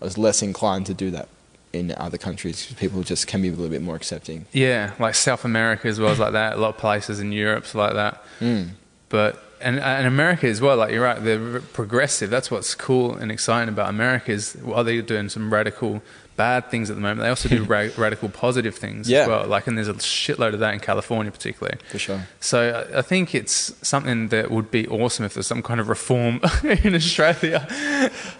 I 0.00 0.04
was 0.04 0.16
less 0.16 0.42
inclined 0.42 0.86
to 0.86 0.94
do 0.94 1.10
that 1.10 1.28
in 1.72 1.92
other 2.06 2.18
countries 2.18 2.72
people 2.78 3.02
just 3.02 3.26
can 3.26 3.42
be 3.42 3.48
a 3.48 3.50
little 3.50 3.68
bit 3.76 3.82
more 3.82 3.96
accepting 3.96 4.46
Yeah, 4.52 4.92
like 5.00 5.14
South 5.16 5.44
America 5.44 5.88
as 5.88 5.98
well 6.00 6.10
as 6.12 6.18
like 6.20 6.32
that. 6.32 6.52
A 6.54 6.60
lot 6.64 6.70
of 6.74 6.78
places 6.78 7.18
in 7.20 7.32
Europe's 7.32 7.74
like 7.74 7.94
that. 7.94 8.22
mm. 8.40 8.70
But 9.08 9.42
and 9.60 9.78
and 9.78 10.06
America 10.06 10.46
as 10.46 10.60
well. 10.60 10.76
Like 10.76 10.92
you're 10.92 11.02
right, 11.02 11.22
they're 11.22 11.60
progressive. 11.60 12.30
That's 12.30 12.50
what's 12.50 12.74
cool 12.74 13.14
and 13.14 13.30
exciting 13.32 13.68
about 13.68 13.88
America 13.88 14.32
is 14.32 14.54
while 14.54 14.84
they're 14.84 15.02
doing 15.02 15.28
some 15.28 15.52
radical 15.52 16.02
bad 16.36 16.70
things 16.70 16.90
at 16.90 16.96
the 16.96 17.02
moment, 17.02 17.20
they 17.20 17.28
also 17.28 17.48
do 17.48 17.64
ra- 17.74 17.88
radical 17.96 18.28
positive 18.28 18.74
things 18.74 19.08
Yeah. 19.08 19.22
as 19.22 19.28
well. 19.28 19.46
Like 19.46 19.66
and 19.66 19.76
there's 19.76 19.88
a 19.88 19.94
shitload 19.94 20.52
of 20.52 20.60
that 20.60 20.74
in 20.74 20.80
California 20.80 21.32
particularly. 21.32 21.78
for 21.90 21.98
sure 21.98 22.26
So 22.40 22.86
I- 22.92 22.98
I 22.98 23.02
think 23.02 23.34
it's 23.34 23.74
something 23.86 24.28
that 24.28 24.50
would 24.50 24.70
be 24.70 24.86
awesome 24.88 25.24
if 25.24 25.34
there's 25.34 25.46
some 25.46 25.62
kind 25.62 25.80
of 25.80 25.88
reform 25.88 26.40
in 26.62 26.94
Australia. 26.94 27.66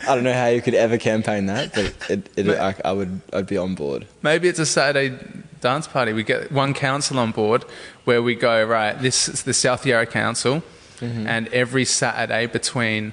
I 0.08 0.14
don't 0.14 0.24
know 0.24 0.32
how 0.34 0.46
you 0.46 0.60
could 0.62 0.74
ever 0.74 0.98
campaign 0.98 1.46
that 1.46 1.74
but 1.74 1.94
it, 2.10 2.28
it, 2.36 2.48
I, 2.50 2.74
I 2.84 2.92
would 2.92 3.20
I'd 3.32 3.46
be 3.46 3.56
on 3.56 3.74
board 3.74 4.06
Maybe 4.22 4.48
it's 4.48 4.58
a 4.58 4.66
Saturday 4.66 5.16
dance 5.60 5.88
party. 5.88 6.12
We 6.12 6.22
get 6.22 6.52
one 6.52 6.74
council 6.74 7.18
on 7.18 7.32
board 7.32 7.64
where 8.04 8.22
we 8.22 8.34
go, 8.34 8.62
right, 8.64 8.92
this 9.00 9.28
is 9.28 9.42
the 9.44 9.54
South 9.54 9.86
Yarra 9.86 10.06
Council, 10.06 10.62
mm-hmm. 11.00 11.26
and 11.26 11.48
every 11.48 11.84
Saturday 11.84 12.46
between 12.46 13.12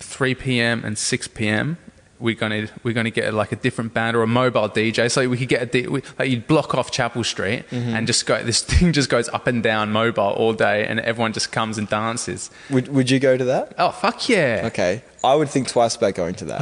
3 0.00 0.34
p.m. 0.34 0.84
and 0.84 0.98
6 0.98 1.28
p.m., 1.28 1.78
we're 2.20 2.34
gonna 2.34 2.68
we're 2.82 2.94
gonna 2.94 3.10
get 3.10 3.32
like 3.34 3.52
a 3.52 3.56
different 3.56 3.94
band 3.94 4.16
or 4.16 4.22
a 4.22 4.26
mobile 4.26 4.68
DJ. 4.68 5.10
So 5.10 5.28
we 5.28 5.36
could 5.36 5.48
get 5.48 5.62
a 5.62 5.66
D- 5.66 5.86
we, 5.86 6.02
like 6.18 6.30
you'd 6.30 6.46
block 6.46 6.74
off 6.74 6.90
Chapel 6.90 7.24
Street 7.24 7.64
mm-hmm. 7.70 7.94
and 7.94 8.06
just 8.06 8.26
go. 8.26 8.42
This 8.42 8.62
thing 8.68 8.92
just 8.92 9.10
goes 9.10 9.28
up 9.30 9.46
and 9.46 9.62
down 9.62 9.92
mobile 9.92 10.24
all 10.24 10.52
day, 10.52 10.86
and 10.86 11.00
everyone 11.00 11.32
just 11.32 11.52
comes 11.52 11.78
and 11.78 11.88
dances. 11.88 12.50
would, 12.70 12.88
would 12.88 13.10
you 13.10 13.18
go 13.18 13.36
to 13.36 13.44
that 13.44 13.74
Oh 13.78 13.90
fuck 13.90 14.28
yeah! 14.28 14.62
okay 14.66 15.02
I 15.22 15.34
would 15.34 15.48
think 15.48 15.68
twice 15.68 15.96
about 15.96 16.14
going 16.14 16.34
to 16.36 16.44
that 16.46 16.60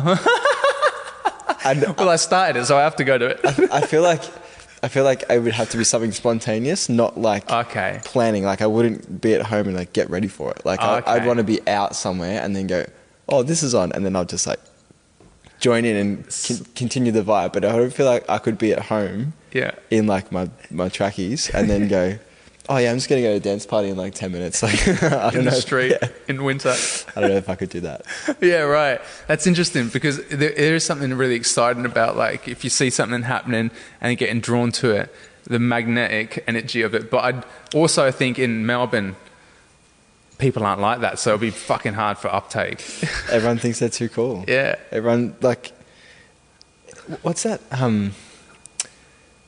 and 1.65 1.97
Well, 1.97 2.09
I 2.09 2.17
started 2.17 2.61
it, 2.61 2.67
so 2.67 2.77
I 2.77 2.83
have 2.83 2.97
to 2.97 3.05
go 3.05 3.19
to 3.19 3.27
it. 3.27 3.41
I 3.73 3.81
feel 3.81 4.03
like 4.03 4.23
I 4.83 4.89
feel 4.89 5.05
like 5.05 5.25
it 5.29 5.43
would 5.43 5.55
have 5.55 5.71
to 5.71 5.79
be 5.79 5.85
something 5.85 6.13
spontaneous 6.13 6.89
not 6.89 7.19
like 7.19 7.51
okay. 7.51 8.01
planning. 8.05 8.45
Like 8.45 8.63
I 8.63 8.67
wouldn't 8.67 9.21
be 9.21 9.35
at 9.35 9.43
home 9.43 9.69
and 9.69 9.77
like 9.77 9.93
get 9.93 10.11
ready 10.11 10.29
for 10.29 10.51
it. 10.53 10.65
Like 10.65 10.81
I, 10.81 10.99
Okay. 10.99 11.11
I'd 11.11 11.27
want 11.27 11.39
to 11.39 11.45
be 11.45 11.67
out 11.67 11.97
somewhere 11.97 12.41
and 12.41 12.55
then 12.55 12.67
go, 12.67 12.87
oh, 13.29 13.43
this 13.43 13.63
is 13.63 13.75
on, 13.75 13.93
and 13.93 14.05
then 14.05 14.15
I'll 14.15 14.25
just 14.25 14.47
like 14.47 14.61
join 15.61 15.85
in 15.85 15.97
and 15.97 16.25
con- 16.47 16.67
continue 16.75 17.13
the 17.13 17.23
vibe. 17.23 17.53
But 17.53 17.65
I 17.65 17.73
don't 17.73 17.93
feel 17.93 18.07
like 18.07 18.29
I 18.29 18.39
could 18.39 18.59
be 18.59 18.73
at 18.73 18.83
home 18.87 19.33
Yeah. 19.53 19.73
in 19.91 20.07
like 20.07 20.31
my 20.33 20.51
my 20.71 20.89
trackies 20.89 21.51
and 21.51 21.69
then 21.71 21.89
go, 21.89 22.19
oh 22.69 22.77
yeah, 22.79 22.91
I'm 22.91 22.97
just 22.97 23.09
gonna 23.09 23.23
go 23.23 23.31
to 23.31 23.37
a 23.37 23.41
dance 23.41 23.65
party 23.67 23.89
in 23.89 23.97
like 23.97 24.15
ten 24.15 24.33
minutes. 24.33 24.63
Like 24.67 24.87
I 24.89 25.31
don't 25.31 25.35
In 25.37 25.45
know, 25.45 25.51
the 25.51 25.57
if- 25.57 25.63
street 25.63 25.93
yeah, 26.03 26.09
in 26.29 26.43
winter. 26.45 26.75
I 27.17 27.21
don't 27.21 27.31
know 27.31 27.37
if 27.37 27.49
I 27.49 27.55
could 27.55 27.71
do 27.71 27.81
that. 27.81 28.03
yeah, 28.41 28.61
right. 28.63 29.01
That's 29.29 29.47
interesting 29.47 29.89
because 29.89 30.25
there, 30.29 30.53
there 30.53 30.75
is 30.75 30.85
something 30.85 31.13
really 31.15 31.35
exciting 31.37 31.85
about 31.87 32.17
like 32.17 32.49
if 32.49 32.65
you 32.65 32.71
see 32.71 32.91
something 32.91 33.23
happening 33.23 33.71
and 34.01 34.11
you're 34.11 34.17
getting 34.17 34.41
drawn 34.41 34.73
to 34.73 34.91
it. 34.91 35.15
the 35.49 35.61
magnetic 35.61 36.43
energy 36.49 36.83
of 36.83 36.93
it. 36.93 37.09
But 37.09 37.23
I 37.25 37.43
also 37.73 38.11
think 38.11 38.37
in 38.37 38.67
Melbourne, 38.67 39.15
people 40.39 40.65
aren't 40.65 40.81
like 40.81 41.01
that, 41.01 41.19
so 41.19 41.31
it'll 41.31 41.41
be 41.41 41.51
fucking 41.51 41.95
hard 41.95 42.19
for 42.19 42.29
uptake. 42.35 42.85
Everyone 43.31 43.59
thinks 43.59 43.79
they're 43.79 43.89
too 43.89 44.09
cool. 44.09 44.45
yeah. 44.47 44.77
Everyone 44.91 45.35
like, 45.41 45.73
what's 47.23 47.43
that? 47.45 47.61
Um, 47.71 48.13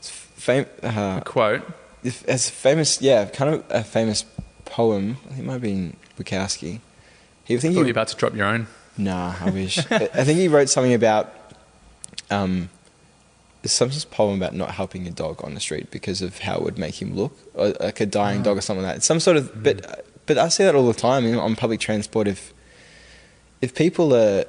fam- 0.00 0.66
uh, 0.82 1.20
Quote. 1.20 1.62
It's 2.04 2.48
famous, 2.48 3.02
yeah, 3.02 3.24
kind 3.26 3.54
of 3.54 3.64
a 3.70 3.82
famous 3.82 4.24
poem. 4.64 5.16
I 5.26 5.28
think 5.30 5.40
it 5.40 5.44
might 5.44 5.52
have 5.54 5.62
been 5.62 5.96
Bukowski. 6.18 6.80
He 7.44 7.56
I 7.56 7.58
Thought 7.58 7.70
you 7.72 7.78
were 7.84 7.90
about 7.90 8.08
to 8.08 8.16
drop 8.16 8.34
your 8.34 8.46
own. 8.46 8.66
nah, 8.96 9.34
I 9.40 9.50
wish. 9.50 9.78
I 9.90 10.06
think 10.24 10.38
he 10.38 10.48
wrote 10.48 10.68
something 10.68 10.94
about 10.94 11.34
um, 12.30 12.68
some 13.64 13.90
sort 13.90 14.04
of 14.04 14.10
poem 14.10 14.36
about 14.40 14.54
not 14.54 14.70
helping 14.70 15.06
a 15.08 15.10
dog 15.10 15.42
on 15.44 15.54
the 15.54 15.60
street 15.60 15.90
because 15.90 16.22
of 16.22 16.38
how 16.38 16.56
it 16.56 16.62
would 16.62 16.78
make 16.78 17.02
him 17.02 17.14
look, 17.16 17.36
or 17.54 17.70
like 17.80 18.00
a 18.00 18.06
dying 18.06 18.42
dog 18.42 18.56
or 18.58 18.60
something 18.60 18.84
like 18.84 18.92
that. 18.92 18.96
It's 18.98 19.06
some 19.06 19.18
sort 19.20 19.36
of, 19.36 19.62
but 19.62 20.06
but 20.28 20.38
I 20.38 20.48
see 20.48 20.62
that 20.62 20.76
all 20.76 20.86
the 20.86 20.94
time 20.94 21.24
you 21.24 21.32
know, 21.32 21.40
on 21.40 21.56
public 21.56 21.80
transport. 21.80 22.28
If 22.28 22.52
if 23.60 23.74
people 23.74 24.14
are, 24.14 24.44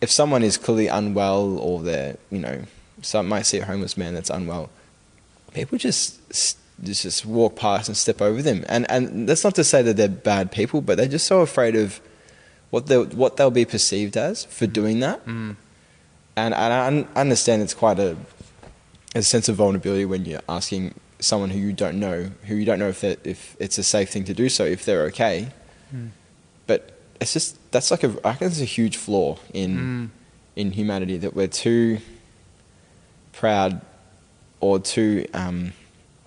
if 0.00 0.10
someone 0.10 0.42
is 0.42 0.56
clearly 0.56 0.88
unwell 0.88 1.58
or 1.58 1.82
they're, 1.82 2.16
you 2.30 2.40
know, 2.40 2.62
some 3.02 3.28
might 3.28 3.42
see 3.42 3.58
a 3.58 3.64
homeless 3.64 3.96
man 3.96 4.14
that's 4.14 4.30
unwell, 4.30 4.70
people 5.54 5.78
just 5.78 6.18
just 6.30 6.58
just 6.82 7.26
walk 7.26 7.56
past 7.56 7.88
and 7.88 7.96
step 7.96 8.20
over 8.20 8.42
them. 8.42 8.64
And 8.68 8.90
and 8.90 9.28
that's 9.28 9.44
not 9.44 9.54
to 9.56 9.64
say 9.64 9.82
that 9.82 9.96
they're 9.96 10.08
bad 10.08 10.50
people, 10.50 10.80
but 10.80 10.96
they're 10.96 11.06
just 11.06 11.26
so 11.26 11.42
afraid 11.42 11.76
of 11.76 12.00
what 12.70 12.86
they 12.86 12.98
what 12.98 13.36
they'll 13.36 13.50
be 13.50 13.66
perceived 13.66 14.16
as 14.16 14.46
for 14.46 14.66
doing 14.66 15.00
that. 15.00 15.24
Mm. 15.26 15.56
And 16.36 16.54
and 16.54 17.06
I 17.14 17.20
understand 17.20 17.62
it's 17.62 17.74
quite 17.74 17.98
a 17.98 18.16
a 19.14 19.22
sense 19.22 19.48
of 19.48 19.56
vulnerability 19.56 20.06
when 20.06 20.24
you're 20.24 20.42
asking 20.48 20.94
someone 21.20 21.50
who 21.50 21.58
you 21.58 21.72
don't 21.72 21.98
know, 21.98 22.30
who 22.46 22.54
you 22.54 22.64
don't 22.64 22.78
know 22.78 22.88
if 22.88 23.02
if 23.04 23.56
it's 23.58 23.78
a 23.78 23.82
safe 23.82 24.10
thing 24.10 24.24
to 24.24 24.34
do 24.34 24.48
so, 24.48 24.64
if 24.64 24.84
they're 24.84 25.02
okay. 25.06 25.48
Mm. 25.94 26.10
But 26.66 26.98
it's 27.20 27.32
just 27.32 27.56
that's 27.72 27.90
like 27.90 28.04
a 28.04 28.14
I 28.24 28.34
think 28.34 28.50
it's 28.52 28.60
a 28.60 28.64
huge 28.64 28.96
flaw 28.96 29.38
in 29.52 29.76
Mm. 29.76 30.08
in 30.56 30.72
humanity 30.72 31.18
that 31.18 31.34
we're 31.34 31.48
too 31.48 31.98
proud 33.32 33.80
or 34.60 34.78
too 34.78 35.26
um, 35.34 35.72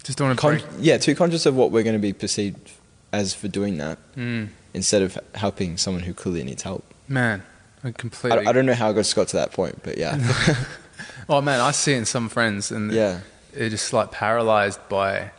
Just 0.03 0.17
don't 0.17 0.27
want 0.29 0.39
to 0.39 0.65
con- 0.67 0.75
yeah 0.79 0.97
too 0.97 1.15
conscious 1.15 1.45
of 1.45 1.55
what 1.55 1.71
we're 1.71 1.83
going 1.83 1.95
to 1.95 1.99
be 1.99 2.13
perceived 2.13 2.71
as 3.11 3.33
for 3.33 3.47
doing 3.47 3.77
that 3.77 3.97
Mm. 4.15 4.49
instead 4.73 5.01
of 5.01 5.17
helping 5.35 5.77
someone 5.77 6.03
who 6.03 6.13
clearly 6.13 6.43
needs 6.43 6.63
help. 6.63 6.83
Man, 7.07 7.43
I 7.83 7.89
I, 7.89 7.91
completely. 7.91 8.45
I 8.47 8.51
don't 8.53 8.65
know 8.65 8.73
how 8.73 8.89
I 8.89 8.93
just 8.93 9.15
got 9.15 9.27
to 9.29 9.37
that 9.37 9.51
point, 9.51 9.83
but 9.83 9.97
yeah, 9.97 10.17
Oh 11.29 11.41
man, 11.41 11.59
I 11.59 11.71
see 11.71 11.93
it 11.93 11.97
in 11.97 12.05
some 12.05 12.29
friends, 12.29 12.71
and 12.71 12.91
yeah, 12.91 13.19
they're 13.53 13.69
just 13.69 13.93
like 13.93 14.11
paralyzed 14.11 14.79
by 14.89 15.31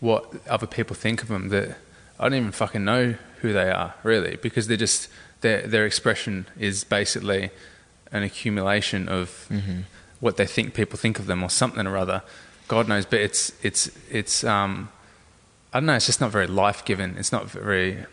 what 0.00 0.32
other 0.48 0.66
people 0.66 0.96
think 0.96 1.22
of 1.22 1.28
them. 1.28 1.48
That 1.50 1.76
I 2.18 2.24
don't 2.24 2.34
even 2.34 2.52
fucking 2.52 2.84
know 2.84 3.14
who 3.40 3.52
they 3.52 3.70
are 3.70 3.94
really, 4.02 4.36
because 4.36 4.66
they're 4.68 4.76
just 4.76 5.08
their 5.40 5.66
their 5.66 5.86
expression 5.86 6.46
is 6.58 6.84
basically 6.84 7.50
an 8.12 8.22
accumulation 8.22 9.08
of 9.08 9.46
Mhm. 9.50 9.84
what 10.20 10.36
they 10.36 10.46
think 10.46 10.74
people 10.74 10.98
think 10.98 11.18
of 11.18 11.26
them 11.26 11.42
or 11.42 11.50
something 11.50 11.86
or 11.86 11.96
other. 11.96 12.22
God 12.68 12.88
knows, 12.88 13.06
but 13.06 13.20
it's 13.20 13.52
it's 13.62 13.90
it's 14.10 14.44
um 14.44 14.88
I 15.74 15.80
don't 15.80 15.86
know. 15.86 15.94
It's 15.94 16.06
just 16.06 16.20
not 16.20 16.30
very 16.30 16.46
life 16.46 16.84
giving. 16.84 17.16
It's 17.16 17.32
not 17.32 17.50
very 17.50 18.04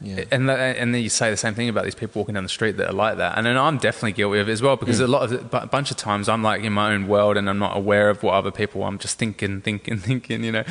yeah. 0.00 0.24
and 0.30 0.50
and 0.50 0.94
then 0.94 1.02
you 1.02 1.08
say 1.08 1.30
the 1.30 1.36
same 1.36 1.54
thing 1.54 1.68
about 1.68 1.84
these 1.84 1.94
people 1.94 2.20
walking 2.20 2.34
down 2.34 2.44
the 2.44 2.48
street 2.48 2.76
that 2.76 2.88
are 2.88 2.94
like 2.94 3.16
that, 3.16 3.36
and 3.36 3.46
then 3.46 3.56
I'm 3.56 3.78
definitely 3.78 4.12
guilty 4.12 4.38
of 4.38 4.48
it 4.48 4.52
as 4.52 4.62
well 4.62 4.76
because 4.76 5.00
a 5.00 5.08
lot 5.08 5.32
of 5.32 5.54
a 5.54 5.66
bunch 5.66 5.90
of 5.90 5.96
times 5.96 6.28
I'm 6.28 6.42
like 6.42 6.62
in 6.62 6.72
my 6.72 6.92
own 6.92 7.08
world 7.08 7.36
and 7.36 7.48
I'm 7.50 7.58
not 7.58 7.76
aware 7.76 8.08
of 8.10 8.22
what 8.22 8.34
other 8.34 8.50
people. 8.50 8.84
I'm 8.84 8.98
just 8.98 9.18
thinking, 9.18 9.60
thinking, 9.60 9.98
thinking, 9.98 10.44
you 10.44 10.52
know, 10.52 10.64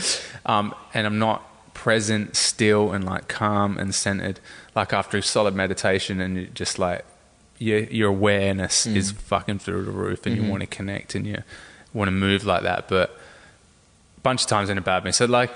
um, 0.46 0.74
and 0.94 1.06
I'm 1.06 1.20
not 1.20 1.44
present, 1.74 2.36
still, 2.36 2.92
and 2.92 3.04
like 3.04 3.28
calm 3.28 3.78
and 3.78 3.94
centered. 3.94 4.40
Like 4.76 4.94
after 4.94 5.18
a 5.18 5.24
solid 5.24 5.56
meditation, 5.56 6.22
and 6.22 6.54
just 6.56 6.80
like 6.80 7.04
your 7.58 7.80
your 7.80 8.10
awareness 8.10 8.86
is 8.86 9.12
fucking 9.12 9.60
through 9.60 9.86
the 9.86 9.92
roof, 9.92 10.26
and 10.26 10.38
you 10.38 10.50
want 10.50 10.62
to 10.62 10.68
connect 10.68 11.16
and 11.16 11.26
you 11.28 11.44
want 11.94 12.08
to 12.08 12.13
move 12.13 12.46
like 12.46 12.63
that, 12.63 12.88
but 12.88 13.10
a 14.18 14.22
bunch 14.22 14.44
of 14.44 14.48
times 14.48 14.70
in 14.70 14.78
a 14.78 14.82
bad 14.82 15.04
mood. 15.04 15.16
So 15.16 15.26
like 15.26 15.52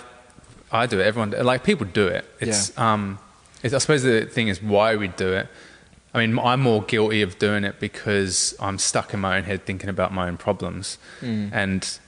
I 0.71 0.85
do 0.85 0.99
it. 0.99 1.05
Everyone 1.05 1.31
like 1.31 1.63
people 1.63 1.85
do 1.85 2.07
it. 2.07 2.25
It's 2.39 2.77
um, 2.77 3.19
it's, 3.19 3.30
I 3.63 3.67
suppose 3.77 4.03
the 4.03 4.25
thing 4.25 4.47
is 4.47 4.61
why 4.61 4.95
we 4.95 5.07
do 5.07 5.33
it. 5.33 5.47
I 6.13 6.25
mean, 6.25 6.37
I'm 6.39 6.59
more 6.61 6.81
guilty 6.81 7.21
of 7.21 7.39
doing 7.39 7.63
it 7.63 7.79
because 7.79 8.53
I'm 8.59 8.77
stuck 8.77 9.13
in 9.13 9.21
my 9.21 9.37
own 9.37 9.43
head 9.43 9.65
thinking 9.65 9.89
about 9.89 10.13
my 10.13 10.27
own 10.27 10.37
problems, 10.37 10.97
and 11.53 11.99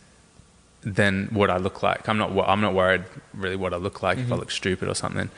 then 0.81 1.29
what 1.31 1.49
I 1.49 1.57
look 1.57 1.81
like. 1.83 2.09
I'm 2.09 2.17
not. 2.17 2.31
I'm 2.47 2.59
not 2.61 2.73
worried 2.73 3.03
really 3.33 3.55
what 3.55 3.73
I 3.73 3.77
look 3.77 4.03
like 4.03 4.17
if 4.17 4.31
I 4.31 4.35
look 4.35 4.51
stupid 4.51 4.89
or 4.89 4.95
something. 4.95 5.29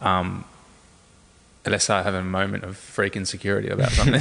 Um, 0.00 0.44
unless 1.64 1.90
I 1.90 2.02
have 2.02 2.14
a 2.14 2.22
moment 2.22 2.64
of 2.64 2.76
freak 2.76 3.16
insecurity 3.16 3.68
about 3.68 3.90
something. 3.92 4.20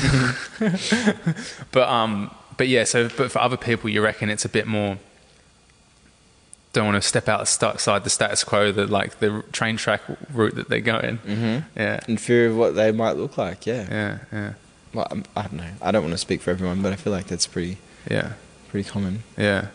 but 1.72 1.90
um, 1.90 2.34
but 2.58 2.68
yeah. 2.68 2.84
So, 2.86 3.10
but 3.10 3.32
for 3.32 3.40
other 3.40 3.58
people, 3.58 3.90
you 3.90 4.02
reckon 4.02 4.30
it's 4.30 4.46
a 4.46 4.50
bit 4.50 4.68
more. 4.68 4.98
Don't 6.72 6.86
want 6.86 7.02
to 7.02 7.08
step 7.08 7.28
outside 7.28 8.04
the 8.04 8.10
status 8.12 8.44
quo, 8.44 8.72
the 8.72 8.86
like 8.86 9.20
the 9.20 9.44
train 9.52 9.76
track 9.78 10.02
route 10.34 10.56
that 10.56 10.70
they're 10.70 10.80
going. 10.82 11.18
Mhm. 11.20 11.64
Yeah, 11.76 12.00
in 12.08 12.18
fear 12.18 12.48
of 12.48 12.56
what 12.58 12.76
they 12.76 12.92
might 12.92 13.18
look 13.18 13.38
like. 13.38 13.66
Yeah. 13.66 13.88
yeah, 13.90 14.18
yeah, 14.32 14.54
Well, 14.94 15.08
I'm, 15.10 15.24
I 15.36 15.42
don't 15.44 15.54
know. 15.54 15.72
I 15.82 15.92
don't 15.92 16.04
want 16.04 16.14
to 16.14 16.18
speak 16.20 16.42
for 16.42 16.52
everyone, 16.52 16.82
but 16.84 16.94
I 16.94 16.96
feel 16.96 17.12
like 17.12 17.26
that's 17.28 17.48
pretty 17.48 17.78
yeah, 18.10 18.34
pretty 18.70 18.88
common. 18.90 19.24
yeah. 19.38 19.68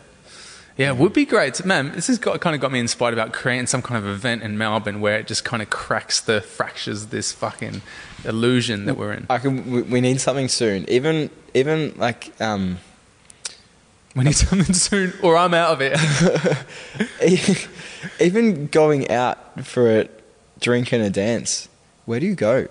Yeah, 0.76 0.88
it 0.90 0.96
would 0.96 1.12
be 1.12 1.24
great. 1.24 1.64
Man, 1.64 1.92
this 1.92 2.08
has 2.08 2.18
got, 2.18 2.40
kind 2.40 2.56
of 2.56 2.60
got 2.60 2.72
me 2.72 2.80
inspired 2.80 3.12
about 3.14 3.32
creating 3.32 3.68
some 3.68 3.80
kind 3.80 3.96
of 3.96 4.10
event 4.10 4.42
in 4.42 4.58
Melbourne 4.58 5.00
where 5.00 5.16
it 5.20 5.28
just 5.28 5.44
kind 5.44 5.62
of 5.62 5.70
cracks 5.70 6.20
the 6.20 6.40
fractures 6.40 7.06
this 7.06 7.30
fucking 7.30 7.80
illusion 8.24 8.84
that 8.86 8.96
we're 8.96 9.12
in. 9.12 9.26
I 9.30 9.38
can. 9.38 9.70
We, 9.70 9.82
we 9.82 10.00
need 10.00 10.20
something 10.20 10.48
soon. 10.48 10.84
Even 10.88 11.30
even 11.54 11.94
like 11.96 12.32
um, 12.40 12.78
We 14.14 14.24
need 14.24 14.36
something 14.36 14.74
soon, 14.74 15.12
or 15.22 15.36
I'm 15.36 15.54
out 15.54 15.72
of 15.72 15.78
it. 15.82 17.68
even 18.20 18.68
going 18.68 19.10
out 19.10 19.64
for 19.64 20.00
a 20.00 20.08
drink 20.60 20.92
and 20.92 21.02
a 21.02 21.10
dance. 21.10 21.68
Where 22.04 22.20
do 22.20 22.26
you 22.26 22.34
go? 22.34 22.68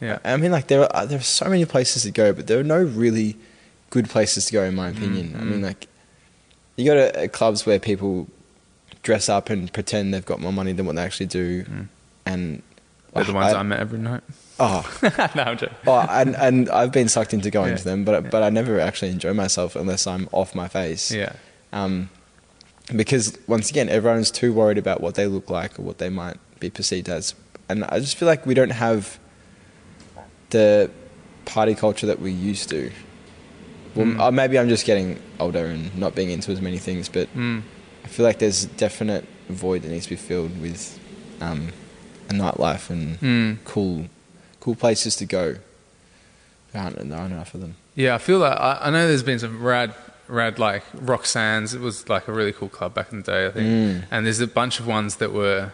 Yeah. 0.00 0.18
I 0.24 0.36
mean, 0.36 0.50
like 0.50 0.66
there 0.66 0.82
are 0.82 1.02
uh, 1.02 1.06
there 1.06 1.18
are 1.18 1.22
so 1.22 1.48
many 1.48 1.64
places 1.64 2.02
to 2.02 2.10
go, 2.10 2.32
but 2.32 2.46
there 2.46 2.58
are 2.58 2.64
no 2.64 2.82
really 2.82 3.36
good 3.90 4.08
places 4.08 4.46
to 4.46 4.52
go, 4.52 4.64
in 4.64 4.74
my 4.74 4.90
mm, 4.90 4.96
opinion. 4.96 5.36
I 5.38 5.44
mean, 5.44 5.60
mm. 5.60 5.64
like 5.64 5.86
you 6.76 6.86
go 6.86 6.94
to 6.94 7.24
uh, 7.24 7.28
clubs 7.28 7.66
where 7.66 7.78
people 7.78 8.26
dress 9.02 9.28
up 9.28 9.50
and 9.50 9.72
pretend 9.72 10.12
they've 10.12 10.24
got 10.24 10.40
more 10.40 10.52
money 10.52 10.72
than 10.72 10.86
what 10.86 10.96
they 10.96 11.02
actually 11.02 11.26
do, 11.26 11.64
mm. 11.64 11.88
and 12.26 12.62
They're 13.12 13.24
the 13.24 13.32
ones 13.32 13.54
I, 13.54 13.62
met 13.62 13.80
every 13.80 13.98
night. 13.98 14.22
Oh, 14.60 14.84
no, 15.34 15.42
I'm 15.42 15.56
joking. 15.58 15.74
oh, 15.86 16.06
and 16.10 16.36
and 16.36 16.68
I've 16.70 16.92
been 16.92 17.08
sucked 17.08 17.32
into 17.34 17.50
going 17.50 17.70
Yeah. 17.70 17.76
to 17.76 17.84
them, 17.84 18.04
but 18.04 18.30
but 18.30 18.42
I 18.42 18.50
never 18.50 18.78
actually 18.78 19.10
enjoy 19.10 19.32
myself 19.34 19.74
unless 19.74 20.06
I'm 20.06 20.28
off 20.32 20.54
my 20.54 20.68
face. 20.68 21.10
Yeah. 21.10 21.32
Um, 21.72 22.10
because 22.94 23.38
once 23.46 23.70
again, 23.70 23.88
everyone's 23.88 24.30
too 24.30 24.52
worried 24.52 24.76
about 24.78 25.00
what 25.00 25.14
they 25.14 25.26
look 25.26 25.48
like 25.48 25.78
or 25.78 25.82
what 25.82 25.98
they 25.98 26.08
might 26.10 26.36
be 26.58 26.68
perceived 26.70 27.08
as, 27.08 27.34
and 27.68 27.84
I 27.84 28.00
just 28.00 28.16
feel 28.16 28.26
like 28.28 28.44
we 28.46 28.54
don't 28.54 28.70
have 28.72 29.18
the 30.50 30.90
party 31.44 31.74
culture 31.74 32.06
that 32.06 32.20
we 32.20 32.30
used 32.32 32.68
to. 32.70 32.90
Well, 33.94 34.06
Mm. 34.06 34.20
uh, 34.20 34.30
maybe 34.30 34.58
I'm 34.58 34.68
just 34.68 34.84
getting 34.86 35.18
older 35.38 35.66
and 35.66 35.96
not 35.96 36.14
being 36.14 36.30
into 36.30 36.52
as 36.52 36.60
many 36.60 36.78
things, 36.78 37.08
but 37.08 37.28
Mm. 37.36 37.62
I 38.04 38.08
feel 38.08 38.24
like 38.26 38.38
there's 38.38 38.64
a 38.64 38.68
definite 38.68 39.24
void 39.48 39.82
that 39.82 39.88
needs 39.90 40.04
to 40.04 40.10
be 40.10 40.16
filled 40.16 40.60
with 40.60 40.98
um, 41.40 41.72
a 42.28 42.32
nightlife 42.34 42.90
and 42.90 43.18
Mm. 43.20 43.58
cool, 43.64 44.06
cool 44.60 44.74
places 44.74 45.16
to 45.16 45.26
go. 45.26 45.56
There 46.72 46.82
aren't, 46.82 46.98
enough 46.98 47.54
of 47.54 47.60
them. 47.60 47.74
Yeah, 47.96 48.14
I 48.14 48.18
feel 48.18 48.38
like 48.38 48.56
I, 48.58 48.78
I 48.82 48.90
know 48.90 49.08
there's 49.08 49.24
been 49.24 49.40
some 49.40 49.60
rad, 49.62 49.92
rad 50.28 50.58
like 50.58 50.84
Roxanne's. 50.94 51.74
It 51.74 51.80
was 51.80 52.08
like 52.08 52.28
a 52.28 52.32
really 52.32 52.52
cool 52.52 52.68
club 52.68 52.94
back 52.94 53.10
in 53.12 53.22
the 53.22 53.24
day, 53.24 53.46
I 53.46 53.50
think. 53.50 53.66
Mm. 53.68 54.04
And 54.10 54.26
there's 54.26 54.40
a 54.40 54.46
bunch 54.46 54.78
of 54.78 54.86
ones 54.86 55.16
that 55.16 55.32
were 55.32 55.72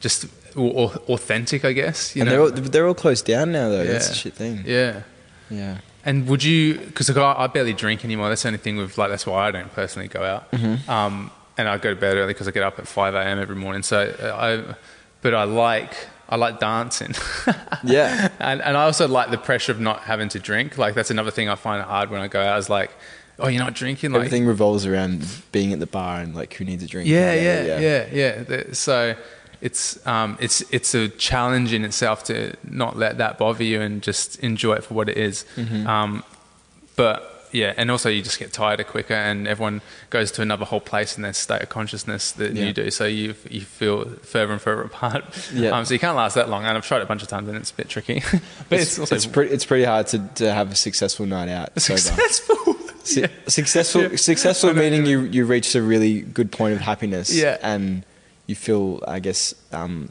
just 0.00 0.26
au- 0.56 0.86
au- 0.86 1.02
authentic, 1.14 1.64
I 1.64 1.72
guess. 1.72 2.16
You 2.16 2.22
and 2.22 2.30
know? 2.30 2.48
they're 2.50 2.62
all, 2.62 2.68
they're 2.70 2.88
all 2.88 2.94
closed 2.94 3.24
down 3.24 3.52
now, 3.52 3.68
though. 3.68 3.84
That's 3.84 4.06
Yeah. 4.06 4.10
the 4.10 4.14
shit 4.16 4.34
thing. 4.34 4.62
yeah. 4.66 5.02
Yeah. 5.48 5.78
And 6.04 6.26
would 6.26 6.42
you? 6.42 6.78
Because 6.78 7.08
I, 7.16 7.44
I 7.44 7.46
barely 7.46 7.74
drink 7.74 8.04
anymore. 8.04 8.28
That's 8.28 8.42
the 8.42 8.48
only 8.48 8.58
thing 8.58 8.76
with 8.76 8.98
like. 8.98 9.10
That's 9.10 9.24
why 9.26 9.46
I 9.46 9.50
don't 9.52 9.72
personally 9.72 10.08
go 10.08 10.24
out. 10.24 10.50
Mm-hmm. 10.50 10.90
Um, 10.90 11.30
and 11.56 11.68
I 11.68 11.78
go 11.78 11.94
to 11.94 12.00
bed 12.00 12.16
early 12.16 12.32
because 12.32 12.48
I 12.48 12.50
get 12.50 12.64
up 12.64 12.80
at 12.80 12.88
five 12.88 13.14
a.m. 13.14 13.38
every 13.38 13.54
morning. 13.54 13.84
So 13.84 14.12
uh, 14.20 14.34
I, 14.68 14.74
but 15.20 15.32
I 15.34 15.44
like 15.44 15.94
I 16.32 16.36
like 16.36 16.58
dancing. 16.60 17.14
Yeah. 17.84 18.28
and 18.38 18.62
and 18.62 18.76
I 18.76 18.84
also 18.84 19.06
like 19.08 19.30
the 19.30 19.38
pressure 19.38 19.72
of 19.72 19.80
not 19.80 19.98
having 20.02 20.28
to 20.30 20.38
drink. 20.38 20.78
Like 20.78 20.94
that's 20.94 21.10
another 21.10 21.30
thing 21.32 21.48
I 21.48 21.56
find 21.56 21.82
hard 21.82 22.10
when 22.10 22.20
I 22.20 22.28
go 22.28 22.40
out. 22.40 22.58
Is 22.58 22.70
like, 22.70 22.90
oh, 23.38 23.48
you're 23.48 23.62
not 23.64 23.74
drinking. 23.74 24.12
Like, 24.12 24.20
Everything 24.26 24.46
revolves 24.46 24.86
around 24.86 25.26
being 25.52 25.72
at 25.72 25.80
the 25.80 25.86
bar 25.98 26.20
and 26.20 26.34
like 26.34 26.54
who 26.54 26.64
needs 26.64 26.82
a 26.84 26.86
drink. 26.86 27.08
yeah, 27.08 27.34
yeah, 27.34 27.78
yeah, 27.80 28.06
yeah, 28.12 28.42
The- 28.44 28.74
So 28.74 29.16
it's 29.60 30.04
um, 30.06 30.36
it's 30.40 30.60
it's 30.70 30.94
a 30.94 31.08
challenge 31.08 31.72
in 31.72 31.84
itself 31.84 32.24
to 32.24 32.54
not 32.64 32.96
let 32.96 33.18
that 33.18 33.36
bother 33.38 33.64
you 33.64 33.80
and 33.80 34.02
just 34.02 34.38
enjoy 34.40 34.74
it 34.74 34.84
for 34.84 34.94
what 34.94 35.08
it 35.08 35.16
is. 35.18 35.44
Mm-hmm. 35.56 35.86
Um, 35.86 36.22
but 36.96 37.31
yeah, 37.52 37.74
and 37.76 37.90
also 37.90 38.08
you 38.08 38.22
just 38.22 38.38
get 38.38 38.52
tired 38.52 38.84
quicker, 38.86 39.14
and 39.14 39.46
everyone 39.46 39.80
goes 40.10 40.32
to 40.32 40.42
another 40.42 40.64
whole 40.64 40.80
place 40.80 41.16
in 41.16 41.22
their 41.22 41.32
state 41.32 41.62
of 41.62 41.68
consciousness 41.68 42.32
than 42.32 42.56
Yeah. 42.56 42.64
you 42.64 42.72
do. 42.72 42.90
So 42.90 43.04
you 43.04 43.34
you 43.48 43.60
feel 43.60 44.06
further 44.22 44.52
and 44.52 44.60
further 44.60 44.82
apart. 44.92 45.24
Yeah. 45.54 45.70
Um, 45.70 45.84
so 45.84 45.94
you 45.94 46.00
can't 46.00 46.16
last 46.16 46.34
that 46.34 46.48
long, 46.48 46.64
and 46.64 46.76
I've 46.76 46.86
tried 46.86 46.98
it 46.98 47.04
a 47.04 47.06
bunch 47.06 47.22
of 47.22 47.28
times, 47.28 47.46
and 47.48 47.56
it's 47.56 47.70
a 47.70 47.74
bit 47.74 47.88
tricky. 47.88 48.22
but 48.68 48.80
it's, 48.80 48.98
also 48.98 49.14
it's, 49.14 49.26
pretty, 49.26 49.54
it's 49.54 49.64
pretty 49.64 49.84
hard 49.84 50.06
to, 50.08 50.18
to 50.36 50.52
have 50.52 50.72
a 50.72 50.74
successful 50.74 51.26
night 51.26 51.48
out 51.48 51.70
successful. 51.80 52.56
Su- 53.04 53.20
yeah. 53.22 53.26
Successful, 53.48 54.02
Yeah. 54.02 54.16
successful 54.16 54.70
I 54.70 54.72
know 54.74 54.78
what 54.80 54.84
you 54.84 54.90
meaning 54.92 55.06
you 55.06 55.20
you 55.22 55.44
reached 55.44 55.74
a 55.74 55.82
really 55.82 56.20
good 56.20 56.50
point 56.52 56.74
of 56.74 56.80
happiness. 56.80 57.34
Yeah. 57.34 57.58
and 57.62 58.04
you 58.46 58.54
feel, 58.56 59.02
I 59.06 59.18
guess, 59.20 59.54
um, 59.72 60.10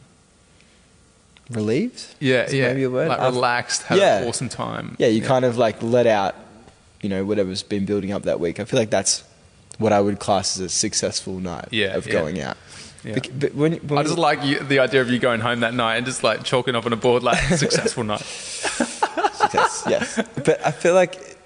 relieved. 1.49 2.05
Yeah, 2.19 2.43
Is 2.43 2.53
yeah. 2.53 2.67
maybe 2.67 2.83
a 2.83 2.89
word? 2.89 3.09
Like 3.09 3.19
I've- 3.19 3.35
relaxed, 3.35 3.83
had 3.83 3.97
Yeah. 3.97 4.19
an 4.19 4.27
awesome 4.27 4.49
time. 4.49 4.95
Yeah, 4.99 5.07
you 5.07 5.21
kind 5.21 5.45
of 5.45 5.57
like 5.57 5.81
let 5.81 6.07
out, 6.07 6.35
you 7.01 7.09
know, 7.09 7.23
whatever's 7.25 7.63
been 7.63 7.85
building 7.85 8.11
up 8.11 8.23
that 8.23 8.39
week. 8.39 8.59
I 8.59 8.65
feel 8.65 8.79
like 8.79 8.89
that's 8.89 9.23
what 9.77 9.91
I 9.91 9.99
would 10.01 10.19
class 10.19 10.57
as 10.57 10.61
a 10.61 10.69
successful 10.69 11.39
night 11.39 11.69
Yeah, 11.71 11.95
of 11.95 12.05
yeah. 12.05 12.13
going 12.13 12.39
out. 12.41 12.57
Yeah. 13.03 13.17
But 13.33 13.55
when, 13.55 13.73
when 13.87 13.97
I 13.97 14.03
just 14.03 14.17
like 14.19 14.43
you, 14.43 14.59
the 14.59 14.77
idea 14.79 15.01
of 15.01 15.09
you 15.09 15.17
going 15.17 15.39
home 15.39 15.61
that 15.61 15.73
night 15.73 15.95
and 15.95 16.05
just 16.05 16.23
like 16.23 16.43
chalking 16.43 16.75
up 16.75 16.85
on 16.85 16.93
a 16.93 16.95
board 16.97 17.23
like 17.23 17.39
successful 17.57 18.03
night. 18.03 18.19
success, 18.21 19.83
yes. 19.89 20.21
But 20.45 20.63
I 20.65 20.71
feel 20.71 20.93
like 20.93 21.37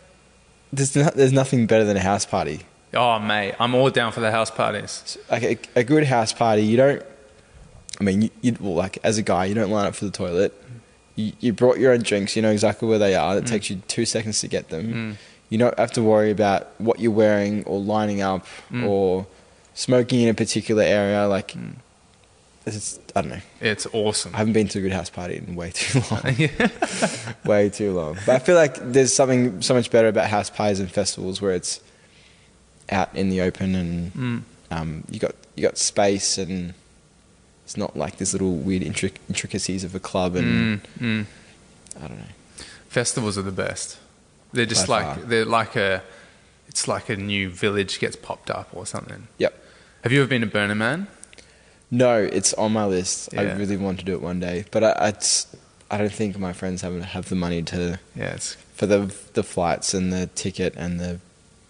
there's 0.74 0.96
no, 0.96 1.10
there's 1.16 1.32
nothing 1.32 1.66
better 1.68 1.86
than 1.86 1.98
a 1.98 2.02
house 2.02 2.26
party. 2.26 2.62
Oh 2.94 3.20
mate, 3.20 3.56
I'm 3.60 3.74
all 3.76 3.90
down 3.90 4.12
for 4.12 4.20
the 4.22 4.32
house 4.32 4.52
parties. 4.52 5.18
like 5.30 5.44
a, 5.44 5.58
a 5.80 5.84
good 5.84 6.04
house 6.06 6.34
party, 6.34 6.64
you 6.64 6.78
don't. 6.78 7.04
I 8.00 8.04
mean, 8.04 8.24
you, 8.24 8.30
you 8.42 8.58
well, 8.60 8.74
like 8.76 8.98
as 9.04 9.18
a 9.18 9.22
guy, 9.22 9.46
you 9.46 9.56
don't 9.56 9.70
line 9.72 9.86
up 9.88 9.96
for 9.96 10.06
the 10.06 10.12
toilet. 10.12 10.54
You, 11.16 11.32
you 11.40 11.54
brought 11.54 11.78
your 11.78 11.94
own 11.94 12.02
drinks. 12.02 12.36
You 12.36 12.42
know 12.42 12.52
exactly 12.52 12.88
where 12.90 13.00
they 13.00 13.16
are. 13.16 13.38
It 13.38 13.48
takes 13.48 13.70
you 13.70 13.78
two 13.88 14.04
seconds 14.06 14.42
to 14.42 14.50
get 14.50 14.68
them. 14.70 14.94
Mm. 14.94 15.16
You 15.56 15.60
don't 15.60 15.80
have 15.80 15.94
to 15.94 16.02
worry 16.04 16.32
about 16.32 16.68
what 16.80 17.00
you're 17.00 17.14
wearing 17.14 17.64
or 17.64 17.80
lining 17.80 18.20
up 18.20 18.46
Mm. 18.74 18.86
or 18.86 19.26
smoking 19.74 20.20
in 20.24 20.28
a 20.28 20.34
particular 20.34 20.84
area. 20.84 21.30
Like, 21.30 21.56
it's, 22.66 23.00
I 23.16 23.22
don't 23.22 23.32
know. 23.32 23.40
It's 23.62 23.88
awesome. 23.94 24.36
I 24.36 24.40
haven't 24.40 24.52
been 24.52 24.68
to 24.68 24.80
a 24.80 24.82
good 24.82 24.92
house 24.92 25.10
party 25.10 25.38
in 25.38 25.56
way 25.56 25.72
too 25.72 26.02
long. 26.12 26.50
way 27.46 27.70
too 27.70 27.94
long. 27.94 28.18
But 28.26 28.36
I 28.36 28.40
feel 28.40 28.56
like 28.58 28.76
there's 28.92 29.14
something 29.16 29.62
so 29.62 29.74
much 29.74 29.92
better 29.92 30.10
about 30.10 30.28
house 30.28 30.50
parties 30.50 30.82
and 30.82 30.92
festivals 30.92 31.42
where 31.42 31.54
it's 31.54 31.80
out 32.90 33.16
in 33.16 33.30
the 33.30 33.40
open 33.40 33.76
and 33.76 34.14
Mm. 34.14 34.42
um, 34.72 35.04
you 35.10 35.20
got 35.20 35.36
you 35.56 35.64
got 35.64 35.78
space 35.78 36.38
and 36.38 36.74
it's 37.64 37.78
not 37.78 37.96
like 37.96 38.18
this 38.18 38.34
little 38.34 38.56
weird 38.58 38.84
intric- 38.84 39.22
intricacies 39.30 39.86
of 39.86 39.96
a 39.96 40.02
club 40.02 40.36
and 40.36 40.82
Mm, 41.00 41.24
mm. 41.24 41.26
I 42.04 42.08
don't 42.10 42.18
know. 42.20 42.34
Festivals 42.90 43.38
are 43.38 43.42
the 43.42 43.54
best. 43.54 44.00
They're 44.56 44.66
just 44.66 44.88
like 44.88 45.06
far. 45.06 45.26
they're 45.26 45.46
like 45.46 45.76
a. 45.76 46.02
It's 46.68 46.88
like 46.88 47.10
a 47.10 47.16
new 47.16 47.50
village 47.50 48.00
gets 48.00 48.16
popped 48.16 48.50
up 48.50 48.70
or 48.74 48.86
something. 48.86 49.28
Yep. 49.38 49.54
Have 50.04 50.12
you 50.12 50.22
ever 50.22 50.28
been 50.30 50.42
to 50.42 50.48
Burning 50.48 50.78
Man? 50.78 51.08
No, 51.90 52.18
it's 52.18 52.54
on 52.56 52.74
my 52.74 52.86
list. 52.86 53.34
I 53.38 53.44
really 53.54 53.78
want 53.78 54.00
to 54.00 54.06
do 54.06 54.14
it 54.14 54.22
one 54.22 54.40
day, 54.40 54.66
but 54.72 54.84
I, 54.84 55.10
it's 55.10 55.48
I 55.90 55.98
don't 55.98 56.12
think 56.12 56.38
my 56.38 56.54
friends 56.54 56.82
have 56.82 57.00
have 57.02 57.30
the 57.30 57.36
money 57.36 57.62
to 57.64 58.00
Yeah, 58.16 58.34
it's 58.34 58.56
for 58.74 58.86
the 58.86 59.14
the 59.34 59.44
flights 59.44 59.94
and 59.94 60.12
the 60.12 60.28
ticket 60.28 60.74
and 60.76 61.00
the 61.00 61.20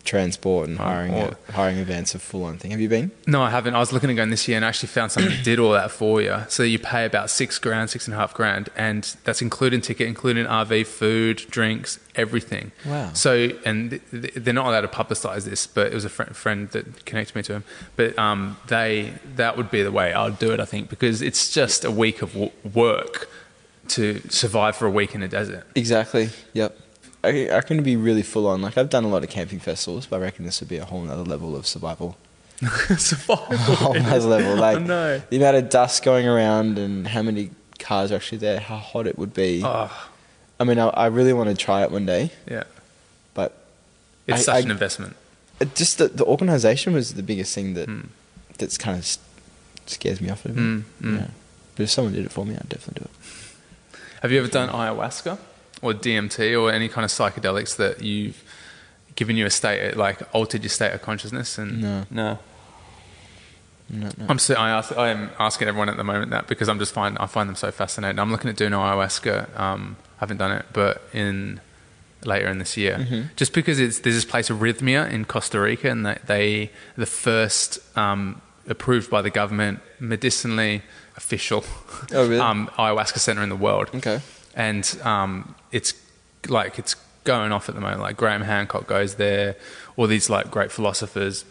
transport 0.06 0.70
and 0.70 0.80
Oh, 0.80 0.84
hiring 0.84 1.14
or- 1.14 1.28
it, 1.30 1.38
hiring 1.52 1.78
events 1.78 2.16
a 2.16 2.20
full 2.20 2.44
on 2.46 2.58
thing. 2.58 2.72
Have 2.72 2.80
you 2.80 2.88
been? 2.90 3.12
No, 3.28 3.42
I 3.42 3.50
haven't. 3.50 3.76
I 3.76 3.80
was 3.80 3.92
looking 3.92 4.10
at 4.10 4.14
going 4.16 4.30
this 4.30 4.48
year 4.48 4.56
and 4.58 4.64
I 4.64 4.70
actually 4.70 4.88
found 4.90 5.12
something 5.12 5.32
that 5.36 5.44
did 5.44 5.60
all 5.60 5.72
that 5.74 5.92
for 5.92 6.22
you. 6.22 6.44
So 6.48 6.64
you 6.64 6.80
pay 6.80 7.06
about 7.06 7.30
six 7.30 7.60
grand, 7.60 7.90
six 7.90 8.08
and 8.08 8.14
a 8.14 8.18
half 8.18 8.34
grand, 8.34 8.70
and 8.78 9.04
that's 9.26 9.42
including 9.42 9.82
ticket, 9.82 10.08
including 10.08 10.46
RV, 10.46 10.86
food, 10.88 11.38
drinks, 11.50 12.00
everything. 12.16 12.72
Wow. 12.86 13.12
So, 13.14 13.50
and 13.66 13.90
th- 13.90 14.02
th- 14.12 14.34
they're 14.36 14.54
not 14.54 14.68
allowed 14.68 14.82
to 14.82 14.88
publicise 14.88 15.44
this, 15.46 15.68
but 15.68 15.88
it 15.88 15.94
was 15.94 16.06
a 16.06 16.10
friend, 16.10 16.36
friend 16.36 16.70
that 16.70 17.06
connected 17.06 17.36
me 17.36 17.42
to 17.44 17.54
him. 17.54 17.64
But 17.96 18.18
um, 18.18 18.58
they 18.68 19.14
that 19.36 19.58
would 19.58 19.70
be 19.72 19.84
the 19.84 19.92
way 19.92 20.14
I'd 20.14 20.40
do 20.40 20.52
it, 20.52 20.60
I 20.60 20.66
think, 20.66 20.90
because 20.90 21.22
it's 21.22 21.52
just 21.52 21.84
a 21.84 21.92
week 21.92 22.22
of 22.22 22.32
w- 22.34 22.52
work 22.74 23.28
to 23.90 24.20
survive 24.30 24.76
for 24.76 24.86
a 24.88 24.92
week 24.92 25.14
in 25.14 25.22
a 25.22 25.28
desert. 25.28 25.66
Exactly. 25.76 26.30
Yep. 26.54 26.76
I, 27.26 27.56
I 27.56 27.58
it'd 27.60 27.84
be 27.84 27.96
really 27.96 28.24
full 28.24 28.48
on. 28.48 28.62
Like 28.62 28.78
I've 28.78 28.90
done 28.90 29.04
a 29.04 29.08
lot 29.08 29.24
of 29.24 29.30
camping 29.30 29.60
festivals, 29.60 30.06
but 30.06 30.18
I 30.18 30.20
reckon 30.22 30.46
this 30.46 30.60
would 30.62 30.70
be 30.70 30.78
a 30.78 30.86
whole 30.86 31.10
other 31.10 31.24
level 31.24 31.56
of 31.56 31.66
survival. 31.68 32.18
Survival. 32.98 33.46
A 33.52 33.58
whole 33.58 34.20
level. 34.30 34.56
Like 34.66 34.78
I 34.78 34.82
know. 34.82 35.22
the 35.30 35.38
amount 35.38 35.58
of 35.58 35.70
dust 35.70 36.04
going 36.04 36.28
around 36.28 36.78
and 36.80 37.08
how 37.08 37.22
many 37.22 37.52
cars 37.80 38.12
are 38.12 38.16
actually 38.16 38.38
there, 38.40 38.60
how 38.60 38.78
hot 38.78 39.08
it 39.08 39.18
would 39.18 39.34
be. 39.34 39.62
Oh, 39.64 39.92
I 40.60 40.64
mean, 40.64 40.80
I, 40.80 40.88
I 40.88 41.08
really 41.08 41.34
want 41.34 41.50
to 41.50 41.56
try 41.56 41.84
it 41.84 41.92
one 41.92 42.06
day, 42.06 42.32
yeah. 42.50 42.64
but 43.34 43.58
It's 44.28 44.40
I- 44.40 44.42
such 44.44 44.56
I- 44.56 44.60
an 44.60 44.72
investment. 44.72 45.16
it 45.60 45.76
just 45.76 45.98
the, 45.98 46.08
the 46.08 46.24
organization 46.26 46.94
was 46.94 47.14
the 47.16 47.24
biggest 47.24 47.54
thing 47.54 47.74
that 47.74 47.90
Mm. 47.90 48.08
that's 48.58 48.78
kind 48.78 48.98
of 48.98 49.18
scares 49.86 50.22
me 50.22 50.30
off 50.30 50.46
a 50.46 50.50
bit. 50.50 50.58
Mm, 50.58 50.84
mm. 51.02 51.18
Yeah. 51.20 51.28
But 51.76 51.84
if 51.84 51.90
someone 51.92 52.14
did 52.14 52.26
it 52.26 52.32
for 52.32 52.46
me, 52.46 52.56
I'd 52.56 52.70
definitely 52.70 53.04
do 53.04 53.10
it. 53.12 54.00
Have 54.22 54.32
you 54.32 54.40
ever 54.40 54.48
done 54.48 54.70
ayahuasca 54.70 55.38
or 55.82 55.94
DMT 55.94 56.60
or 56.62 56.72
any 56.72 56.88
kind 56.90 57.04
of 57.06 57.12
psychedelics 57.12 57.76
that 57.78 58.02
you've 58.04 58.42
given 59.16 59.36
you 59.38 59.46
a 59.46 59.50
state, 59.50 59.96
like 59.96 60.22
altered 60.36 60.62
your 60.64 60.70
state 60.70 60.94
of 60.94 61.02
consciousness? 61.02 61.58
And 61.58 61.82
No. 61.82 62.06
no. 62.10 62.40
No, 63.88 64.10
no. 64.18 64.26
I'm 64.30 64.40
so, 64.40 64.56
I, 64.56 64.72
ask, 64.72 64.98
I 64.98 65.10
am 65.10 65.30
asking 65.38 65.68
everyone 65.68 65.90
at 65.90 65.98
the 65.98 66.04
moment 66.04 66.32
that 66.32 66.48
because 66.48 66.68
I'm 66.70 66.80
just 66.80 66.92
find 66.92 67.18
I 67.20 67.28
find 67.28 67.48
them 67.48 67.56
so 67.56 67.70
fascinating. 67.70 68.18
I'm 68.18 68.32
looking 68.32 68.50
at 68.50 68.56
doing 68.56 68.72
ayahuasca. 68.72 69.60
Um, 69.60 69.98
I 70.18 70.22
haven't 70.22 70.38
done 70.38 70.52
it, 70.54 70.66
but 70.74 71.04
in 71.14 71.62
later 72.24 72.48
in 72.48 72.58
this 72.58 72.76
year, 72.78 72.98
Mm-hmm. 72.98 73.22
just 73.36 73.54
because 73.54 73.80
it's 73.80 74.00
there's 74.00 74.16
this 74.16 74.26
place 74.26 74.50
Rythmia 74.50 75.12
in 75.12 75.26
Costa 75.26 75.60
Rica, 75.60 75.92
and 75.92 76.04
they, 76.04 76.18
they 76.26 76.72
the 76.98 77.06
first 77.06 77.78
um, 77.96 78.42
approved 78.68 79.12
by 79.12 79.22
the 79.22 79.30
government 79.30 79.82
medicinally 80.00 80.82
official 81.16 81.64
Oh, 82.12 82.28
really? 82.28 82.40
um, 82.50 82.68
ayahuasca 82.80 83.20
center 83.20 83.44
in 83.44 83.50
the 83.50 83.56
world 83.56 83.90
Okay. 83.94 84.20
And 84.56 84.98
um, 85.04 85.56
it's 85.72 85.94
like 86.48 86.80
it's 86.80 86.96
going 87.24 87.52
off 87.52 87.70
at 87.70 87.76
the 87.76 87.82
moment. 87.82 88.02
Like 88.02 88.18
Graham 88.18 88.42
Hancock 88.44 88.88
goes 88.88 89.16
there, 89.16 89.56
all 89.98 90.08
these 90.08 90.30
like 90.30 90.50
great 90.52 90.72
philosophers, 90.72 91.44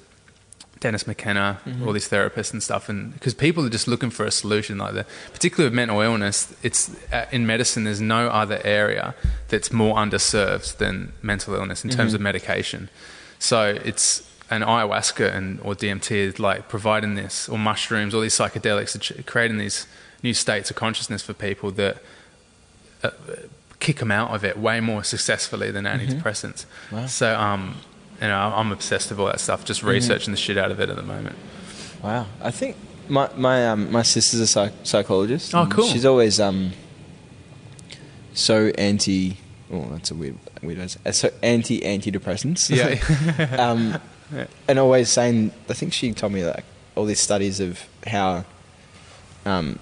Dennis 0.81 1.07
McKenna, 1.07 1.61
Mm-hmm. 1.67 1.87
all 1.87 1.93
these 1.93 2.09
therapists 2.09 2.53
and 2.53 2.63
stuff, 2.63 2.89
and 2.89 3.13
because 3.15 3.35
people 3.35 3.65
are 3.65 3.71
just 3.71 3.89
looking 3.89 4.11
for 4.11 4.25
a 4.27 4.31
solution 4.31 4.79
like 4.79 4.95
that. 4.95 5.07
Particularly 5.33 5.67
with 5.71 5.75
mental 5.75 6.01
illness, 6.01 6.55
it's 6.63 6.91
uh, 7.13 7.27
in 7.33 7.47
medicine. 7.47 7.85
There's 7.85 8.01
no 8.01 8.29
other 8.29 8.61
area 8.65 9.15
that's 9.49 9.73
more 9.73 9.97
underserved 9.97 10.77
than 10.79 11.13
mental 11.23 11.55
illness 11.55 11.85
in 11.85 11.91
terms 11.91 12.09
Mm-hmm. 12.11 12.17
of 12.17 12.21
medication. 12.21 12.89
So 13.39 13.79
it's 13.85 14.23
an 14.51 14.61
ayahuasca 14.63 15.35
and 15.35 15.59
or 15.63 15.75
DMT 15.75 16.11
is 16.13 16.39
like 16.39 16.69
providing 16.69 17.15
this, 17.15 17.49
or 17.49 17.59
mushrooms, 17.59 18.15
all 18.15 18.21
these 18.21 18.35
psychedelics, 18.35 18.95
are 19.19 19.23
creating 19.23 19.59
these 19.59 19.87
new 20.23 20.35
states 20.35 20.71
of 20.71 20.77
consciousness 20.77 21.23
for 21.23 21.33
people 21.35 21.71
that 21.73 21.97
uh, 23.05 23.11
kick 23.81 23.99
them 23.99 24.11
out 24.11 24.31
of 24.35 24.45
it 24.45 24.57
way 24.59 24.81
more 24.81 25.05
successfully 25.05 25.71
than 25.71 25.85
antidepressants. 25.85 26.65
Mm-hmm. 26.65 26.97
Wow. 26.97 27.07
So, 27.07 27.39
um, 27.39 27.77
you 28.21 28.29
know, 28.29 28.39
I'm 28.39 28.73
obsessed 28.73 29.11
with 29.11 29.21
all 29.21 29.27
that 29.27 29.41
stuff. 29.41 29.65
Just 29.65 29.81
Mm-hmm. 29.81 29.91
researching 29.91 30.33
the 30.33 30.39
shit 30.39 30.57
out 30.57 30.71
of 30.71 30.81
it 30.81 30.89
at 30.89 30.97
the 30.97 31.03
moment. 31.03 31.37
Wow. 32.03 32.27
I 32.43 32.51
think 32.51 32.77
my 33.09 33.29
my 33.37 33.69
um, 33.69 33.91
my 33.93 34.03
sister's 34.03 34.41
a 34.41 34.47
psych- 34.47 34.73
psychologist. 34.85 35.55
Oh, 35.55 35.67
cool. 35.67 35.87
She's 35.87 36.05
always 36.07 36.41
um 36.41 36.73
so 38.33 38.69
anti. 38.79 39.37
Oh, 39.73 39.87
that's 39.91 40.11
a 40.11 40.15
weird 40.15 40.39
weird. 40.63 40.79
word. 40.79 40.97
Uh, 41.07 41.13
So 41.13 41.31
anti 41.43 41.81
antidepressants. 41.81 42.71
Yeah. 42.71 43.57
um, 43.71 43.99
Yeah. 44.35 44.47
and 44.69 44.79
always 44.79 45.11
saying. 45.11 45.53
I 45.69 45.75
think 45.75 45.93
she 45.93 46.13
told 46.13 46.33
me 46.33 46.45
like 46.45 46.65
all 46.95 47.05
these 47.05 47.21
studies 47.21 47.61
of 47.61 47.81
how 48.07 48.45
um, 49.45 49.79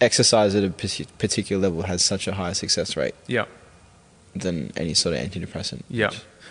exercise 0.00 0.54
at 0.54 0.64
a 0.64 0.70
particular 1.18 1.60
level 1.62 1.82
has 1.82 2.04
such 2.04 2.28
a 2.28 2.34
higher 2.34 2.54
success 2.54 2.96
rate 2.96 3.14
yeah. 3.26 3.46
than 4.34 4.72
any 4.76 4.94
sort 4.94 5.16
of 5.16 5.20
antidepressant. 5.22 5.82
Yeah. 5.90 6.10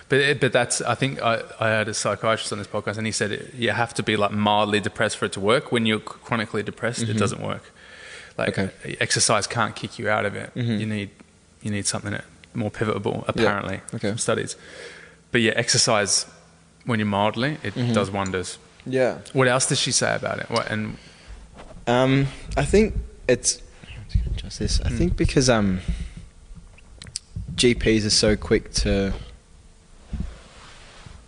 But 0.10 0.20
it, 0.20 0.40
but 0.40 0.54
that's 0.54 0.82
I 0.82 0.96
think 0.96 1.22
I, 1.22 1.42
I 1.60 1.68
had 1.70 1.88
a 1.90 1.94
psychiatrist 1.94 2.52
on 2.54 2.60
this 2.60 2.68
podcast 2.68 2.98
and 2.98 3.06
he 3.06 3.12
said 3.12 3.32
it, 3.32 3.54
you 3.54 3.72
have 3.72 3.94
to 3.96 4.04
be 4.04 4.16
like 4.16 4.32
mildly 4.32 4.80
depressed 4.80 5.18
for 5.18 5.26
it 5.26 5.34
to 5.34 5.40
work. 5.40 5.72
When 5.72 5.86
you're 5.86 6.00
chronically 6.00 6.64
depressed, 6.64 7.04
it 7.04 7.14
doesn't 7.18 7.42
work. 7.42 7.72
Like 8.38 8.54
Mm-hmm. 8.56 8.62
Okay. 8.62 8.72
Mm-hmm. 8.94 9.04
exercise 9.04 9.48
can't 9.48 9.76
kick 9.76 9.98
you 10.00 10.10
out 10.10 10.26
of 10.26 10.36
it. 10.36 10.52
You 10.56 10.86
need 10.86 11.10
you 11.62 11.72
need 11.72 11.86
something 11.88 12.16
more 12.54 12.70
pivotal 12.72 13.26
apparently 13.28 13.82
Okay. 13.96 14.10
from 14.10 14.18
studies. 14.18 14.56
But 15.32 15.42
yeah, 15.42 15.54
exercise 15.56 16.26
when 16.86 17.00
you're 17.00 17.06
mildly, 17.08 17.58
it 17.64 17.74
Mm-hmm. 17.76 17.94
does 17.94 18.10
wonders. 18.12 18.58
Yeah. 18.86 19.18
What 19.34 19.48
else 19.50 19.66
does 19.68 19.80
she 19.80 19.92
say 19.92 20.16
about 20.16 20.40
it? 20.40 20.50
What, 20.50 20.70
and 20.72 20.98
Um, 21.88 22.28
I 22.56 22.64
think 22.64 22.94
it's 23.28 23.62
just 24.36 24.60
this. 24.60 24.82
I 24.82 24.90
think 24.90 25.16
because 25.18 25.50
um, 25.50 25.80
GPs 27.56 28.06
are 28.06 28.10
so 28.12 28.36
quick 28.36 28.72
to, 28.76 29.14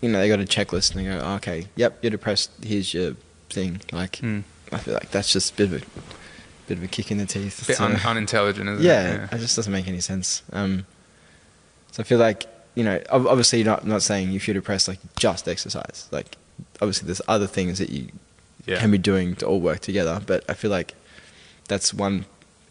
you 0.01 0.09
know, 0.09 0.19
they 0.19 0.27
got 0.29 0.39
a 0.39 0.43
checklist 0.43 0.95
and 0.95 0.99
they 1.05 1.09
go, 1.09 1.19
"Oh, 1.23 1.35
okay, 1.35 1.67
yep, 1.75 1.97
you're 2.01 2.11
depressed. 2.11 2.51
Here's 2.63 2.93
your 2.93 3.15
thing. 3.49 3.81
Like, 3.91 4.17
Mm. 4.17 4.43
I 4.71 4.77
feel 4.77 4.93
like 4.93 5.09
that's 5.11 5.33
just 5.33 5.53
a 5.53 5.55
bit 5.55 5.65
of 5.71 5.73
a 5.73 5.85
bit 6.67 6.77
of 6.77 6.83
a 6.83 6.87
kick 6.87 7.09
in 7.11 7.17
the 7.17 7.25
teeth. 7.25 7.61
a 7.63 7.65
bit 7.65 7.77
to- 7.77 7.83
un, 7.85 7.95
unintelligent, 8.05 8.69
isn't 8.69 8.85
yeah, 8.85 9.25
it? 9.25 9.33
it 9.33 9.39
just 9.39 9.55
doesn't 9.55 9.73
make 9.73 9.87
any 9.87 9.99
sense. 9.99 10.43
Um, 10.53 10.85
so 11.91 12.01
I 12.01 12.03
feel 12.03 12.19
like 12.19 12.45
you 12.75 12.83
know, 12.83 13.01
ob- 13.09 13.27
obviously, 13.27 13.63
not 13.63 13.85
not 13.85 14.03
saying 14.03 14.31
if 14.33 14.47
you're 14.47 14.53
depressed, 14.53 14.87
like 14.87 14.99
just 15.17 15.47
exercise. 15.49 16.07
Like, 16.11 16.37
obviously, 16.81 17.07
there's 17.07 17.21
other 17.27 17.47
things 17.47 17.79
that 17.79 17.89
you 17.89 18.09
Yeah. 18.67 18.79
can 18.79 18.91
be 18.91 18.99
doing 18.99 19.35
to 19.37 19.47
all 19.47 19.59
work 19.59 19.79
together. 19.79 20.21
But 20.25 20.43
I 20.47 20.53
feel 20.53 20.69
like 20.69 20.93
that's 21.69 21.93
one 21.93 22.25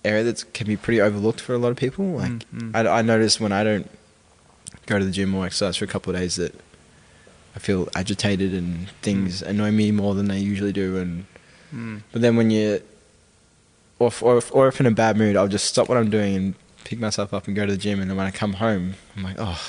area 0.05 0.22
that 0.24 0.44
can 0.53 0.66
be 0.66 0.76
pretty 0.76 1.01
overlooked 1.01 1.40
for 1.40 1.55
a 1.55 1.59
lot 1.59 1.70
of 1.70 1.76
people. 1.78 2.05
Like, 2.05 2.30
Mm, 2.32 2.72
mm. 2.72 2.76
I, 2.76 2.99
I 2.99 3.03
notice 3.03 3.40
when 3.40 3.51
I 3.53 3.64
don't 3.64 3.90
go 4.86 4.99
to 4.99 5.05
the 5.05 5.11
gym 5.11 5.34
or 5.34 5.46
exercise 5.46 5.76
for 5.76 5.84
a 5.86 5.88
couple 5.88 6.14
of 6.14 6.20
days 6.20 6.36
that 6.36 6.55
I 7.57 7.59
feel 7.59 7.88
agitated 7.94 8.53
and 8.55 8.88
things 9.03 9.42
annoy 9.42 9.70
me 9.72 9.90
more 9.90 10.14
than 10.14 10.28
they 10.28 10.38
usually 10.38 10.72
do. 10.72 10.96
And 10.99 11.24
Mm. 11.74 12.03
but 12.12 12.22
then 12.22 12.36
when 12.36 12.51
you, 12.51 12.80
or 13.99 14.09
if, 14.09 14.22
or 14.22 14.38
if, 14.38 14.55
or 14.55 14.68
if 14.68 14.80
in 14.80 14.86
a 14.86 14.90
bad 14.90 15.16
mood, 15.18 15.36
I'll 15.36 15.49
just 15.49 15.66
stop 15.66 15.88
what 15.88 15.99
I'm 15.99 16.09
doing 16.09 16.34
and 16.36 16.55
pick 16.84 16.99
myself 16.99 17.34
up 17.34 17.46
and 17.46 17.55
go 17.57 17.66
to 17.66 17.72
the 17.72 17.76
gym. 17.78 18.01
And 18.01 18.09
then 18.09 18.16
when 18.16 18.26
I 18.26 18.30
come 18.30 18.55
home, 18.55 18.94
I'm 19.16 19.22
like, 19.24 19.36
oh, 19.38 19.61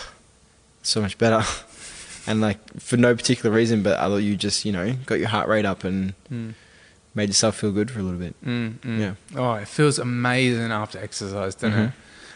so 0.84 1.01
much 1.01 1.17
better. 1.17 1.41
and 2.27 2.39
like 2.39 2.59
for 2.80 2.95
no 2.95 3.15
particular 3.15 3.53
reason, 3.53 3.84
but 3.84 3.99
I 3.99 4.03
thought 4.07 4.17
you 4.17 4.36
just 4.38 4.63
you 4.63 4.71
know 4.71 4.93
got 5.05 5.19
your 5.19 5.27
heart 5.30 5.47
rate 5.49 5.65
up 5.65 5.84
and 5.84 6.13
Mm. 6.32 6.53
Made 7.16 7.30
yourself 7.30 7.55
feel 7.57 7.72
good 7.72 7.89
for 7.91 7.99
a 7.99 8.03
little 8.03 8.20
bit. 8.20 8.36
Mm, 8.45 8.80
mm. 8.80 8.99
Yeah. 8.99 9.14
Oh, 9.36 9.53
it 9.55 9.68
feels 9.68 9.99
amazing 9.99 10.72
after 10.72 10.99
exercise, 10.99 11.55
doesn't 11.55 11.78
it? 11.80 11.88
Mhm. 11.89 11.93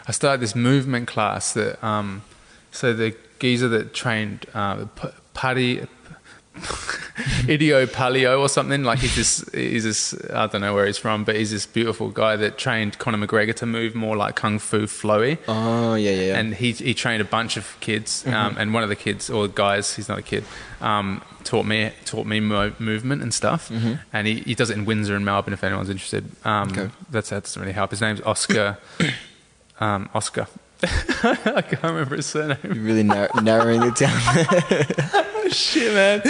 I 0.07 0.11
started 0.11 0.41
this 0.41 0.55
movement 0.55 1.07
class 1.07 1.53
that, 1.53 1.81
um, 1.83 2.23
so 2.71 2.93
the 2.93 3.15
geezer 3.39 3.67
that 3.69 3.93
trained 3.93 4.45
uh, 4.53 4.85
P- 4.85 5.07
Paddy, 5.33 5.87
Idio 7.47 7.87
Palio 7.91 8.39
or 8.39 8.49
something, 8.49 8.83
like 8.83 8.99
he's 8.99 9.15
this, 9.15 9.45
he's 9.53 9.83
this, 9.83 10.13
I 10.31 10.47
don't 10.47 10.61
know 10.61 10.73
where 10.73 10.85
he's 10.85 10.97
from, 10.97 11.23
but 11.23 11.35
he's 11.35 11.51
this 11.51 11.65
beautiful 11.65 12.09
guy 12.09 12.35
that 12.35 12.57
trained 12.57 12.97
Conor 12.99 13.25
McGregor 13.27 13.55
to 13.55 13.65
move 13.65 13.95
more 13.95 14.15
like 14.15 14.35
Kung 14.35 14.59
Fu 14.59 14.81
flowy. 14.85 15.37
Oh 15.47 15.95
yeah, 15.95 16.11
yeah. 16.11 16.37
And 16.39 16.53
he 16.55 16.71
he 16.73 16.93
trained 16.93 17.21
a 17.21 17.25
bunch 17.25 17.57
of 17.57 17.77
kids, 17.79 18.23
Mm-hmm. 18.23 18.33
um, 18.35 18.55
and 18.57 18.73
one 18.73 18.83
of 18.83 18.89
the 18.89 18.95
kids 18.95 19.29
or 19.29 19.47
guys, 19.47 19.95
he's 19.95 20.07
not 20.09 20.19
a 20.19 20.21
kid, 20.23 20.43
um, 20.81 21.21
taught 21.43 21.65
me 21.65 21.91
taught 22.05 22.25
me 22.27 22.39
mo- 22.39 22.73
movement 22.79 23.21
and 23.21 23.33
stuff. 23.33 23.69
Mhm. 23.69 23.99
And 24.13 24.27
he, 24.27 24.35
he 24.41 24.55
does 24.55 24.69
it 24.69 24.77
in 24.77 24.85
Windsor 24.85 25.15
and 25.15 25.25
Melbourne 25.25 25.53
if 25.53 25.63
anyone's 25.63 25.89
interested. 25.89 26.29
Um, 26.45 26.69
Okay. 26.71 26.89
That's 27.09 27.29
that 27.29 27.43
doesn't 27.43 27.61
really 27.61 27.73
help. 27.73 27.91
His 27.91 28.01
name's 28.01 28.21
Oscar. 28.21 28.77
um, 29.79 30.09
Oscar. 30.13 30.47
I 31.23 31.61
can't 31.61 31.83
remember 31.83 32.15
his 32.17 32.25
surname. 32.25 32.57
You're 32.63 32.73
really 32.75 33.03
nar- 33.03 33.29
narrowing 33.41 33.83
it 33.83 33.95
down. 33.95 34.19
Oh, 35.45 35.49
shit, 35.49 35.93
man. 35.93 36.21
I 36.25 36.29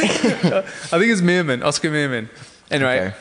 think 0.97 1.11
it's 1.11 1.21
Meerman, 1.21 1.63
Oscar 1.63 1.91
Meerman. 1.91 2.29
Anyway, 2.71 3.07
Okay. 3.07 3.15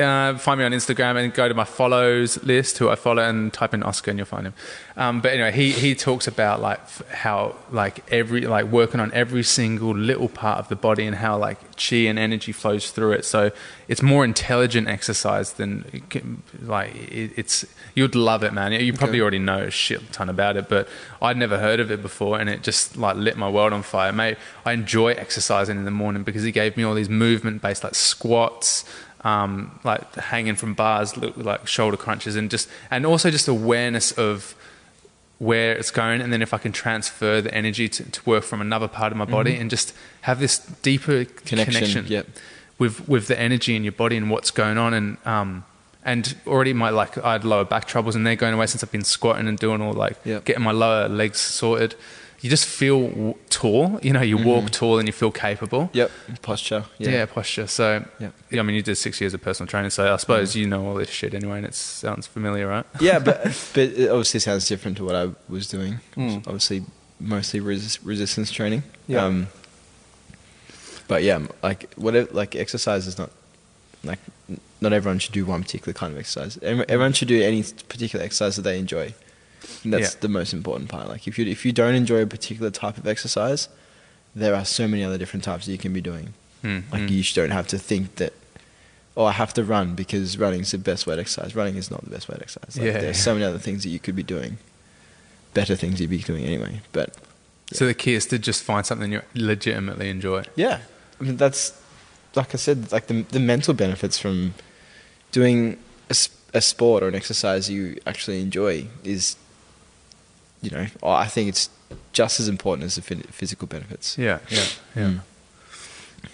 Uh, 0.00 0.36
find 0.38 0.58
me 0.58 0.64
on 0.64 0.72
Instagram 0.72 1.16
and 1.22 1.32
go 1.32 1.48
to 1.48 1.54
my 1.54 1.64
follows 1.64 2.42
list, 2.44 2.78
who 2.78 2.88
I 2.88 2.94
follow, 2.96 3.22
and 3.22 3.52
type 3.52 3.74
in 3.74 3.82
Oscar 3.82 4.10
and 4.10 4.18
you'll 4.18 4.26
find 4.26 4.46
him. 4.46 4.54
Um, 4.96 5.20
but 5.20 5.32
anyway, 5.32 5.52
he 5.52 5.72
he 5.72 5.94
talks 5.94 6.26
about 6.26 6.60
like 6.60 6.80
how 7.08 7.54
like 7.70 8.10
every 8.12 8.42
like 8.42 8.66
working 8.66 9.00
on 9.00 9.12
every 9.12 9.42
single 9.42 9.94
little 9.94 10.28
part 10.28 10.58
of 10.58 10.68
the 10.68 10.76
body 10.76 11.04
and 11.06 11.16
how 11.16 11.36
like 11.38 11.58
chi 11.76 11.96
and 11.96 12.18
energy 12.18 12.52
flows 12.52 12.90
through 12.90 13.12
it. 13.12 13.24
So 13.24 13.50
it's 13.88 14.02
more 14.02 14.24
intelligent 14.24 14.88
exercise 14.88 15.52
than 15.54 15.84
it 15.92 16.08
can- 16.10 16.42
like 16.62 16.94
it, 17.12 17.32
it's. 17.36 17.64
You'd 17.94 18.14
love 18.14 18.42
it, 18.42 18.52
man. 18.52 18.72
You 18.72 18.92
probably 18.92 19.16
Okay. 19.18 19.22
already 19.22 19.38
know 19.38 19.58
a 19.64 19.70
shit 19.70 20.12
ton 20.12 20.28
about 20.28 20.56
it, 20.58 20.68
but 20.68 20.86
I'd 21.22 21.36
never 21.38 21.58
heard 21.58 21.80
of 21.80 21.90
it 21.90 22.02
before, 22.02 22.38
and 22.38 22.50
it 22.50 22.62
just 22.62 22.96
like 22.98 23.16
lit 23.16 23.36
my 23.38 23.48
world 23.48 23.72
on 23.72 23.82
fire. 23.82 24.12
Mate, 24.12 24.36
I 24.66 24.72
enjoy 24.72 25.12
exercising 25.12 25.78
in 25.78 25.84
the 25.86 25.90
morning 25.90 26.22
because 26.22 26.42
he 26.42 26.52
gave 26.52 26.76
me 26.76 26.82
all 26.84 26.92
these 26.94 27.08
movement-based 27.08 27.84
like 27.84 27.94
squats, 27.94 28.84
um, 29.26 29.80
like 29.82 30.14
hanging 30.14 30.54
from 30.54 30.74
bars, 30.74 31.16
like 31.16 31.66
shoulder 31.66 31.96
crunches, 31.96 32.36
and 32.36 32.48
just 32.48 32.68
and 32.92 33.04
also 33.04 33.28
just 33.28 33.48
awareness 33.48 34.12
of 34.12 34.54
where 35.38 35.72
it's 35.76 35.90
going, 35.90 36.20
and 36.20 36.32
then 36.32 36.42
if 36.42 36.54
I 36.54 36.58
can 36.58 36.70
transfer 36.70 37.40
the 37.40 37.52
energy 37.52 37.88
to, 37.88 38.04
to 38.04 38.20
work 38.24 38.44
from 38.44 38.60
another 38.60 38.86
part 38.86 39.10
of 39.10 39.18
my 39.18 39.24
body, 39.24 39.56
and 39.56 39.68
just 39.68 39.92
have 40.22 40.38
this 40.38 40.58
deeper 40.58 41.24
Connection, 41.24 41.74
connection, 41.74 42.06
yep. 42.06 42.28
with 42.78 43.08
with 43.08 43.26
the 43.26 43.38
energy 43.38 43.74
in 43.74 43.82
your 43.82 43.92
body 43.92 44.16
and 44.16 44.30
what's 44.30 44.52
going 44.52 44.78
on, 44.78 44.94
and 44.94 45.16
um, 45.26 45.64
and 46.04 46.36
already 46.46 46.72
my 46.72 46.90
like 46.90 47.18
I 47.18 47.32
had 47.32 47.44
lower 47.44 47.64
back 47.64 47.86
troubles, 47.86 48.14
and 48.14 48.24
they're 48.24 48.36
going 48.36 48.54
away 48.54 48.66
since 48.66 48.84
I've 48.84 48.92
been 48.92 49.02
squatting 49.04 49.48
and 49.48 49.58
doing 49.58 49.82
all 49.82 49.92
like 49.92 50.18
Yep. 50.24 50.44
getting 50.44 50.62
my 50.62 50.72
lower 50.72 51.08
legs 51.08 51.40
sorted. 51.40 51.96
You 52.46 52.50
just 52.50 52.66
feel 52.66 53.36
tall, 53.50 53.98
you 54.04 54.12
know. 54.12 54.20
You 54.22 54.38
walk 54.38 54.70
tall 54.70 55.00
and 55.00 55.08
you 55.08 55.12
feel 55.12 55.32
capable. 55.32 55.90
yep. 55.92 56.12
Posture. 56.42 56.84
Yeah, 56.96 57.10
Yeah. 57.10 57.26
posture. 57.26 57.66
So, 57.66 58.04
Yep. 58.20 58.32
yeah, 58.52 58.60
I 58.60 58.62
mean, 58.62 58.76
you 58.76 58.82
did 58.82 58.94
six 58.94 59.20
years 59.20 59.34
of 59.34 59.42
personal 59.42 59.66
training, 59.66 59.90
so 59.90 60.14
I 60.14 60.16
suppose 60.16 60.54
you 60.54 60.64
know 60.68 60.86
all 60.86 60.94
this 60.94 61.10
shit 61.10 61.34
anyway, 61.34 61.56
and 61.56 61.66
it 61.66 61.74
sounds 61.74 62.28
familiar, 62.28 62.68
right? 62.68 62.84
yeah, 63.00 63.18
but 63.18 63.42
but 63.74 63.82
it 63.82 64.08
obviously 64.10 64.38
sounds 64.38 64.68
different 64.68 64.96
to 64.98 65.04
what 65.04 65.16
I 65.16 65.30
was 65.48 65.66
doing. 65.66 65.98
Mm. 66.16 66.46
Obviously, 66.46 66.84
mostly 67.18 67.58
resist, 67.58 67.98
resistance 68.04 68.52
training. 68.52 68.84
Yeah. 69.08 69.24
Um, 69.24 69.48
but 71.08 71.24
yeah, 71.24 71.40
like 71.64 71.92
whatever, 71.96 72.28
like 72.32 72.54
exercise 72.54 73.08
is 73.08 73.18
not 73.18 73.30
like 74.04 74.20
not 74.80 74.92
everyone 74.92 75.18
should 75.18 75.32
do 75.32 75.44
one 75.44 75.62
particular 75.62 75.94
kind 75.94 76.12
of 76.12 76.18
exercise. 76.20 76.58
Everyone 76.62 77.12
should 77.12 77.26
do 77.26 77.42
any 77.42 77.64
particular 77.88 78.24
exercise 78.24 78.54
that 78.54 78.62
they 78.62 78.78
enjoy. 78.78 79.14
And 79.84 79.92
that's 79.92 80.14
Yeah. 80.14 80.20
the 80.20 80.28
most 80.28 80.52
important 80.52 80.88
part. 80.88 81.08
Like 81.08 81.26
if 81.28 81.38
you 81.38 81.46
if 81.46 81.64
you 81.66 81.72
don't 81.72 81.94
enjoy 81.94 82.20
a 82.22 82.26
particular 82.26 82.70
type 82.70 82.96
of 82.98 83.06
exercise, 83.06 83.68
there 84.34 84.54
are 84.54 84.64
so 84.64 84.86
many 84.88 85.02
other 85.04 85.18
different 85.18 85.44
types 85.44 85.66
that 85.66 85.72
you 85.72 85.78
can 85.78 85.92
be 85.92 86.00
doing. 86.00 86.34
Mm, 86.64 86.82
Like 86.92 87.02
mm. 87.02 87.10
you 87.10 87.22
don't 87.34 87.50
have 87.52 87.66
to 87.68 87.78
think 87.78 88.16
that, 88.16 88.32
oh, 89.16 89.24
I 89.24 89.32
have 89.32 89.52
to 89.54 89.64
run 89.64 89.94
because 89.94 90.36
running 90.38 90.60
is 90.60 90.70
the 90.72 90.78
best 90.78 91.06
way 91.06 91.14
to 91.16 91.20
exercise. 91.20 91.54
Running 91.54 91.76
is 91.76 91.90
not 91.90 92.02
the 92.04 92.10
best 92.10 92.28
way 92.28 92.36
to 92.36 92.42
exercise. 92.42 92.76
Like, 92.76 92.86
Yeah, 92.86 92.92
there's 93.00 93.18
yeah. 93.18 93.22
so 93.28 93.32
many 93.34 93.44
other 93.44 93.58
things 93.58 93.82
that 93.84 93.90
you 93.90 93.98
could 93.98 94.16
be 94.16 94.22
doing, 94.22 94.58
better 95.54 95.76
things 95.76 96.00
you'd 96.00 96.10
be 96.10 96.18
doing 96.18 96.44
anyway. 96.44 96.80
But 96.92 97.14
So 97.72 97.86
the 97.86 97.94
key 97.94 98.14
is 98.14 98.26
to 98.26 98.38
just 98.38 98.62
find 98.62 98.84
something 98.86 99.12
you 99.12 99.22
legitimately 99.34 100.08
enjoy. 100.10 100.44
yeah, 100.54 100.80
I 101.20 101.24
mean 101.24 101.36
that's 101.36 101.72
like 102.34 102.54
I 102.54 102.58
said, 102.58 102.92
like 102.92 103.06
the 103.06 103.24
the 103.36 103.40
mental 103.40 103.72
benefits 103.74 104.18
from 104.18 104.52
doing 105.32 105.78
a 106.54 106.60
sport 106.60 107.02
or 107.02 107.08
an 107.08 107.14
exercise 107.14 107.68
you 107.70 107.98
actually 108.06 108.40
enjoy 108.40 108.86
is, 109.04 109.36
you 110.62 110.70
know, 110.70 110.86
I 111.02 111.26
think 111.26 111.48
it's 111.48 111.70
just 112.12 112.40
as 112.40 112.48
important 112.48 112.86
as 112.86 112.96
the 112.96 113.02
physical 113.02 113.66
benefits. 113.66 114.18
Yeah, 114.18 114.38
yeah, 114.48 114.64
yeah. 114.94 115.02
Mm. 115.02 115.20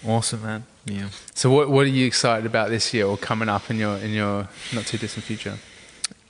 Awesome, 0.05 0.41
man. 0.41 0.65
Yeah. 0.85 1.09
So, 1.33 1.49
what 1.49 1.69
what 1.69 1.85
are 1.85 1.89
you 1.89 2.05
excited 2.05 2.45
about 2.45 2.69
this 2.69 2.93
year 2.93 3.05
or 3.05 3.17
coming 3.17 3.49
up 3.49 3.69
in 3.69 3.77
your 3.77 3.97
in 3.97 4.11
your 4.11 4.47
not 4.73 4.85
too 4.85 4.97
distant 4.97 5.25
future? 5.25 5.57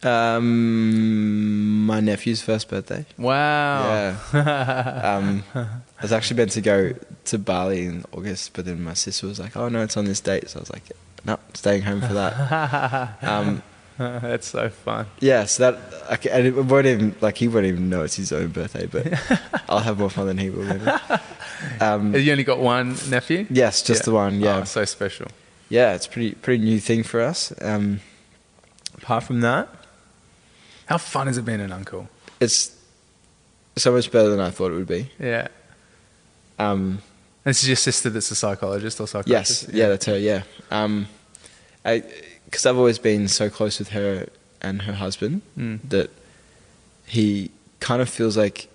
Um, 0.03 1.85
my 1.85 2.01
nephew's 2.01 2.41
first 2.41 2.67
birthday. 2.67 3.05
Wow. 3.17 4.17
Yeah. 4.33 5.01
um, 5.17 5.43
I 5.55 6.01
was 6.01 6.11
actually 6.11 6.37
meant 6.37 6.51
to 6.51 6.61
go 6.61 6.93
to 7.25 7.39
Bali 7.39 7.85
in 7.85 8.03
August, 8.11 8.51
but 8.53 8.65
then 8.65 8.83
my 8.83 8.93
sister 8.93 9.27
was 9.27 9.39
like, 9.39 9.55
"Oh 9.55 9.69
no, 9.69 9.81
it's 9.81 9.97
on 9.97 10.05
this 10.05 10.19
date," 10.19 10.49
so 10.49 10.59
I 10.59 10.61
was 10.61 10.71
like, 10.71 10.91
"No, 11.25 11.39
staying 11.53 11.83
home 11.83 12.01
for 12.01 12.13
that." 12.13 13.17
um, 13.23 13.63
That's 13.97 14.47
so 14.47 14.69
fun. 14.69 15.05
yeah, 15.19 15.45
so 15.45 15.71
that 15.71 16.27
and 16.31 16.47
it 16.47 16.51
won't 16.55 16.85
even 16.85 17.15
like 17.21 17.37
he 17.37 17.47
won't 17.47 17.65
even 17.65 17.89
know 17.89 18.03
it's 18.03 18.15
his 18.15 18.31
own 18.31 18.47
birthday, 18.49 18.85
but 18.87 19.05
I'll 19.69 19.79
have 19.79 19.99
more 19.99 20.09
fun 20.09 20.27
than 20.27 20.37
he 20.37 20.49
will. 20.49 20.63
Maybe. 20.65 20.85
Um, 21.79 22.13
You 22.13 22.31
only 22.33 22.43
got 22.43 22.59
one 22.59 22.97
nephew? 23.09 23.45
yes, 23.49 23.81
just 23.83 24.01
Yeah. 24.01 24.05
the 24.05 24.11
one. 24.11 24.41
Yeah, 24.41 24.57
Oh, 24.57 24.63
so 24.65 24.83
special. 24.83 25.27
yeah, 25.69 25.93
it's 25.93 26.07
pretty 26.07 26.31
pretty 26.35 26.61
new 26.63 26.79
thing 26.79 27.03
for 27.03 27.21
us. 27.21 27.53
Um, 27.61 28.01
apart 28.97 29.23
from 29.23 29.39
that, 29.41 29.69
How 30.87 30.97
fun 30.97 31.27
has 31.27 31.37
it 31.37 31.45
been 31.45 31.61
an 31.61 31.71
uncle? 31.71 32.09
it's 32.41 32.75
so 33.77 33.91
much 33.93 34.11
better 34.11 34.27
than 34.29 34.41
I 34.41 34.49
thought 34.51 34.71
it 34.71 34.75
would 34.75 34.87
be. 34.87 35.09
Yeah. 35.19 35.47
Um, 36.59 36.99
This 37.45 37.63
is 37.63 37.69
your 37.69 37.77
sister 37.77 38.09
that's 38.09 38.29
a 38.31 38.35
psychologist 38.35 38.99
or 38.99 39.07
psychiatrist? 39.07 39.63
Yes, 39.69 39.73
yeah, 39.73 39.87
that's 39.87 40.05
her. 40.05 40.17
Yeah, 40.17 40.43
um, 40.69 41.07
because 42.53 42.67
I've 42.67 42.77
always 42.77 42.99
been 42.99 43.27
so 43.27 43.49
close 43.49 43.79
with 43.79 43.89
her 43.89 44.27
and 44.61 44.83
her 44.83 44.93
husband 44.93 45.41
Mm. 45.57 45.79
that 45.89 46.11
he 47.07 47.49
kind 47.79 47.99
of 47.99 48.07
feels 48.09 48.37
like. 48.37 48.67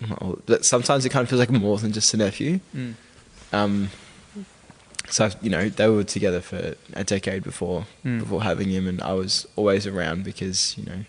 well, 0.00 0.38
that 0.46 0.64
sometimes 0.64 1.04
it 1.04 1.10
kind 1.10 1.24
of 1.24 1.28
feels 1.28 1.40
like 1.40 1.50
more 1.50 1.76
than 1.76 1.92
just 1.92 2.14
a 2.14 2.16
nephew. 2.16 2.60
Mm. 2.74 2.94
Um, 3.52 3.90
so 5.10 5.26
I've- 5.26 5.36
you 5.42 5.50
know 5.50 5.68
they 5.68 5.88
were 5.88 6.04
together 6.04 6.40
for 6.40 6.74
a 6.94 7.04
decade 7.04 7.42
before 7.44 7.86
Mm. 8.02 8.20
before 8.20 8.42
having 8.42 8.70
him, 8.70 8.88
and 8.88 8.98
I 9.02 9.12
was 9.12 9.46
always 9.56 9.86
around 9.86 10.24
because 10.24 10.74
you 10.78 10.84
know, 10.86 11.04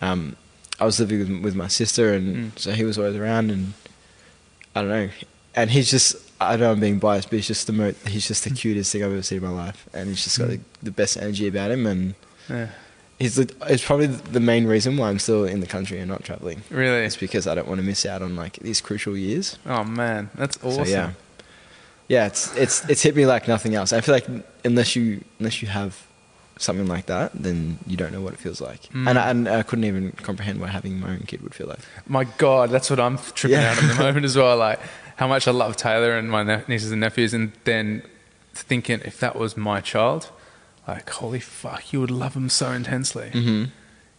um, 0.00 0.36
I 0.80 0.86
was 0.86 0.98
living 0.98 1.18
with, 1.18 1.42
with 1.44 1.54
my 1.54 1.68
sister, 1.68 2.14
and 2.14 2.26
Mm. 2.54 2.58
so 2.58 2.72
he 2.72 2.84
was 2.84 2.96
always 2.96 3.16
around, 3.16 3.50
and 3.50 3.74
I 4.74 4.80
don't 4.80 4.88
know, 4.88 5.10
and 5.54 5.70
he's 5.72 5.90
just 5.90 6.16
I 6.50 6.56
know 6.56 6.72
I'm 6.72 6.80
being 6.80 6.98
biased, 6.98 7.30
but 7.30 7.36
he's 7.36 7.46
just 7.46 7.66
the 7.66 7.72
mo- 7.72 7.94
he's 8.06 8.26
just 8.28 8.44
the 8.44 8.50
cutest 8.50 8.92
thing 8.92 9.02
I've 9.04 9.12
ever 9.12 9.22
seen 9.22 9.38
in 9.38 9.44
my 9.44 9.50
life, 9.50 9.88
and 9.92 10.08
he's 10.08 10.24
just 10.24 10.38
got 10.38 10.48
the, 10.48 10.60
the 10.82 10.90
best 10.90 11.16
energy 11.16 11.46
about 11.48 11.70
him, 11.70 11.86
and 11.86 12.14
Yeah. 12.48 12.68
he's 13.18 13.36
the, 13.36 13.52
it's 13.68 13.84
probably 13.84 14.06
the 14.06 14.40
main 14.40 14.66
reason 14.66 14.96
why 14.96 15.08
I'm 15.10 15.18
still 15.18 15.44
in 15.44 15.60
the 15.60 15.66
country 15.66 15.98
and 15.98 16.08
not 16.10 16.24
traveling. 16.24 16.62
Really? 16.70 17.04
It's 17.04 17.16
because 17.16 17.46
I 17.46 17.54
don't 17.54 17.68
want 17.68 17.80
to 17.80 17.86
miss 17.86 18.04
out 18.06 18.22
on 18.22 18.36
like 18.36 18.54
these 18.58 18.80
crucial 18.80 19.16
years. 19.16 19.58
Oh 19.66 19.84
man, 19.84 20.30
that's 20.34 20.56
awesome. 20.62 20.84
So 20.84 20.90
yeah, 20.90 21.10
yeah, 22.08 22.26
it's 22.26 22.54
it's 22.56 22.88
it's 22.88 23.02
hit 23.02 23.16
me 23.16 23.26
like 23.26 23.48
nothing 23.48 23.74
else. 23.74 23.92
I 23.92 24.00
feel 24.00 24.14
like 24.14 24.26
unless 24.64 24.94
you 24.96 25.24
unless 25.38 25.62
you 25.62 25.68
have 25.68 26.06
something 26.58 26.86
like 26.86 27.06
that, 27.06 27.32
then 27.34 27.78
you 27.84 27.96
don't 27.96 28.12
know 28.12 28.20
what 28.20 28.32
it 28.32 28.38
feels 28.38 28.60
like. 28.60 28.82
Mm. 28.92 29.08
And, 29.10 29.18
I, 29.18 29.30
and 29.30 29.48
I 29.48 29.62
couldn't 29.64 29.86
even 29.86 30.12
comprehend 30.12 30.60
what 30.60 30.70
having 30.70 31.00
my 31.00 31.10
own 31.10 31.24
kid 31.26 31.42
would 31.42 31.52
feel 31.52 31.66
like. 31.66 31.80
My 32.06 32.22
God, 32.38 32.70
that's 32.70 32.88
what 32.90 33.00
I'm 33.00 33.18
tripping 33.18 33.58
Yeah. 33.58 33.72
out 33.72 33.82
at 33.82 33.88
the 33.96 34.00
moment 34.04 34.24
as 34.24 34.36
well. 34.36 34.56
Like 34.56 34.78
how 35.16 35.28
much 35.28 35.46
I 35.46 35.52
love 35.52 35.76
Taylor 35.76 36.16
and 36.16 36.30
my 36.30 36.42
ne- 36.42 36.64
nieces 36.68 36.90
and 36.90 37.00
nephews, 37.00 37.34
and 37.34 37.52
then 37.64 38.02
thinking 38.52 39.00
if 39.04 39.18
that 39.20 39.36
was 39.36 39.56
my 39.56 39.80
child, 39.80 40.30
like 40.86 41.08
holy 41.10 41.40
fuck, 41.40 41.92
you 41.92 42.00
would 42.00 42.10
love 42.10 42.34
them 42.34 42.48
so 42.48 42.72
intensely. 42.72 43.30
Mm-hmm. 43.32 43.64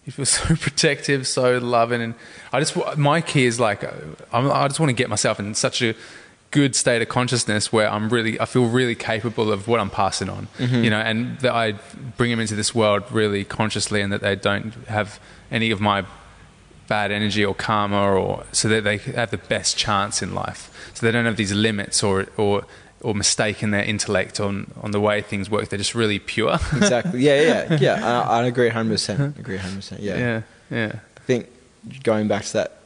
You 0.06 0.12
feel 0.12 0.26
so 0.26 0.56
protective, 0.56 1.28
so 1.28 1.58
loving, 1.58 2.02
and 2.02 2.16
I 2.54 2.60
just 2.60 2.76
my 2.98 3.22
key 3.22 3.46
is 3.46 3.60
like 3.60 3.84
uh, 3.84 3.92
I'm, 4.32 4.52
I 4.52 4.68
just 4.68 4.80
want 4.80 4.90
to 4.90 4.94
get 4.96 5.10
myself 5.10 5.40
in 5.40 5.54
such 5.56 5.82
a 5.82 5.96
good 6.52 6.76
state 6.76 7.02
of 7.02 7.10
consciousness 7.10 7.74
where 7.74 7.90
I'm 7.90 8.10
really 8.10 8.40
I 8.40 8.46
feel 8.46 8.68
really 8.68 8.96
capable 8.96 9.52
of 9.52 9.68
what 9.68 9.80
I'm 9.80 9.90
passing 9.90 10.30
on, 10.30 10.48
you 10.84 10.90
know, 10.90 11.00
and 11.00 11.38
that 11.40 11.54
I 11.54 11.74
bring 12.18 12.32
them 12.32 12.40
into 12.40 12.56
this 12.56 12.74
world 12.74 13.04
really 13.12 13.44
consciously, 13.44 14.02
and 14.02 14.12
that 14.14 14.22
they 14.22 14.36
don't 14.36 14.74
have 14.88 15.20
any 15.52 15.72
of 15.72 15.82
my 15.82 16.06
bad 16.88 17.12
energy 17.12 17.44
or 17.44 17.56
karma, 17.56 18.02
or 18.14 18.46
so 18.52 18.68
that 18.70 18.84
they 18.84 18.98
have 18.98 19.32
the 19.32 19.38
best 19.38 19.78
chance 19.78 20.22
in 20.22 20.34
life, 20.34 20.92
so 20.94 21.06
they 21.06 21.12
don't 21.12 21.26
have 21.26 21.38
these 21.38 21.54
limits 21.54 22.04
or 22.04 22.28
or 22.38 22.66
or 23.02 23.14
mistaken 23.14 23.72
their 23.72 23.84
intellect 23.84 24.40
on 24.40 24.72
on 24.82 24.92
the 24.92 25.00
way 25.00 25.22
things 25.22 25.50
work. 25.50 25.70
They're 25.70 25.78
just 25.78 25.96
really 25.96 26.20
pure. 26.20 26.58
Exactly. 26.76 27.22
Yeah, 27.22 27.42
yeah, 27.42 27.78
yeah. 27.80 28.24
I, 28.28 28.42
I 28.42 28.46
agree 28.46 28.70
100%. 28.70 29.38
Agree 29.40 29.58
100%. 29.58 29.98
Yeah. 30.00 30.18
yeah, 30.18 30.42
yeah. 30.72 30.92
I 31.18 31.20
think 31.22 31.48
going 32.04 32.28
back 32.28 32.46
to 32.46 32.54
that 32.54 32.80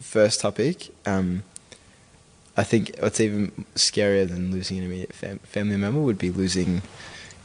first 0.00 0.40
topic, 0.40 0.94
um, 1.04 1.42
I 2.56 2.64
think 2.64 2.96
what's 3.00 3.20
even 3.20 3.66
scarier 3.74 4.26
than 4.26 4.50
losing 4.50 4.78
an 4.78 4.84
immediate 4.84 5.12
fam- 5.12 5.40
family 5.40 5.76
member 5.76 6.00
would 6.00 6.18
be 6.18 6.30
losing 6.30 6.82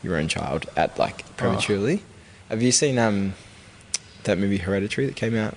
your 0.02 0.16
own 0.16 0.28
child 0.28 0.68
at 0.78 0.98
like 0.98 1.36
prematurely. 1.38 2.02
Have 2.50 2.62
you 2.62 2.72
seen 2.72 2.98
um, 2.98 3.34
that 4.24 4.38
movie 4.38 4.58
Hereditary 4.58 5.06
that 5.08 5.16
came 5.16 5.36
out 5.36 5.56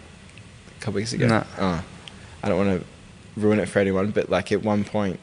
couple 0.85 0.99
weeks 0.99 1.13
ago? 1.13 1.27
No. 1.27 1.45
Oh, 1.59 1.85
I 2.43 2.49
don't 2.49 2.67
want 2.67 2.81
to 2.81 2.87
ruin 3.41 3.59
it 3.59 3.69
for 3.69 3.79
anyone, 3.79 4.11
but 4.11 4.31
like 4.31 4.53
at 4.53 4.63
one 4.63 4.85
point, 4.85 5.19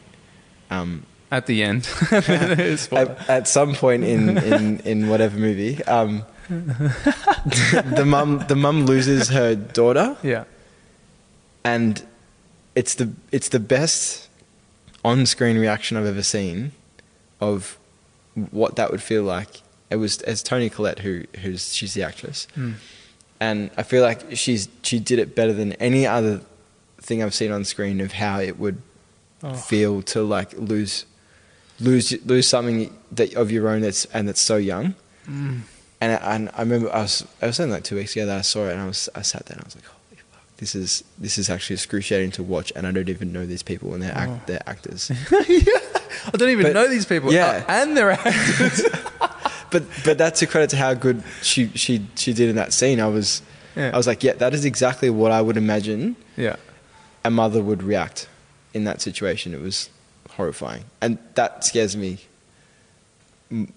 um, 0.69 1.05
At 1.31 1.45
the 1.45 1.63
end, 1.63 1.87
at, 2.11 3.29
at 3.29 3.47
some 3.47 3.73
point 3.75 4.03
in, 4.03 4.37
in, 4.37 4.79
in 4.81 5.07
whatever 5.09 5.37
movie, 5.37 5.81
um, 5.85 6.23
the 6.49 8.03
mum 8.05 8.43
the 8.49 8.55
mum 8.55 8.85
loses 8.85 9.29
her 9.29 9.55
daughter, 9.55 10.17
yeah, 10.23 10.43
and 11.63 12.03
it's 12.75 12.95
the 12.95 13.11
it's 13.31 13.49
the 13.49 13.59
best 13.59 14.27
on 15.05 15.25
screen 15.25 15.57
reaction 15.57 15.95
I've 15.97 16.05
ever 16.05 16.23
seen 16.23 16.71
of 17.39 17.77
what 18.51 18.75
that 18.75 18.91
would 18.91 19.01
feel 19.01 19.23
like. 19.23 19.61
It 19.89 19.95
was 19.97 20.21
as 20.23 20.43
Toni 20.43 20.69
Collette, 20.69 20.99
who 20.99 21.23
who's 21.41 21.73
she's 21.73 21.93
the 21.93 22.03
actress, 22.03 22.47
Mm. 22.57 22.75
And 23.41 23.69
I 23.75 23.83
feel 23.83 24.03
like 24.03 24.37
she's 24.37 24.69
she 24.83 24.99
did 24.99 25.19
it 25.19 25.35
better 25.35 25.51
than 25.51 25.73
any 25.73 26.07
other 26.07 26.39
thing 27.01 27.21
I've 27.21 27.33
seen 27.33 27.51
on 27.51 27.65
screen 27.65 27.99
of 27.99 28.13
how 28.13 28.39
it 28.39 28.57
would 28.57 28.81
Oh. 29.43 29.53
feel 29.55 30.03
to 30.03 30.21
like 30.21 30.53
lose 30.53 31.05
lose 31.79 32.13
lose 32.27 32.47
something 32.47 32.95
that 33.11 33.33
of 33.33 33.49
your 33.51 33.67
own 33.69 33.81
that's 33.81 34.05
and 34.13 34.27
that's 34.27 34.39
so 34.39 34.55
young. 34.57 34.93
Mm. 35.27 35.61
And 35.99 36.11
I, 36.13 36.35
and 36.35 36.49
I 36.53 36.59
remember 36.61 36.93
I 36.93 37.01
was 37.01 37.25
I 37.41 37.47
was 37.47 37.55
saying 37.55 37.71
like 37.71 37.83
two 37.83 37.95
weeks 37.95 38.15
ago 38.15 38.27
that 38.27 38.37
I 38.37 38.41
saw 38.41 38.67
it 38.67 38.73
and 38.73 38.81
I 38.81 38.85
was 38.85 39.09
I 39.15 39.23
sat 39.23 39.47
there 39.47 39.55
and 39.55 39.63
I 39.63 39.65
was 39.65 39.75
like, 39.75 39.85
holy 39.85 40.21
fuck, 40.31 40.45
this 40.57 40.75
is 40.75 41.03
this 41.17 41.39
is 41.39 41.49
actually 41.49 41.73
excruciating 41.73 42.29
to 42.37 42.43
watch 42.43 42.71
and 42.75 42.85
I 42.85 42.91
don't 42.91 43.09
even 43.09 43.33
know 43.33 43.47
these 43.47 43.63
people 43.63 43.95
and 43.95 44.03
they're 44.03 44.15
act, 44.15 44.31
Oh. 44.31 44.41
they're 44.45 44.69
actors. 44.69 45.09
I 45.31 46.31
don't 46.37 46.49
even 46.49 46.65
But- 46.67 46.73
know 46.73 46.87
these 46.87 47.05
people. 47.07 47.33
yeah. 47.33 47.63
Uh, 47.67 47.71
and 47.71 47.97
they're 47.97 48.11
actors. 48.11 48.83
but 49.71 49.83
but 50.05 50.17
that's 50.17 50.41
a 50.41 50.47
credit 50.47 50.69
to 50.71 50.77
how 50.77 50.93
good 50.93 51.23
she 51.41 51.69
she 51.75 52.05
she 52.15 52.33
did 52.33 52.49
in 52.49 52.55
that 52.55 52.71
scene. 52.73 52.99
I 52.99 53.07
was 53.07 53.41
Yeah. 53.75 53.91
I 53.93 53.97
was 53.97 54.07
like, 54.07 54.21
yeah, 54.23 54.33
that 54.33 54.53
is 54.53 54.65
exactly 54.65 55.09
what 55.09 55.31
I 55.31 55.41
would 55.41 55.57
imagine 55.57 56.15
yeah, 56.37 56.57
a 57.23 57.29
mother 57.29 57.61
would 57.63 57.81
react 57.83 58.27
in 58.73 58.83
that 58.85 59.01
situation. 59.01 59.53
It 59.53 59.61
was 59.61 59.89
horrifying, 60.37 60.83
and 61.01 61.17
that 61.35 61.63
scares 61.65 61.95
me 61.95 62.17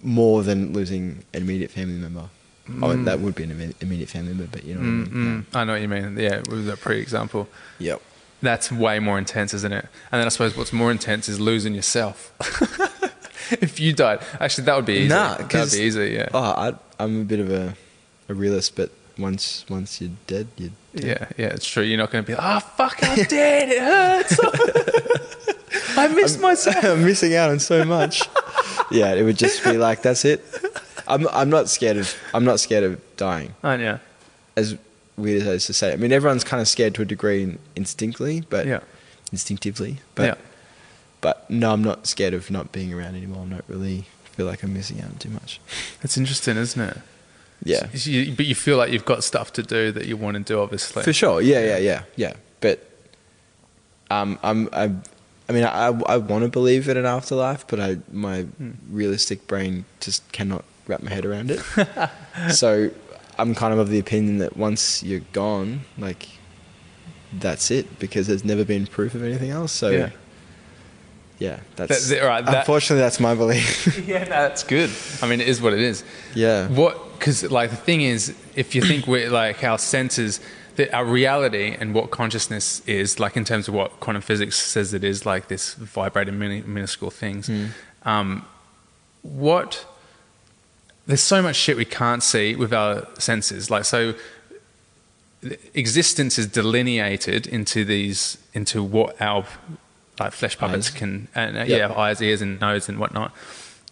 more 0.03 0.43
than 0.43 0.73
losing 0.73 1.25
an 1.33 1.43
immediate 1.43 1.71
family 1.71 1.99
member. 1.99 2.29
Oh, 2.69 2.95
Mm. 2.95 3.05
that 3.05 3.21
would 3.21 3.35
be 3.35 3.43
an 3.45 3.75
immediate 3.81 4.09
family 4.09 4.33
member, 4.33 4.47
but 4.51 4.65
you 4.65 4.75
know 4.75 4.81
mm, 4.81 5.01
what 5.01 5.11
I 5.11 5.15
mean. 5.15 5.47
mm. 5.53 5.57
I 5.57 5.65
know 5.65 5.73
what 5.73 5.83
you 5.83 5.89
mean. 5.89 6.17
Yeah, 6.19 6.39
with 6.49 6.65
that 6.67 6.81
pre-example, 6.81 7.47
Yep. 7.79 8.01
that's 8.41 8.73
way 8.73 8.99
more 9.01 9.19
intense, 9.19 9.53
isn't 9.53 9.73
it? 9.73 9.87
And 10.11 10.19
then 10.21 10.27
I 10.27 10.31
suppose 10.31 10.57
what's 10.57 10.73
more 10.73 10.91
intense 10.91 11.29
is 11.29 11.39
losing 11.41 11.75
yourself. 11.75 12.33
if 13.61 13.81
you 13.81 13.93
died, 13.93 14.21
actually, 14.41 14.65
that 14.65 14.77
would 14.77 14.87
be 14.87 14.95
easy. 14.95 15.09
Nah, 15.09 15.37
that'd 15.37 15.73
be 15.73 15.79
easy. 15.79 16.11
Yeah, 16.15 16.29
Oh, 16.35 16.39
I, 16.41 16.73
I'm 16.99 17.23
a 17.23 17.25
bit 17.25 17.41
of 17.41 17.51
a, 17.51 17.75
a 18.29 18.35
realist, 18.35 18.77
but 18.77 18.91
once 19.19 19.65
once 19.69 20.01
you're 20.01 20.11
dead, 20.27 20.49
you're 20.57 20.71
dead. 20.95 21.05
yeah, 21.05 21.29
yeah. 21.47 21.53
It's 21.55 21.67
true. 21.67 21.83
You're 21.83 21.99
not 21.99 22.11
going 22.11 22.25
to 22.25 22.29
be 22.29 22.35
like, 22.35 22.45
oh 22.45 22.61
fuck, 22.61 22.99
I'm 23.03 23.23
dead. 23.25 23.69
It 23.71 23.81
hurts. 23.81 24.39
I 25.97 26.09
miss 26.09 26.39
myself. 26.41 26.85
I'm 26.85 27.05
missing 27.05 27.35
out 27.35 27.51
on 27.51 27.59
so 27.61 27.85
much. 27.85 28.23
yeah, 28.91 29.15
it 29.15 29.23
would 29.23 29.39
just 29.39 29.63
be 29.65 29.77
like 29.77 30.03
that's 30.03 30.25
it. 30.25 30.45
I'm 31.07 31.29
I'm 31.29 31.51
not 31.51 31.69
scared 31.69 31.97
of 31.99 32.15
I'm 32.33 32.45
not 32.45 32.61
scared 32.61 32.85
of 32.85 33.01
dying. 33.17 33.55
Aren't 33.63 33.83
you? 33.83 33.99
As 34.57 34.77
weird 35.17 35.39
as 35.43 35.45
that 35.47 35.53
is 35.55 35.67
to 35.67 35.73
say, 35.75 35.93
I 35.93 35.97
mean 35.97 36.13
everyone's 36.13 36.45
kind 36.45 36.61
of 36.61 36.69
scared 36.69 36.95
to 36.97 37.03
a 37.03 37.05
degree 37.05 37.57
instinctively, 37.77 38.45
but 38.51 38.67
Yeah. 38.67 38.81
instinctively. 39.33 39.99
But 40.15 40.25
yeah. 40.25 40.35
But 41.25 41.49
no, 41.51 41.73
I'm 41.73 41.83
not 41.83 42.07
scared 42.07 42.35
of 42.35 42.51
not 42.51 42.71
being 42.71 42.93
around 42.95 43.15
anymore. 43.17 43.43
I'm 43.43 43.51
not 43.51 43.65
really 43.67 44.05
feel 44.37 44.47
like 44.47 44.63
I'm 44.63 44.73
missing 44.75 45.01
out 45.01 45.07
on 45.11 45.17
too 45.17 45.31
much. 45.31 45.61
It's 46.03 46.17
interesting, 46.19 46.57
isn't 46.57 46.81
it? 46.91 46.99
Yeah, 47.65 47.89
So 47.95 48.11
you- 48.11 48.33
but 48.37 48.47
you 48.47 48.55
feel 48.55 48.77
like 48.77 48.91
you've 48.93 49.05
got 49.07 49.25
stuff 49.25 49.53
to 49.55 49.63
do 49.63 49.91
that 49.93 50.05
you 50.07 50.17
want 50.19 50.37
to 50.37 50.43
do, 50.43 50.61
obviously. 50.61 51.03
for 51.03 51.13
sure. 51.13 51.41
Yeah, 51.41 51.61
yeah, 51.65 51.79
yeah, 51.79 52.03
yeah. 52.17 52.35
But 52.61 52.77
um, 54.11 54.39
I'm 54.43 54.69
I. 54.73 54.91
I 55.47 55.53
mean, 55.53 55.65
I, 55.65 55.89
I 55.89 56.17
want 56.17 56.43
to 56.45 56.49
believe 56.51 56.89
in 56.89 56.97
an 56.97 57.05
afterlife, 57.05 57.67
but 57.67 57.79
I, 57.79 57.99
my 58.11 58.47
realistic 58.91 59.47
brain 59.47 59.85
just 60.01 60.21
cannot 60.33 60.65
wrap 60.87 61.03
my 61.03 61.11
head 61.11 61.27
around 61.27 61.51
it. 61.51 61.61
so 62.55 62.91
I'm 63.39 63.55
kind 63.55 63.73
of 63.75 63.79
of 63.79 63.91
the 63.91 63.99
opinion 63.99 64.39
that 64.39 64.57
once 64.57 65.03
you're 65.03 65.27
gone, 65.35 65.83
like 65.99 66.29
that's 67.33 67.71
it, 67.71 67.99
because 67.99 68.27
there's 68.27 68.43
never 68.45 68.65
been 68.65 68.87
proof 68.87 69.15
of 69.15 69.23
anything 69.23 69.51
else. 69.51 69.71
So 69.73 69.91
Yeah. 69.91 70.11
Yeah, 71.39 71.59
that's 71.77 72.09
That- 72.09 72.15
that- 72.21 72.27
right, 72.27 72.45
that- 72.45 72.59
unfortunately 72.61 73.03
that's 73.03 73.21
my 73.21 73.35
belief. 73.35 73.99
yeah, 74.07 74.25
no, 74.25 74.31
that's 74.31 74.63
good. 74.63 74.91
I 75.23 75.27
mean, 75.29 75.41
it 75.41 75.49
is 75.49 75.61
what 75.61 75.73
it 75.73 75.81
is. 75.81 76.05
yeah, 76.35 76.69
What? 76.69 77.19
Because 77.19 77.43
like 77.51 77.71
the 77.71 77.77
thing 77.77 78.03
is, 78.03 78.35
if 78.55 78.75
you 78.75 78.83
think 78.83 79.07
we're 79.07 79.31
like 79.31 79.65
our 79.65 79.79
senses, 79.79 80.41
that 80.77 80.93
our 80.95 81.05
reality 81.05 81.75
and 81.79 81.95
what 81.95 82.11
consciousness 82.11 82.83
is, 82.87 83.19
like 83.21 83.37
in 83.37 83.45
terms 83.45 83.69
of 83.69 83.75
what 83.75 84.01
quantum 84.01 84.21
physics 84.23 84.57
says 84.57 84.93
it 84.93 85.05
is, 85.05 85.25
like 85.25 85.49
this 85.49 85.75
vibrating 85.75 86.39
mini, 86.39 86.63
minuscule 86.63 87.11
things. 87.11 87.49
Um, 88.05 88.45
what? 89.23 89.87
There's 91.07 91.21
so 91.23 91.41
much 91.43 91.57
shit 91.57 91.77
we 91.77 91.85
can't 91.85 92.23
see 92.23 92.57
with 92.57 92.73
our 92.75 93.07
senses. 93.19 93.71
Like 93.71 93.85
so, 93.85 94.15
existence 95.75 96.39
is 96.39 96.47
delineated 96.47 97.47
into 97.47 97.85
these 97.85 98.39
into 98.55 98.83
what 98.83 99.21
our 99.21 99.45
like 100.21 100.33
flesh 100.33 100.57
puppets 100.59 100.89
Eyes. 100.91 100.95
can 100.95 101.29
and 101.35 101.57
uh, 101.57 101.61
Yep. 101.65 101.69
yeah 101.91 101.97
eyes 101.99 102.21
ears 102.21 102.41
and 102.43 102.61
nose 102.61 102.89
and 102.89 102.99
whatnot 102.99 103.35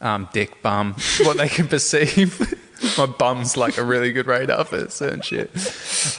um, 0.00 0.28
dick 0.32 0.62
bum 0.62 0.94
what 1.22 1.36
they 1.36 1.48
can 1.48 1.68
perceive 1.68 2.40
my 2.98 3.06
bum's 3.06 3.56
like 3.56 3.78
a 3.78 3.84
really 3.84 4.10
good 4.12 4.26
radar 4.26 4.64
for 4.64 4.88
certain 4.90 5.20
shit 5.20 5.50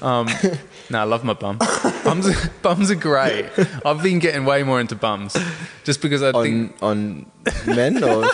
um, 0.01 0.27
no 0.89 0.99
I 0.99 1.03
love 1.03 1.23
my 1.23 1.33
bum 1.33 1.59
bums, 2.03 2.47
bums 2.61 2.89
are 2.91 2.95
great 2.95 3.49
I've 3.85 4.01
been 4.01 4.19
getting 4.19 4.45
way 4.45 4.63
more 4.63 4.79
into 4.79 4.95
bums 4.95 5.35
just 5.83 6.01
because 6.01 6.23
I 6.23 6.31
think 6.31 6.81
on 6.81 7.25
on 7.67 7.75
men 7.75 8.03
or 8.03 8.25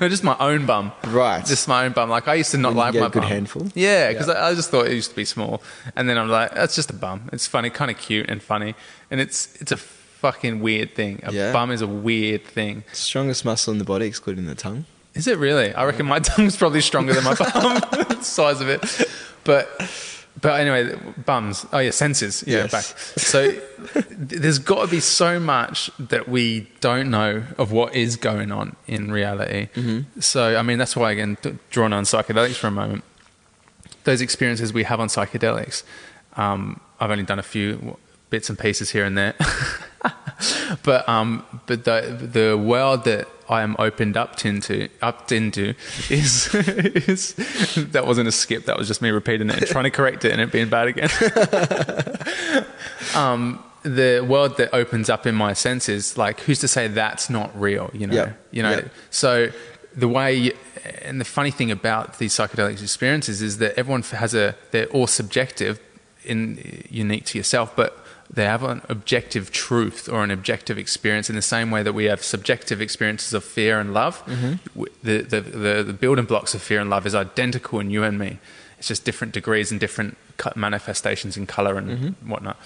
no, 0.00 0.08
just 0.08 0.22
my 0.22 0.36
own 0.38 0.66
bum 0.66 0.92
right. 1.06 1.44
just 1.44 1.66
my 1.66 1.86
own 1.86 1.92
bum. 1.92 2.10
Like 2.10 2.28
I 2.28 2.34
used 2.34 2.50
to 2.50 2.58
not 2.58 2.72
you 2.72 2.78
like 2.78 2.92
get 2.92 3.00
my 3.00 3.06
a 3.06 3.10
good 3.10 3.22
bum. 3.22 3.30
handful? 3.30 3.68
Yeah, 3.74 4.12
because 4.12 4.28
I, 4.28 4.48
I 4.50 4.54
just 4.54 4.70
thought 4.70 4.86
it 4.86 4.92
used 4.92 5.10
to 5.10 5.16
be 5.16 5.24
small, 5.24 5.62
and 5.96 6.08
then 6.08 6.18
I'm 6.18 6.28
like, 6.28 6.54
that's 6.54 6.74
just 6.74 6.90
a 6.90 6.92
bum. 6.94 7.30
It's 7.32 7.46
funny, 7.46 7.70
kind 7.70 7.90
of 7.90 7.96
cute 7.96 8.28
and 8.28 8.42
funny, 8.42 8.74
and 9.10 9.18
it's 9.18 9.54
it's 9.62 9.72
a 9.72 9.76
fucking 10.22 10.60
weird 10.60 10.94
thing. 10.94 11.20
A 11.24 11.32
Yeah. 11.32 11.52
bum 11.52 11.70
is 11.70 11.82
a 11.82 11.86
weird 11.86 12.44
thing. 12.44 12.84
strongest 12.92 13.44
muscle 13.44 13.72
in 13.72 13.78
the 13.78 13.84
body, 13.84 14.06
excluding 14.06 14.46
the 14.46 14.54
tongue. 14.54 14.84
Is 15.14 15.26
it 15.26 15.36
really? 15.36 15.74
I 15.74 15.84
reckon 15.84 16.06
my 16.06 16.20
tongue's 16.30 16.56
probably 16.56 16.80
stronger 16.80 17.12
than 17.12 17.24
my 17.24 17.34
bum, 17.52 18.22
size 18.22 18.60
of 18.60 18.68
it. 18.68 18.80
But 19.44 19.68
but 20.40 20.58
anyway, 20.60 20.96
bums. 21.26 21.66
Oh 21.72 21.78
yeah, 21.78 21.90
senses. 21.90 22.42
Yeah, 22.46 22.62
Yes. 22.62 22.70
back. 22.72 22.84
So 23.18 23.50
th- 23.50 24.06
there's 24.08 24.58
got 24.58 24.84
to 24.86 24.90
be 24.90 25.00
so 25.00 25.38
much 25.38 25.90
that 25.98 26.28
we 26.28 26.66
don't 26.80 27.10
know 27.10 27.42
of 27.58 27.70
what 27.72 27.94
is 27.94 28.16
going 28.16 28.50
on 28.52 28.76
in 28.86 29.10
reality. 29.12 29.68
So 30.20 30.56
I 30.56 30.62
mean, 30.62 30.78
that's 30.78 30.96
why 30.96 31.10
again, 31.12 31.36
d- 31.42 31.58
drawn 31.70 31.92
on 31.92 32.04
psychedelics 32.04 32.54
for 32.56 32.68
a 32.68 32.70
moment. 32.70 33.04
Those 34.04 34.20
experiences 34.22 34.72
we 34.72 34.84
have 34.84 35.00
on 35.00 35.08
psychedelics. 35.08 35.82
Um, 36.36 36.80
I've 36.98 37.10
only 37.10 37.24
done 37.24 37.38
a 37.38 37.42
few 37.56 37.98
bits 38.32 38.48
and 38.48 38.58
pieces 38.58 38.90
here 38.90 39.04
and 39.04 39.16
there, 39.16 39.34
but 40.82 41.08
um, 41.08 41.44
but 41.66 41.84
the 41.84 42.28
the 42.32 42.58
world 42.58 43.04
that 43.04 43.28
I 43.48 43.62
am 43.62 43.76
opened 43.78 44.16
up 44.16 44.44
into 44.44 44.88
up 45.02 45.30
into 45.30 45.74
is 46.10 46.52
is 46.54 47.34
that 47.92 48.06
wasn't 48.06 48.26
a 48.26 48.32
skip. 48.32 48.64
That 48.64 48.78
was 48.78 48.88
just 48.88 49.02
me 49.02 49.10
repeating 49.10 49.50
it 49.50 49.58
and 49.58 49.66
trying 49.66 49.84
to 49.84 49.90
correct 49.90 50.24
it 50.24 50.32
and 50.32 50.40
it 50.40 50.50
being 50.50 50.70
bad 50.70 50.88
again. 50.88 51.10
um, 53.14 53.62
the 53.82 54.24
world 54.26 54.56
that 54.56 54.74
opens 54.74 55.10
up 55.10 55.26
in 55.26 55.34
my 55.34 55.52
senses, 55.52 56.16
like 56.16 56.40
who's 56.40 56.60
to 56.60 56.68
say 56.68 56.88
that's 56.88 57.28
not 57.28 57.60
real? 57.60 57.90
You 57.92 58.06
know, 58.06 58.14
you 58.50 58.62
know. 58.62 58.82
So 59.10 59.50
the 59.94 60.08
way 60.08 60.52
and 61.02 61.20
the 61.20 61.26
funny 61.26 61.50
thing 61.50 61.70
about 61.70 62.18
these 62.18 62.32
psychedelic 62.32 62.80
experiences 62.80 63.42
is 63.42 63.58
that 63.58 63.78
everyone 63.78 64.02
has 64.02 64.34
a 64.34 64.56
they're 64.70 64.86
all 64.86 65.06
subjective, 65.06 65.78
in 66.24 66.84
unique 66.88 67.26
to 67.26 67.38
yourself, 67.38 67.74
but 67.76 68.01
they 68.32 68.44
have 68.44 68.62
an 68.62 68.80
objective 68.88 69.50
truth 69.52 70.08
or 70.08 70.24
an 70.24 70.30
objective 70.30 70.78
experience 70.78 71.28
in 71.28 71.36
the 71.36 71.42
same 71.42 71.70
way 71.70 71.82
that 71.82 71.92
we 71.92 72.04
have 72.04 72.22
subjective 72.24 72.80
experiences 72.80 73.34
of 73.34 73.44
fear 73.44 73.78
and 73.78 73.92
love. 73.92 74.24
Mm-hmm. 74.26 74.54
W- 74.74 74.94
The, 75.02 75.22
the, 75.22 75.40
the, 75.40 75.82
the 75.84 75.92
building 75.92 76.24
blocks 76.24 76.54
of 76.54 76.62
fear 76.62 76.80
and 76.80 76.88
love 76.88 77.06
is 77.06 77.14
identical 77.14 77.78
in 77.80 77.90
you 77.90 78.02
and 78.04 78.18
me. 78.18 78.38
It's 78.78 78.88
just 78.88 79.04
different 79.04 79.34
degrees 79.34 79.70
and 79.70 79.78
different 79.78 80.16
manifestations 80.56 81.36
in 81.36 81.46
color 81.46 81.76
and 81.76 81.88
mm-hmm. 81.90 82.30
whatnot. 82.30 82.56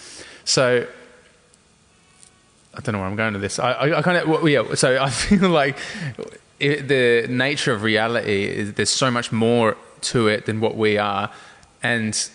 So 0.45 0.87
I 2.75 2.81
don't 2.81 2.93
know 2.93 3.01
where 3.01 3.09
I'm 3.09 3.17
going 3.17 3.33
to 3.33 3.39
this. 3.39 3.59
I, 3.59 3.73
I, 3.73 3.99
I 3.99 4.03
kind 4.03 4.19
of, 4.19 4.29
well, 4.29 4.49
yeah. 4.49 4.75
So 4.75 5.03
I 5.03 5.11
feel 5.25 5.49
like 5.49 5.77
it, 6.61 6.89
the 6.89 7.27
nature 7.29 7.73
of 7.73 7.83
reality 7.83 8.45
is 8.45 8.75
there's 8.75 8.91
so 8.91 9.11
much 9.11 9.33
more 9.33 9.77
to 10.03 10.29
it 10.29 10.47
than 10.47 10.61
what 10.61 10.77
we 10.77 10.97
are, 10.99 11.31
and 11.83 12.31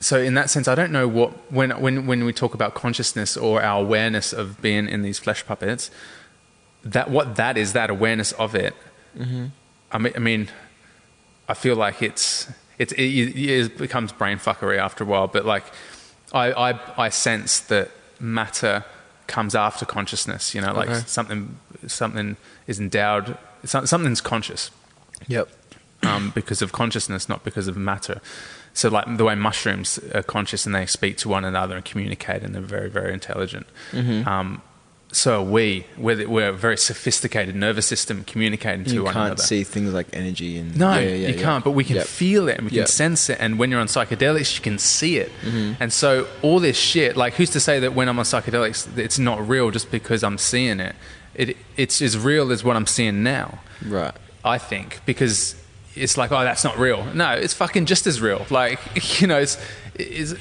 so 0.00 0.18
in 0.20 0.34
that 0.34 0.50
sense, 0.50 0.68
I 0.68 0.74
don't 0.74 0.92
know 0.92 1.08
what 1.08 1.50
when 1.52 1.70
when 1.80 2.06
when 2.06 2.24
we 2.24 2.32
talk 2.32 2.54
about 2.54 2.74
consciousness 2.74 3.36
or 3.36 3.62
our 3.62 3.80
awareness 3.82 4.32
of 4.32 4.60
being 4.60 4.88
in 4.88 5.02
these 5.02 5.18
flesh 5.18 5.44
puppets, 5.46 5.90
that 6.84 7.10
what 7.10 7.36
that 7.36 7.56
is 7.56 7.72
that 7.72 7.90
awareness 7.90 8.32
of 8.32 8.54
it. 8.54 8.74
I 9.92 9.98
mean, 9.98 10.12
I 10.14 10.18
mean, 10.18 10.48
I 11.48 11.54
feel 11.54 11.76
like 11.76 12.02
it's 12.02 12.48
it's 12.78 12.92
it, 12.92 13.00
it 13.00 13.78
becomes 13.78 14.12
brain 14.12 14.38
fuckery 14.38 14.78
after 14.78 15.04
a 15.04 15.06
while, 15.06 15.26
but 15.28 15.46
like 15.46 15.64
I 16.32 16.52
I, 16.52 16.80
I 17.06 17.08
sense 17.08 17.60
that 17.60 17.90
matter 18.20 18.84
comes 19.26 19.54
after 19.54 19.86
consciousness. 19.86 20.54
You 20.54 20.60
know, 20.60 20.74
like 20.74 20.88
Okay. 20.90 21.00
something 21.06 21.56
something 21.86 22.36
is 22.66 22.78
endowed. 22.78 23.38
Something's 23.64 24.20
conscious 24.20 24.70
Yep. 25.28 25.48
um, 26.02 26.30
because 26.34 26.60
of 26.62 26.70
consciousness, 26.72 27.28
not 27.28 27.42
because 27.42 27.66
of 27.68 27.76
matter. 27.76 28.20
So, 28.76 28.90
like 28.90 29.16
the 29.16 29.24
way 29.24 29.34
mushrooms 29.34 29.98
are 30.14 30.22
conscious 30.22 30.66
and 30.66 30.74
they 30.74 30.84
speak 30.84 31.16
to 31.18 31.30
one 31.30 31.44
another 31.46 31.76
and 31.76 31.84
communicate, 31.84 32.42
and 32.42 32.54
they're 32.54 32.60
very, 32.60 32.90
very 32.90 33.12
intelligent. 33.14 33.66
Mm-hmm. 33.92 34.28
Um, 34.28 34.60
so 35.12 35.40
are 35.40 35.42
we. 35.44 35.86
We're, 35.96 36.28
we're 36.28 36.48
a 36.50 36.52
very 36.52 36.76
sophisticated 36.76 37.54
nervous 37.56 37.86
system 37.86 38.22
communicating 38.24 38.84
to 38.84 38.92
You 38.92 39.04
one 39.04 39.14
another. 39.14 39.30
You 39.30 39.36
can't 39.36 39.40
see 39.40 39.64
things 39.64 39.94
like 39.94 40.08
energy 40.12 40.58
and 40.58 40.76
No, 40.76 40.92
Yeah, 40.92 41.00
yeah, 41.00 41.28
you 41.28 41.34
yeah. 41.36 41.42
can't. 41.42 41.64
But 41.64 41.70
we 41.70 41.84
can 41.84 41.96
Yep. 41.96 42.06
feel 42.06 42.48
it 42.48 42.58
and 42.58 42.68
we 42.68 42.76
can 42.76 42.86
sense 42.86 43.30
it. 43.30 43.38
And 43.40 43.58
when 43.58 43.70
you're 43.70 43.80
on 43.80 43.86
psychedelics, 43.86 44.56
you 44.58 44.62
can 44.62 44.78
see 44.78 45.16
it. 45.16 45.30
Mm-hmm. 45.42 45.80
And 45.82 45.90
so 45.90 46.26
all 46.42 46.60
this 46.60 46.76
shit, 46.76 47.16
like, 47.16 47.32
who's 47.34 47.48
to 47.50 47.60
say 47.60 47.80
that 47.80 47.94
when 47.94 48.10
I'm 48.10 48.18
on 48.18 48.26
psychedelics, 48.26 48.98
it's 48.98 49.18
not 49.18 49.48
real 49.48 49.70
just 49.70 49.90
because 49.90 50.22
I'm 50.22 50.36
seeing 50.36 50.80
it? 50.80 50.94
It 51.34 51.56
it's 51.78 52.02
as 52.02 52.18
real 52.18 52.52
as 52.52 52.62
what 52.62 52.76
I'm 52.76 52.86
seeing 52.86 53.22
now. 53.22 53.60
Right. 53.86 54.12
I 54.44 54.58
think 54.58 55.00
because 55.06 55.54
it's 55.96 56.16
like, 56.18 56.30
oh, 56.32 56.42
that's 56.44 56.64
not 56.64 56.78
real. 56.78 57.04
No, 57.14 57.32
it's 57.32 57.54
fucking 57.54 57.86
just 57.86 58.06
as 58.06 58.20
real. 58.20 58.44
Like, 58.50 58.78
you 59.20 59.26
know, 59.26 59.38
it's, 59.38 59.58
it's 59.94 60.34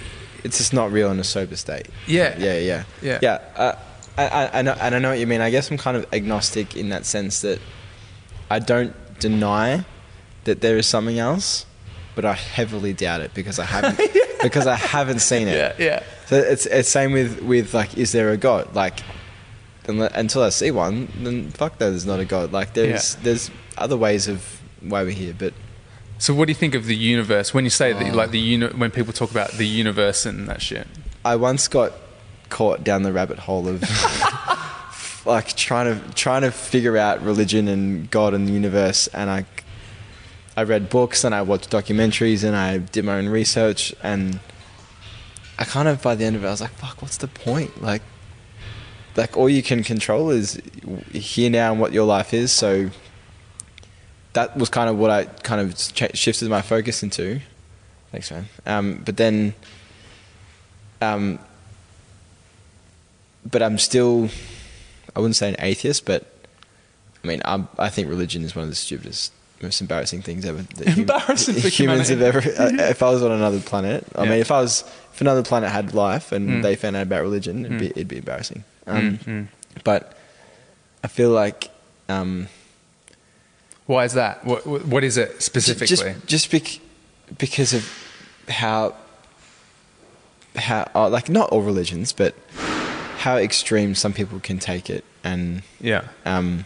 It's 0.43 0.57
just 0.57 0.73
not 0.73 0.91
real 0.91 1.09
in 1.11 1.19
a 1.19 1.23
sober 1.23 1.55
state. 1.55 1.87
Yeah. 2.07 2.35
Yeah, 2.37 2.57
yeah, 2.59 2.83
Yeah. 3.01 3.19
yeah. 3.21 3.39
Uh, 3.55 3.75
I, 4.17 4.23
I, 4.27 4.59
I 4.59 4.61
know, 4.61 4.75
and 4.79 4.95
I 4.95 4.99
know 4.99 5.09
what 5.09 5.19
you 5.19 5.27
mean. 5.27 5.41
I 5.41 5.49
guess 5.49 5.69
I'm 5.71 5.77
kind 5.77 5.97
of 5.97 6.05
agnostic 6.13 6.75
in 6.77 6.89
that 6.89 7.05
sense 7.05 7.41
that 7.41 7.59
I 8.49 8.59
don't 8.59 8.93
deny 9.19 9.83
that 10.45 10.61
there 10.61 10.77
is 10.77 10.85
something 10.87 11.17
else, 11.19 11.65
but 12.15 12.23
I 12.25 12.33
heavily 12.33 12.93
doubt 12.93 13.21
it 13.21 13.33
because 13.33 13.59
I 13.59 13.65
haven't 13.65 13.99
because 14.41 14.67
I 14.67 14.75
haven't 14.75 15.19
seen 15.19 15.47
it. 15.49 15.55
yeah, 15.57 15.73
yeah. 15.85 16.03
So 16.27 16.37
it's 16.37 16.65
it's 16.67 16.87
same 16.87 17.11
with 17.11 17.41
with 17.41 17.73
like, 17.73 17.97
is 17.97 18.11
there 18.13 18.29
a 18.31 18.37
god? 18.37 18.73
Like, 18.75 18.99
until 19.87 20.43
I 20.43 20.49
see 20.49 20.71
one, 20.71 21.11
then 21.21 21.49
fuck 21.51 21.77
that. 21.79 21.89
There's 21.89 22.05
not 22.05 22.19
a 22.19 22.25
god. 22.25 22.51
Like, 22.53 22.73
there's 22.73 23.15
Yeah. 23.15 23.21
there's 23.23 23.51
other 23.77 23.97
ways 23.97 24.27
of 24.27 24.54
why 24.89 25.03
we're 25.03 25.11
here, 25.11 25.33
but 25.38 25.53
So, 26.17 26.33
what 26.33 26.45
do 26.45 26.51
you 26.51 26.55
think 26.55 26.75
of 26.75 26.86
the 26.86 26.95
universe 26.95 27.53
when 27.53 27.63
you 27.65 27.69
say 27.69 27.91
that, 27.93 28.13
Oh. 28.13 28.15
like 28.15 28.31
the 28.31 28.39
uni- 28.39 28.67
when 28.67 28.89
people 28.91 29.11
talk 29.13 29.31
about 29.31 29.51
the 29.53 29.67
universe 29.67 30.25
and 30.25 30.47
that 30.47 30.61
shit? 30.61 30.88
I 31.25 31.36
once 31.36 31.67
got 31.67 31.91
caught 32.49 32.83
down 32.83 33.03
the 33.03 33.11
rabbit 33.11 33.39
hole 33.39 33.67
of 33.67 33.81
like 35.25 35.55
trying 35.55 35.88
to 35.99 36.13
trying 36.13 36.43
to 36.43 36.51
figure 36.51 36.97
out 36.97 37.21
religion 37.23 37.67
and 37.67 38.09
God 38.11 38.33
and 38.33 38.47
the 38.47 38.53
universe, 38.53 39.07
and 39.07 39.29
I 39.29 39.45
I 40.55 40.63
read 40.63 40.89
books 40.89 41.23
and 41.25 41.36
I 41.36 41.41
watched 41.41 41.69
documentaries 41.69 42.43
and 42.43 42.55
I 42.55 42.77
did 42.77 43.03
my 43.03 43.15
own 43.17 43.27
research, 43.27 43.93
and 44.03 44.39
I 45.59 45.65
kind 45.65 45.88
of 45.88 46.01
by 46.01 46.15
the 46.15 46.23
end 46.25 46.36
of 46.38 46.43
it 46.43 46.47
I 46.47 46.51
was 46.51 46.61
like, 46.61 46.71
"Fuck, 46.77 47.01
what's 47.01 47.17
the 47.17 47.27
point?" 47.27 47.81
Like, 47.81 48.03
like 49.17 49.36
all 49.36 49.49
you 49.49 49.63
can 49.63 49.83
control 49.83 50.29
is 50.29 50.61
here 51.11 51.49
now 51.49 51.71
and 51.71 51.81
what 51.81 51.91
your 51.91 52.05
life 52.05 52.33
is. 52.33 52.51
So 52.51 52.89
that 54.36 54.55
was 54.55 54.69
kind 54.69 54.89
of 54.89 54.97
what 54.97 55.11
I 55.11 55.25
kind 55.25 55.59
of 55.61 55.75
ch- 55.75 56.15
shifted 56.17 56.47
my 56.49 56.61
focus 56.61 57.03
into. 57.03 57.41
Thanks, 58.11 58.31
man. 58.31 58.45
Um, 58.65 59.01
but 59.03 59.17
then, 59.17 59.53
um, 61.01 61.39
but 63.49 63.61
I'm 63.61 63.77
still, 63.77 64.29
I 65.15 65.19
wouldn't 65.19 65.36
say 65.36 65.49
an 65.49 65.55
atheist, 65.59 66.05
but 66.05 66.23
I 67.23 67.27
mean, 67.27 67.41
I'm, 67.45 67.67
I 67.77 67.89
think 67.89 68.09
religion 68.09 68.43
is 68.43 68.55
one 68.55 68.63
of 68.63 68.69
the 68.69 68.75
stupidest, 68.75 69.31
most 69.61 69.81
embarrassing 69.81 70.21
things 70.21 70.45
ever. 70.45 70.61
That 70.61 70.88
hum- 70.89 70.99
Embarrassing 71.01 71.55
for 71.55 71.67
humans 71.69 72.09
have 72.09 72.21
ever. 72.21 72.39
uh, 72.39 72.71
if 72.89 73.01
I 73.03 73.09
was 73.09 73.23
on 73.23 73.31
another 73.31 73.59
planet, 73.59 74.05
I 74.15 74.23
Yeah. 74.23 74.29
mean, 74.31 74.39
if 74.39 74.51
I 74.51 74.61
was, 74.61 74.83
if 75.13 75.21
another 75.21 75.43
planet 75.43 75.71
had 75.71 75.93
life 75.93 76.31
and 76.31 76.49
Mm. 76.49 76.61
they 76.63 76.75
found 76.75 76.95
out 76.95 77.03
about 77.03 77.21
religion, 77.21 77.65
it'd, 77.65 77.79
be, 77.79 77.88
it'd 77.88 78.07
be 78.07 78.17
embarrassing. 78.17 78.63
Um, 78.88 79.17
Mm, 79.19 79.23
mm. 79.25 79.47
But 79.83 80.17
I 81.03 81.07
feel 81.07 81.31
like. 81.31 81.69
Um, 82.07 82.47
Why 83.86 84.05
is 84.05 84.13
that? 84.13 84.43
What, 84.45 84.65
what 84.65 85.03
is 85.03 85.17
it 85.17 85.41
specifically? 85.41 85.88
just 85.88 86.27
just 86.27 86.51
bec- 86.51 86.79
because 87.38 87.73
of 87.73 87.88
how 88.49 88.95
how 90.55 90.89
uh, 90.95 91.09
like 91.09 91.29
not 91.29 91.49
all 91.49 91.61
religions, 91.61 92.11
but 92.13 92.36
how 93.17 93.38
extreme 93.38 93.95
some 93.95 94.13
people 94.13 94.39
can 94.39 94.59
take 94.59 94.89
it, 94.89 95.03
and 95.23 95.61
yeah. 95.79 96.05
um, 96.25 96.65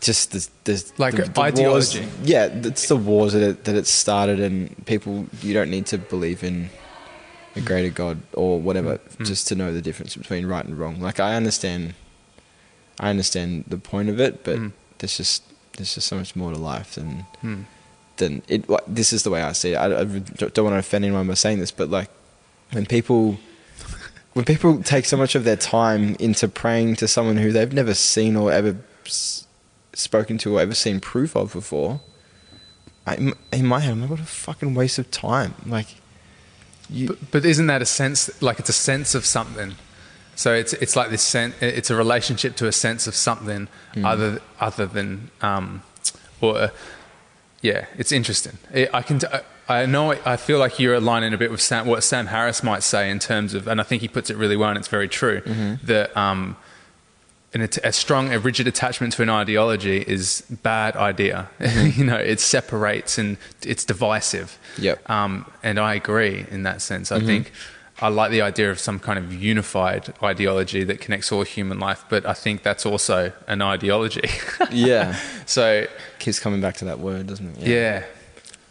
just 0.00 0.32
the, 0.32 0.48
the 0.64 0.92
Like 0.98 1.16
the, 1.16 1.22
the 1.24 1.40
ideology. 1.40 2.00
Wars, 2.00 2.12
yeah, 2.22 2.46
it's 2.46 2.88
the 2.88 2.96
wars 2.96 3.32
that 3.32 3.42
it, 3.42 3.64
that 3.64 3.74
it 3.74 3.86
started, 3.86 4.40
and 4.40 4.74
people 4.86 5.26
you 5.42 5.54
don't 5.54 5.70
need 5.70 5.86
to 5.86 5.98
believe 5.98 6.42
in 6.44 6.70
a 7.56 7.60
greater 7.60 7.90
God 7.90 8.20
or 8.34 8.60
whatever 8.60 8.98
Mm. 9.18 9.26
just 9.26 9.48
to 9.48 9.54
know 9.56 9.72
the 9.72 9.82
difference 9.82 10.14
between 10.14 10.46
right 10.46 10.64
and 10.64 10.78
wrong. 10.78 11.00
Like 11.00 11.18
I 11.18 11.34
understand, 11.34 11.94
I 13.00 13.10
understand 13.10 13.64
the 13.68 13.78
point 13.78 14.08
of 14.08 14.18
it, 14.20 14.42
but 14.44 14.56
Mm. 14.58 14.72
there's 14.98 15.16
just 15.16 15.42
there's 15.76 15.94
just 15.94 16.08
so 16.08 16.16
much 16.16 16.34
more 16.34 16.50
to 16.52 16.58
life 16.58 16.94
than 16.96 17.24
Hmm. 17.40 17.62
than 18.16 18.42
it. 18.48 18.64
This 18.88 19.12
is 19.12 19.22
the 19.22 19.30
way 19.30 19.42
I 19.42 19.52
see 19.52 19.72
it. 19.74 19.76
I, 19.76 19.84
I 20.00 20.04
don't 20.04 20.64
want 20.64 20.74
to 20.74 20.78
offend 20.78 21.04
anyone 21.04 21.28
by 21.28 21.34
saying 21.34 21.60
this, 21.60 21.70
but 21.70 21.88
like 21.88 22.10
when 22.72 22.84
people 22.86 23.38
when 24.32 24.44
people 24.44 24.82
take 24.82 25.04
so 25.04 25.16
much 25.16 25.34
of 25.36 25.44
their 25.44 25.56
time 25.56 26.16
into 26.18 26.48
praying 26.48 26.96
to 26.96 27.06
someone 27.08 27.36
who 27.36 27.52
they've 27.52 27.72
never 27.72 27.94
seen 27.94 28.34
or 28.36 28.50
ever 28.52 28.76
s- 29.06 29.46
spoken 29.92 30.36
to 30.38 30.56
or 30.56 30.60
ever 30.60 30.74
seen 30.74 30.98
proof 31.00 31.36
of 31.36 31.52
before, 31.52 32.00
I, 33.06 33.32
in 33.52 33.66
my 33.66 33.80
head, 33.80 33.92
I'm 33.92 34.00
like, 34.02 34.10
what 34.10 34.20
a 34.20 34.24
fucking 34.24 34.74
waste 34.74 34.98
of 34.98 35.10
time. 35.10 35.54
Like, 35.64 35.94
you, 36.90 37.06
But, 37.08 37.30
but 37.30 37.44
isn't 37.44 37.66
that 37.68 37.82
a 37.82 37.86
sense? 37.86 38.30
Like 38.42 38.58
it's 38.58 38.68
a 38.68 38.72
sense 38.74 39.14
of 39.14 39.24
something. 39.24 39.76
So 40.38 40.54
it's 40.54 40.72
it's 40.74 40.94
like 40.94 41.10
this 41.10 41.22
sense. 41.22 41.54
It's 41.60 41.90
a 41.90 41.96
relationship 41.96 42.54
to 42.56 42.68
a 42.68 42.72
sense 42.72 43.08
of 43.08 43.14
something 43.16 43.66
Hmm. 43.94 44.04
other 44.04 44.40
other 44.60 44.86
than 44.86 45.30
um, 45.42 45.82
or 46.40 46.70
yeah. 47.60 47.86
It's 47.98 48.12
interesting. 48.12 48.56
It, 48.72 48.88
I 48.94 49.02
can. 49.02 49.18
I, 49.32 49.40
I 49.80 49.86
know. 49.86 50.12
I 50.24 50.36
feel 50.36 50.58
like 50.60 50.78
you're 50.78 50.94
aligning 50.94 51.34
a 51.34 51.36
bit 51.36 51.50
with 51.50 51.60
Sam, 51.60 51.86
what 51.86 52.04
Sam 52.04 52.26
Harris 52.26 52.62
might 52.62 52.82
say 52.84 53.10
in 53.10 53.18
terms 53.18 53.52
of, 53.52 53.66
and 53.66 53.80
I 53.80 53.84
think 53.84 54.00
he 54.00 54.08
puts 54.08 54.30
it 54.30 54.36
really 54.36 54.56
well, 54.56 54.68
and 54.70 54.78
it's 54.78 54.88
very 54.88 55.08
true. 55.08 55.40
Mm-hmm. 55.40 55.86
That 55.86 56.16
um, 56.16 56.56
an, 57.52 57.68
a 57.82 57.92
strong, 57.92 58.32
a 58.32 58.38
rigid 58.38 58.66
attachment 58.68 59.14
to 59.14 59.22
an 59.22 59.30
ideology 59.30 60.02
is 60.06 60.42
bad 60.62 60.94
idea. 60.96 61.48
you 61.98 62.04
know, 62.04 62.16
it 62.16 62.38
separates 62.40 63.18
and 63.18 63.36
it's 63.62 63.84
divisive. 63.84 64.56
Mm-hmm. 64.74 64.82
Yep. 64.84 64.98
Mm-hmm. 65.02 65.12
Um, 65.12 65.52
and 65.64 65.78
I 65.80 65.94
agree 65.94 66.46
in 66.50 66.62
that 66.62 66.80
sense. 66.80 67.10
I 67.10 67.20
think 67.20 67.50
I 68.00 68.08
like 68.08 68.30
the 68.30 68.42
idea 68.42 68.70
of 68.70 68.78
some 68.78 68.98
kind 68.98 69.18
of 69.18 69.32
unified 69.32 70.14
ideology 70.22 70.84
that 70.84 71.00
connects 71.00 71.32
all 71.32 71.42
human 71.42 71.80
life, 71.80 72.04
but 72.08 72.24
I 72.24 72.32
think 72.32 72.62
that's 72.62 72.86
also 72.86 73.32
an 73.48 73.60
ideology. 73.60 74.28
yeah, 74.70 75.18
so 75.46 75.86
keeps 76.18 76.38
coming 76.38 76.60
back 76.60 76.76
to 76.76 76.84
that 76.84 77.00
word, 77.00 77.26
doesn't 77.26 77.58
it? 77.58 77.66
yeah. 77.66 78.04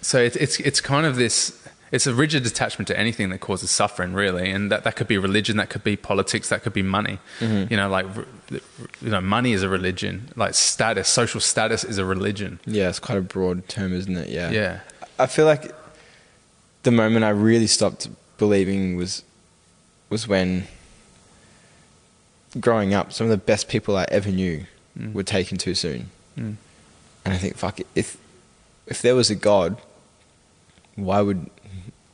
So 0.02 0.20
it's 0.20 0.36
it's 0.38 0.60
it's 0.62 0.80
kind 0.80 1.06
of 1.06 1.18
this. 1.18 1.62
it's 1.92 2.08
a 2.08 2.14
rigid 2.14 2.46
attachment 2.46 2.88
to 2.88 2.98
anything 2.98 3.30
that 3.30 3.40
causes 3.40 3.70
suffering, 3.70 4.14
really, 4.14 4.50
and 4.50 4.72
that, 4.72 4.84
that 4.86 4.96
could 4.96 5.08
be 5.08 5.18
religion, 5.18 5.58
that 5.58 5.70
could 5.70 5.84
be 5.84 5.98
politics, 5.98 6.48
that 6.50 6.62
could 6.62 6.74
be 6.74 6.84
money. 6.84 7.20
Mm-hmm. 7.40 7.72
You 7.72 7.78
know, 7.78 7.90
like 7.90 8.06
you 8.50 9.10
know, 9.10 9.20
money 9.20 9.52
is 9.52 9.64
a 9.64 9.70
religion. 9.70 10.30
Like 10.38 10.54
status, 10.54 11.10
social 11.10 11.42
status 11.42 11.84
is 11.84 11.98
a 11.98 12.06
religion. 12.06 12.62
Yeah, 12.66 12.88
it's 12.88 13.00
quite 13.00 13.18
a 13.18 13.22
broad 13.22 13.68
term, 13.68 13.92
isn't 13.92 14.16
it? 14.16 14.30
Yeah. 14.30 14.52
Yeah, 14.52 14.80
I 15.20 15.26
feel 15.26 15.46
like 15.46 15.74
the 16.84 16.92
moment 16.92 17.26
I 17.26 17.30
really 17.30 17.68
stopped 17.68 18.08
believing 18.38 18.96
was 18.96 19.24
was 20.10 20.28
when 20.28 20.68
growing 22.60 22.94
up, 22.94 23.12
some 23.14 23.26
of 23.26 23.32
the 23.32 23.38
best 23.38 23.68
people 23.68 23.96
I 23.98 24.06
ever 24.10 24.32
knew 24.32 24.66
Mm. 24.98 25.14
were 25.14 25.24
taken 25.24 25.58
too 25.58 25.76
soon. 25.76 26.10
Mm. 26.38 26.56
And 27.26 27.34
I 27.34 27.38
think, 27.38 27.56
fuck 27.58 27.80
it, 27.80 27.88
if 27.94 28.18
if 28.88 29.02
there 29.02 29.16
was 29.16 29.30
a 29.30 29.36
God, 29.36 29.78
why 30.96 31.22
would 31.22 31.50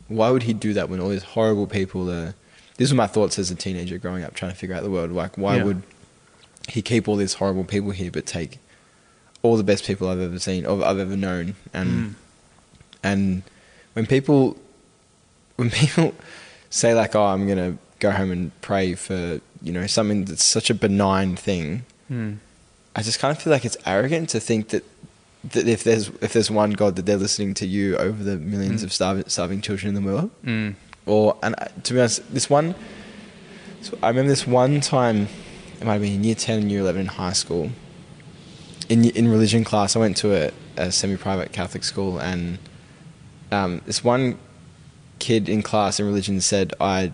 why 0.08 0.30
would 0.32 0.44
he 0.44 0.54
do 0.54 0.74
that 0.74 0.90
when 0.90 1.00
all 1.00 1.10
these 1.10 1.24
horrible 1.24 1.68
people 1.68 2.10
are? 2.12 2.34
These 2.78 2.92
were 2.92 2.98
my 2.98 3.08
thoughts 3.08 3.38
as 3.40 3.52
a 3.52 3.56
teenager 3.56 3.98
growing 3.98 4.24
up, 4.24 4.34
trying 4.34 4.52
to 4.52 4.58
figure 4.58 4.76
out 4.76 4.84
the 4.84 4.90
world. 4.90 5.12
Like, 5.12 5.38
why 5.38 5.58
Yeah. 5.58 5.64
would 5.64 5.84
he 6.68 6.82
keep 6.82 7.08
all 7.08 7.16
these 7.16 7.36
horrible 7.36 7.64
people 7.64 7.92
here, 7.92 8.10
but 8.12 8.26
take 8.26 8.58
all 9.44 9.56
the 9.58 9.64
best 9.64 9.86
people 9.86 10.10
I've 10.10 10.20
ever 10.20 10.40
seen, 10.40 10.66
or 10.66 10.84
I've 10.84 11.00
ever 11.00 11.16
known, 11.16 11.56
and 11.74 11.90
Mm. 11.90 12.14
and 13.04 13.44
when 13.94 14.06
people 14.08 14.58
when 15.56 15.70
people 15.72 16.14
say 16.70 16.94
like, 16.94 17.16
"Oh, 17.16 17.26
I'm 17.26 17.48
gonna 17.48 17.78
go 18.00 18.12
home 18.12 18.32
and 18.32 18.52
pray 18.62 18.96
for 18.96 19.40
you 19.62 19.72
know 19.72 19.88
something 19.88 20.26
that's 20.26 20.44
such 20.44 20.70
a 20.70 20.74
benign 20.74 21.36
thing," 21.36 21.84
Mm. 22.12 22.38
I 22.96 23.02
just 23.02 23.20
kind 23.20 23.32
of 23.36 23.42
feel 23.42 23.52
like 23.52 23.66
it's 23.66 23.78
arrogant 23.86 24.30
to 24.30 24.40
think 24.40 24.70
that 24.70 24.84
that 25.54 25.68
if 25.68 25.84
there's 25.84 26.10
if 26.22 26.34
there's 26.34 26.50
one 26.52 26.72
God 26.72 26.96
that 26.96 27.06
they're 27.06 27.18
listening 27.18 27.54
to 27.56 27.66
you 27.66 27.98
over 27.98 28.24
the 28.24 28.38
millions 28.38 28.82
Mm. 28.82 28.86
of 28.86 28.94
starving, 28.94 29.24
starving 29.28 29.62
children 29.62 29.90
in 29.96 29.96
the 30.02 30.08
world, 30.10 30.30
Mm. 30.46 30.76
or 31.06 31.38
and 31.44 31.56
to 31.84 31.94
be 31.94 32.00
honest, 32.00 32.22
this 32.34 32.50
one, 32.50 32.76
so 33.82 33.98
I 34.04 34.08
remember 34.10 34.30
this 34.30 34.46
one 34.48 34.80
time, 34.82 35.28
it 35.80 35.86
might 35.86 35.94
have 35.94 36.02
been 36.02 36.14
in 36.14 36.24
year 36.24 36.36
ten 36.36 36.60
and 36.60 36.72
year 36.72 36.82
eleven 36.82 37.02
in 37.02 37.08
high 37.08 37.34
school. 37.34 37.72
In 38.90 39.06
in 39.06 39.28
religion 39.30 39.64
class, 39.64 39.96
I 39.96 40.00
went 40.00 40.18
to 40.18 40.34
a, 40.36 40.52
a 40.78 40.92
semi-private 40.92 41.52
Catholic 41.54 41.84
school, 41.84 42.20
and 42.20 42.58
um, 43.52 43.82
this 43.86 44.04
one 44.04 44.38
kid 45.24 45.48
in 45.48 45.62
class 45.62 46.00
in 46.00 46.06
religion 46.06 46.42
said, 46.42 46.68
"I 46.82 47.12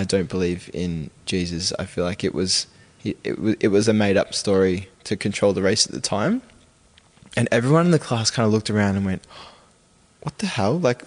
I 0.00 0.02
don't 0.12 0.28
believe 0.28 0.62
in 0.74 1.10
Jesus. 1.32 1.72
I 1.78 1.84
feel 1.92 2.04
like 2.10 2.24
it 2.28 2.34
was 2.34 2.66
it 3.04 3.38
was 3.38 3.54
it 3.60 3.68
was 3.68 3.86
a 3.88 3.92
made-up 4.04 4.34
story 4.34 4.88
to 5.08 5.16
control 5.16 5.52
the 5.52 5.62
race 5.62 5.86
at 5.86 5.92
the 5.92 6.00
time." 6.16 6.42
And 7.36 7.48
everyone 7.58 7.84
in 7.86 7.92
the 7.92 8.04
class 8.08 8.30
kind 8.30 8.46
of 8.46 8.52
looked 8.52 8.70
around 8.70 8.96
and 8.96 9.04
went, 9.10 9.22
"What 10.24 10.38
the 10.38 10.46
hell? 10.46 10.78
Like, 10.88 11.00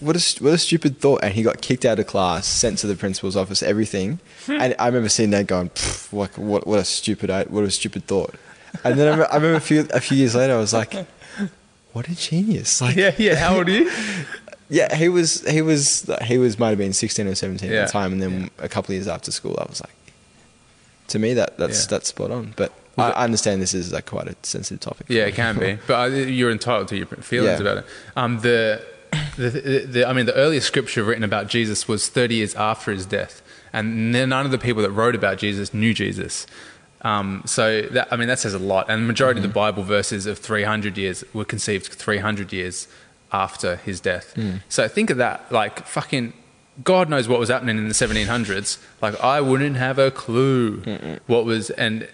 what 0.00 0.16
a 0.16 0.22
what 0.44 0.54
a 0.54 0.58
stupid 0.58 0.92
thought!" 1.00 1.20
And 1.24 1.32
he 1.34 1.42
got 1.42 1.56
kicked 1.68 1.84
out 1.90 1.98
of 1.98 2.06
class, 2.06 2.46
sent 2.46 2.78
to 2.80 2.86
the 2.86 2.96
principal's 2.96 3.36
office, 3.36 3.62
everything. 3.62 4.18
Hmm. 4.46 4.60
and 4.60 4.74
I 4.78 4.86
remember 4.86 5.08
seeing 5.08 5.30
that 5.30 5.46
going, 5.46 5.70
"Like, 6.12 6.36
what 6.36 6.66
what 6.66 6.80
a 6.80 6.84
stupid 6.84 7.28
what 7.54 7.64
a 7.64 7.70
stupid 7.70 8.02
thought." 8.06 8.34
And 8.84 8.98
then 8.98 9.06
I 9.08 9.10
remember, 9.12 9.32
I 9.32 9.36
remember 9.36 9.56
a 9.56 9.66
few 9.70 9.80
a 10.00 10.00
few 10.00 10.18
years 10.18 10.34
later, 10.34 10.54
I 10.54 10.58
was 10.58 10.74
like, 10.80 10.92
"What 11.94 12.08
a 12.08 12.14
genius!" 12.28 12.80
Like, 12.82 12.96
Yeah, 13.02 13.14
yeah. 13.26 13.36
How 13.36 13.56
old 13.56 13.68
are 13.68 13.72
you? 13.72 13.90
yeah, 14.68 14.94
he 14.94 15.08
was 15.08 15.48
he 15.48 15.62
was 15.62 16.10
he 16.22 16.38
was 16.38 16.58
might 16.58 16.70
have 16.70 16.78
been 16.78 16.92
sixteen 16.92 17.26
or 17.26 17.34
seventeen 17.34 17.72
at 17.72 17.86
the 17.86 17.92
time, 17.92 18.12
and 18.12 18.22
then 18.22 18.50
a 18.58 18.68
couple 18.68 18.92
of 18.92 18.96
years 18.96 19.08
after 19.08 19.30
school, 19.30 19.56
I 19.60 19.64
was 19.68 19.80
like, 19.80 19.92
to 21.08 21.18
me 21.18 21.34
that 21.34 21.58
that's 21.58 21.82
Yeah. 21.84 21.88
that's 21.90 22.08
spot 22.08 22.30
on. 22.30 22.54
But 22.56 22.72
I, 22.96 23.10
I 23.10 23.24
understand 23.24 23.60
this 23.60 23.74
is 23.74 23.92
like 23.92 24.06
quite 24.06 24.28
a 24.28 24.36
sensitive 24.42 24.80
topic. 24.80 25.06
Yeah, 25.08 25.24
it 25.26 25.34
can 25.34 25.58
be, 25.58 25.78
but 25.86 25.94
uh, 25.94 26.14
you're 26.14 26.50
entitled 26.50 26.88
to 26.88 26.96
your 26.96 27.06
feelings 27.06 27.60
Yeah. 27.60 27.66
about 27.66 27.78
it. 27.78 27.86
Um, 28.16 28.40
the, 28.40 28.82
the, 29.36 29.50
the, 29.50 29.78
the, 29.86 30.08
I 30.08 30.12
mean, 30.12 30.26
the 30.26 30.34
earliest 30.34 30.66
scripture 30.66 31.02
written 31.04 31.24
about 31.24 31.48
Jesus 31.48 31.86
was 31.88 32.08
30 32.08 32.36
years 32.36 32.54
after 32.54 32.92
his 32.92 33.04
death, 33.06 33.42
and 33.72 34.12
none 34.12 34.44
of 34.46 34.50
the 34.52 34.58
people 34.58 34.82
that 34.82 34.90
wrote 34.90 35.14
about 35.14 35.38
Jesus 35.38 35.74
knew 35.74 35.92
Jesus. 35.92 36.46
Um, 37.02 37.42
so 37.44 37.82
that, 37.82 38.08
I 38.10 38.16
mean, 38.16 38.28
that 38.28 38.38
says 38.38 38.54
a 38.54 38.58
lot. 38.58 38.86
And 38.88 39.02
the 39.02 39.06
majority 39.06 39.38
Mm-hmm. 39.40 39.46
of 39.48 39.50
the 39.52 39.54
Bible 39.54 39.82
verses 39.82 40.24
of 40.24 40.38
300 40.38 40.96
years 40.96 41.22
were 41.34 41.44
conceived 41.44 41.86
300 41.86 42.50
years 42.52 42.88
after 43.34 43.76
his 43.76 44.00
death. 44.00 44.32
Mm. 44.36 44.62
So 44.68 44.86
think 44.88 45.10
of 45.10 45.18
that, 45.18 45.50
like 45.50 45.86
fucking. 45.86 46.32
God 46.82 47.08
knows 47.08 47.28
what 47.28 47.38
was 47.38 47.50
happening 47.50 47.78
in 47.78 47.86
the 47.86 47.94
1700s. 47.94 48.78
Like 49.00 49.20
I 49.22 49.40
wouldn't 49.40 49.76
have 49.76 49.98
a 49.98 50.10
clue 50.10 50.82
what 51.26 51.44
was, 51.44 51.70
and 51.70 52.08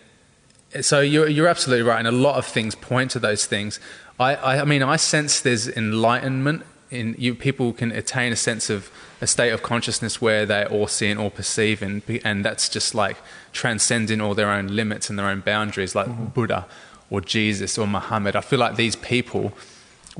so 0.82 1.00
you're 1.00 1.28
you're 1.28 1.48
absolutely 1.48 1.82
right, 1.82 1.98
and 1.98 2.08
a 2.08 2.12
lot 2.12 2.36
of 2.36 2.44
things 2.44 2.74
point 2.74 3.10
to 3.12 3.18
those 3.18 3.46
things. 3.46 3.80
I 4.18 4.34
I, 4.34 4.60
I 4.60 4.64
mean 4.64 4.82
I 4.82 4.96
sense 4.96 5.40
there's 5.40 5.66
enlightenment 5.68 6.64
in 6.90 7.14
you. 7.18 7.34
People 7.34 7.72
can 7.72 7.90
attain 7.92 8.32
a 8.32 8.36
sense 8.36 8.68
of 8.68 8.90
a 9.22 9.26
state 9.26 9.50
of 9.50 9.62
consciousness 9.62 10.20
where 10.20 10.44
they 10.46 10.64
all 10.66 10.86
see 10.86 11.10
and 11.10 11.18
all 11.18 11.30
perceive, 11.30 11.80
and 11.80 12.02
and 12.24 12.44
that's 12.44 12.68
just 12.68 12.94
like 12.94 13.16
transcending 13.52 14.20
all 14.20 14.34
their 14.34 14.50
own 14.50 14.68
limits 14.68 15.08
and 15.08 15.18
their 15.18 15.26
own 15.26 15.40
boundaries, 15.40 15.94
like 15.94 16.34
Buddha 16.34 16.66
or 17.10 17.20
Jesus 17.20 17.76
or 17.76 17.86
Muhammad. 17.86 18.36
I 18.36 18.40
feel 18.40 18.58
like 18.58 18.76
these 18.76 18.96
people, 18.96 19.52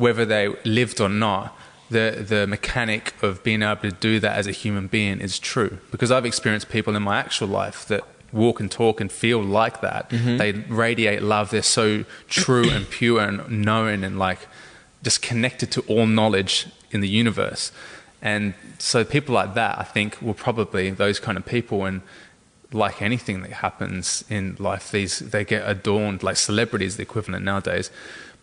whether 0.01 0.25
they 0.25 0.49
lived 0.65 1.01
or 1.01 1.09
not. 1.09 1.57
The, 1.91 2.25
the 2.25 2.47
mechanic 2.47 3.15
of 3.21 3.43
being 3.43 3.65
able 3.65 3.83
to 3.83 3.91
do 3.91 4.21
that 4.21 4.37
as 4.37 4.47
a 4.47 4.53
human 4.53 4.87
being 4.87 5.21
is 5.21 5.41
true 5.41 5.79
because 5.91 6.13
I've 6.13 6.25
experienced 6.25 6.69
people 6.69 6.95
in 6.95 7.03
my 7.03 7.19
actual 7.19 7.49
life 7.49 7.85
that 7.87 8.05
walk 8.33 8.61
and 8.61 8.71
talk 8.71 9.01
and 9.01 9.11
feel 9.11 9.43
like 9.43 9.81
that. 9.81 10.09
Mm-hmm. 10.11 10.37
They 10.37 10.53
radiate 10.53 11.21
love. 11.21 11.51
They're 11.51 11.63
so 11.63 12.05
true 12.29 12.71
and 12.71 12.89
pure 12.89 13.21
and 13.21 13.65
knowing 13.65 14.05
and 14.05 14.21
like 14.21 14.47
just 15.03 15.21
connected 15.21 15.73
to 15.73 15.81
all 15.89 16.07
knowledge 16.07 16.69
in 16.93 17.01
the 17.01 17.09
universe. 17.09 17.73
And 18.23 18.55
so 18.79 19.05
people 19.05 19.35
like 19.35 19.55
that, 19.55 19.79
I 19.79 19.83
think, 19.83 20.21
will 20.23 20.35
probably 20.35 20.91
those 20.91 21.19
kind 21.19 21.37
of 21.37 21.45
people. 21.45 21.85
And 21.85 22.03
like 22.73 23.03
anything 23.03 23.43
that 23.43 23.51
happens 23.53 24.25
in 24.29 24.57
life, 24.59 24.91
these 24.91 25.19
they 25.19 25.45
get 25.45 25.69
adorned 25.69 26.23
like 26.23 26.37
celebrities, 26.37 26.97
the 26.97 27.03
equivalent 27.03 27.45
nowadays. 27.45 27.91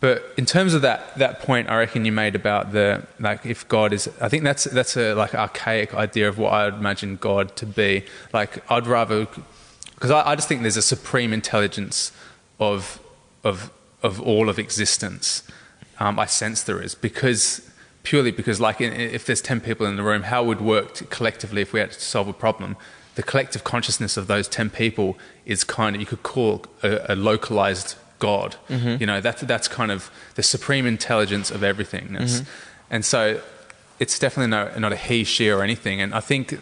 But 0.00 0.32
in 0.36 0.46
terms 0.46 0.74
of 0.74 0.82
that 0.82 1.16
that 1.18 1.40
point, 1.40 1.68
I 1.68 1.78
reckon 1.78 2.04
you 2.04 2.12
made 2.12 2.36
about 2.36 2.72
the 2.72 3.06
like 3.18 3.44
if 3.44 3.66
God 3.66 3.92
is, 3.92 4.08
I 4.20 4.28
think 4.28 4.44
that's 4.44 4.64
that's 4.64 4.96
a 4.96 5.14
like 5.14 5.34
archaic 5.34 5.92
idea 5.94 6.28
of 6.28 6.38
what 6.38 6.52
I 6.52 6.66
would 6.66 6.74
imagine 6.74 7.16
God 7.16 7.56
to 7.56 7.66
be. 7.66 8.04
Like 8.32 8.70
I'd 8.70 8.86
rather 8.86 9.26
because 9.94 10.12
I, 10.12 10.30
I 10.30 10.34
just 10.36 10.46
think 10.46 10.62
there's 10.62 10.76
a 10.76 10.82
supreme 10.82 11.32
intelligence 11.32 12.12
of 12.60 13.00
of 13.42 13.72
of 14.02 14.20
all 14.20 14.48
of 14.48 14.58
existence. 14.58 15.42
Um, 15.98 16.20
I 16.20 16.26
sense 16.26 16.62
there 16.62 16.80
is 16.80 16.94
because 16.94 17.68
purely 18.04 18.30
because 18.30 18.60
like 18.60 18.80
in, 18.80 18.92
if 18.92 19.26
there's 19.26 19.42
ten 19.42 19.60
people 19.60 19.84
in 19.84 19.96
the 19.96 20.04
room, 20.04 20.22
how 20.22 20.44
would 20.44 20.60
work 20.60 21.10
collectively 21.10 21.60
if 21.62 21.72
we 21.72 21.80
had 21.80 21.90
to 21.90 22.00
solve 22.00 22.28
a 22.28 22.32
problem. 22.32 22.76
The 23.16 23.24
collective 23.24 23.64
consciousness 23.64 24.16
of 24.16 24.28
those 24.28 24.46
ten 24.46 24.70
people 24.70 25.18
is 25.44 25.64
kind 25.64 25.96
of 25.96 26.00
you 26.00 26.06
could 26.06 26.22
call 26.22 26.66
a, 26.84 27.00
a 27.08 27.16
localized 27.16 27.96
God. 28.18 28.56
Mm-hmm. 28.68 28.96
You 29.00 29.06
know 29.06 29.20
that's 29.20 29.42
that's 29.42 29.68
kind 29.68 29.90
of 29.90 30.10
the 30.34 30.42
supreme 30.42 30.86
intelligence 30.86 31.50
of 31.50 31.62
everythingness, 31.62 32.40
mm-hmm. 32.40 32.50
and 32.90 33.04
so 33.04 33.40
it's 33.98 34.18
definitely 34.18 34.50
no, 34.50 34.70
not 34.78 34.92
a 34.92 34.96
he, 34.96 35.24
she, 35.24 35.50
or 35.50 35.62
anything. 35.62 36.00
And 36.00 36.14
I 36.14 36.20
think 36.20 36.60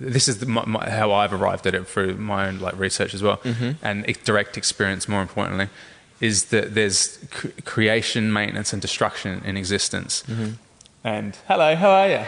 this 0.00 0.26
is 0.26 0.38
the, 0.38 0.46
my, 0.46 0.64
my, 0.64 0.90
how 0.90 1.12
I've 1.12 1.32
arrived 1.32 1.66
at 1.66 1.74
it 1.74 1.86
through 1.86 2.16
my 2.16 2.48
own 2.48 2.58
like 2.58 2.76
research 2.78 3.14
as 3.14 3.22
well, 3.22 3.36
mm-hmm. 3.38 3.72
and 3.82 4.08
e- 4.08 4.16
direct 4.24 4.56
experience. 4.56 5.08
More 5.08 5.22
importantly, 5.22 5.68
is 6.20 6.46
that 6.46 6.74
there's 6.74 7.18
cr- 7.30 7.48
creation, 7.64 8.32
maintenance, 8.32 8.72
and 8.72 8.80
destruction 8.80 9.42
in 9.44 9.56
existence. 9.56 10.24
And 11.04 11.36
hello, 11.48 11.74
how 11.74 11.90
are 11.90 12.08
you? 12.08 12.24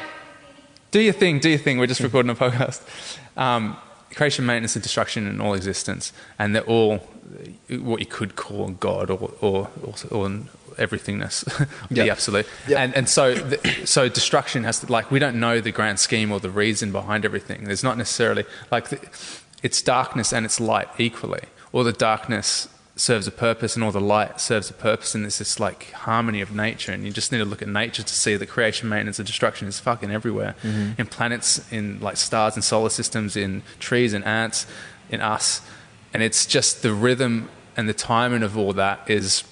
Do 0.90 1.00
your 1.00 1.12
thing, 1.12 1.38
do 1.38 1.48
your 1.48 1.58
thing. 1.58 1.78
We're 1.78 1.86
just 1.86 2.00
recording 2.00 2.30
a 2.30 2.34
podcast. 2.34 2.82
Um, 3.36 3.76
creation, 4.14 4.46
maintenance, 4.46 4.76
and 4.76 4.82
destruction 4.82 5.26
in 5.26 5.40
all 5.40 5.54
existence, 5.54 6.12
and 6.38 6.54
they're 6.54 6.62
all 6.62 6.98
what 7.80 8.00
you 8.00 8.06
could 8.06 8.36
call 8.36 8.68
God 8.70 9.10
or 9.10 9.30
or 9.40 9.68
or, 9.82 9.94
or 10.10 10.30
everythingness, 10.76 11.44
the 11.88 11.94
Yep. 11.96 12.08
absolute. 12.10 12.46
Yep. 12.68 12.78
And 12.78 12.94
and 12.96 13.08
so 13.08 13.34
the, 13.34 13.58
so 13.86 14.08
destruction 14.08 14.64
has 14.64 14.80
to 14.80 14.90
like 14.92 15.10
we 15.10 15.18
don't 15.18 15.38
know 15.38 15.60
the 15.60 15.72
grand 15.72 16.00
scheme 16.00 16.32
or 16.32 16.40
the 16.40 16.50
reason 16.50 16.92
behind 16.92 17.24
everything. 17.24 17.64
There's 17.64 17.84
not 17.84 17.96
necessarily 17.98 18.44
like 18.70 18.88
the, 18.88 18.98
it's 19.62 19.80
darkness 19.82 20.32
and 20.32 20.44
it's 20.44 20.60
light 20.60 20.88
equally. 20.98 21.42
or 21.72 21.82
the 21.84 21.92
darkness 21.92 22.68
serves 22.96 23.26
a 23.26 23.32
purpose 23.32 23.74
and 23.74 23.84
all 23.84 23.90
the 23.90 24.00
light 24.00 24.40
serves 24.40 24.70
a 24.70 24.72
purpose 24.72 25.14
and 25.14 25.24
there's 25.24 25.38
this 25.38 25.58
like 25.58 25.90
harmony 25.92 26.40
of 26.40 26.54
nature 26.54 26.92
and 26.92 27.04
you 27.04 27.10
just 27.10 27.32
need 27.32 27.38
to 27.38 27.44
look 27.44 27.60
at 27.60 27.66
nature 27.66 28.04
to 28.04 28.14
see 28.14 28.36
that 28.36 28.46
creation 28.46 28.88
maintenance 28.88 29.18
and 29.18 29.26
destruction 29.26 29.66
is 29.66 29.80
fucking 29.80 30.12
everywhere 30.12 30.54
mm-hmm. 30.62 30.92
in 30.96 31.06
planets 31.06 31.72
in 31.72 31.98
like 32.00 32.16
stars 32.16 32.54
and 32.54 32.62
solar 32.62 32.88
systems 32.88 33.36
in 33.36 33.62
trees 33.80 34.12
and 34.12 34.24
ants 34.24 34.66
in 35.10 35.20
us 35.20 35.60
and 36.12 36.22
it's 36.22 36.46
just 36.46 36.82
the 36.82 36.94
rhythm 36.94 37.48
and 37.76 37.88
the 37.88 37.94
timing 37.94 38.44
of 38.44 38.56
all 38.56 38.72
that 38.72 39.00
is 39.10 39.42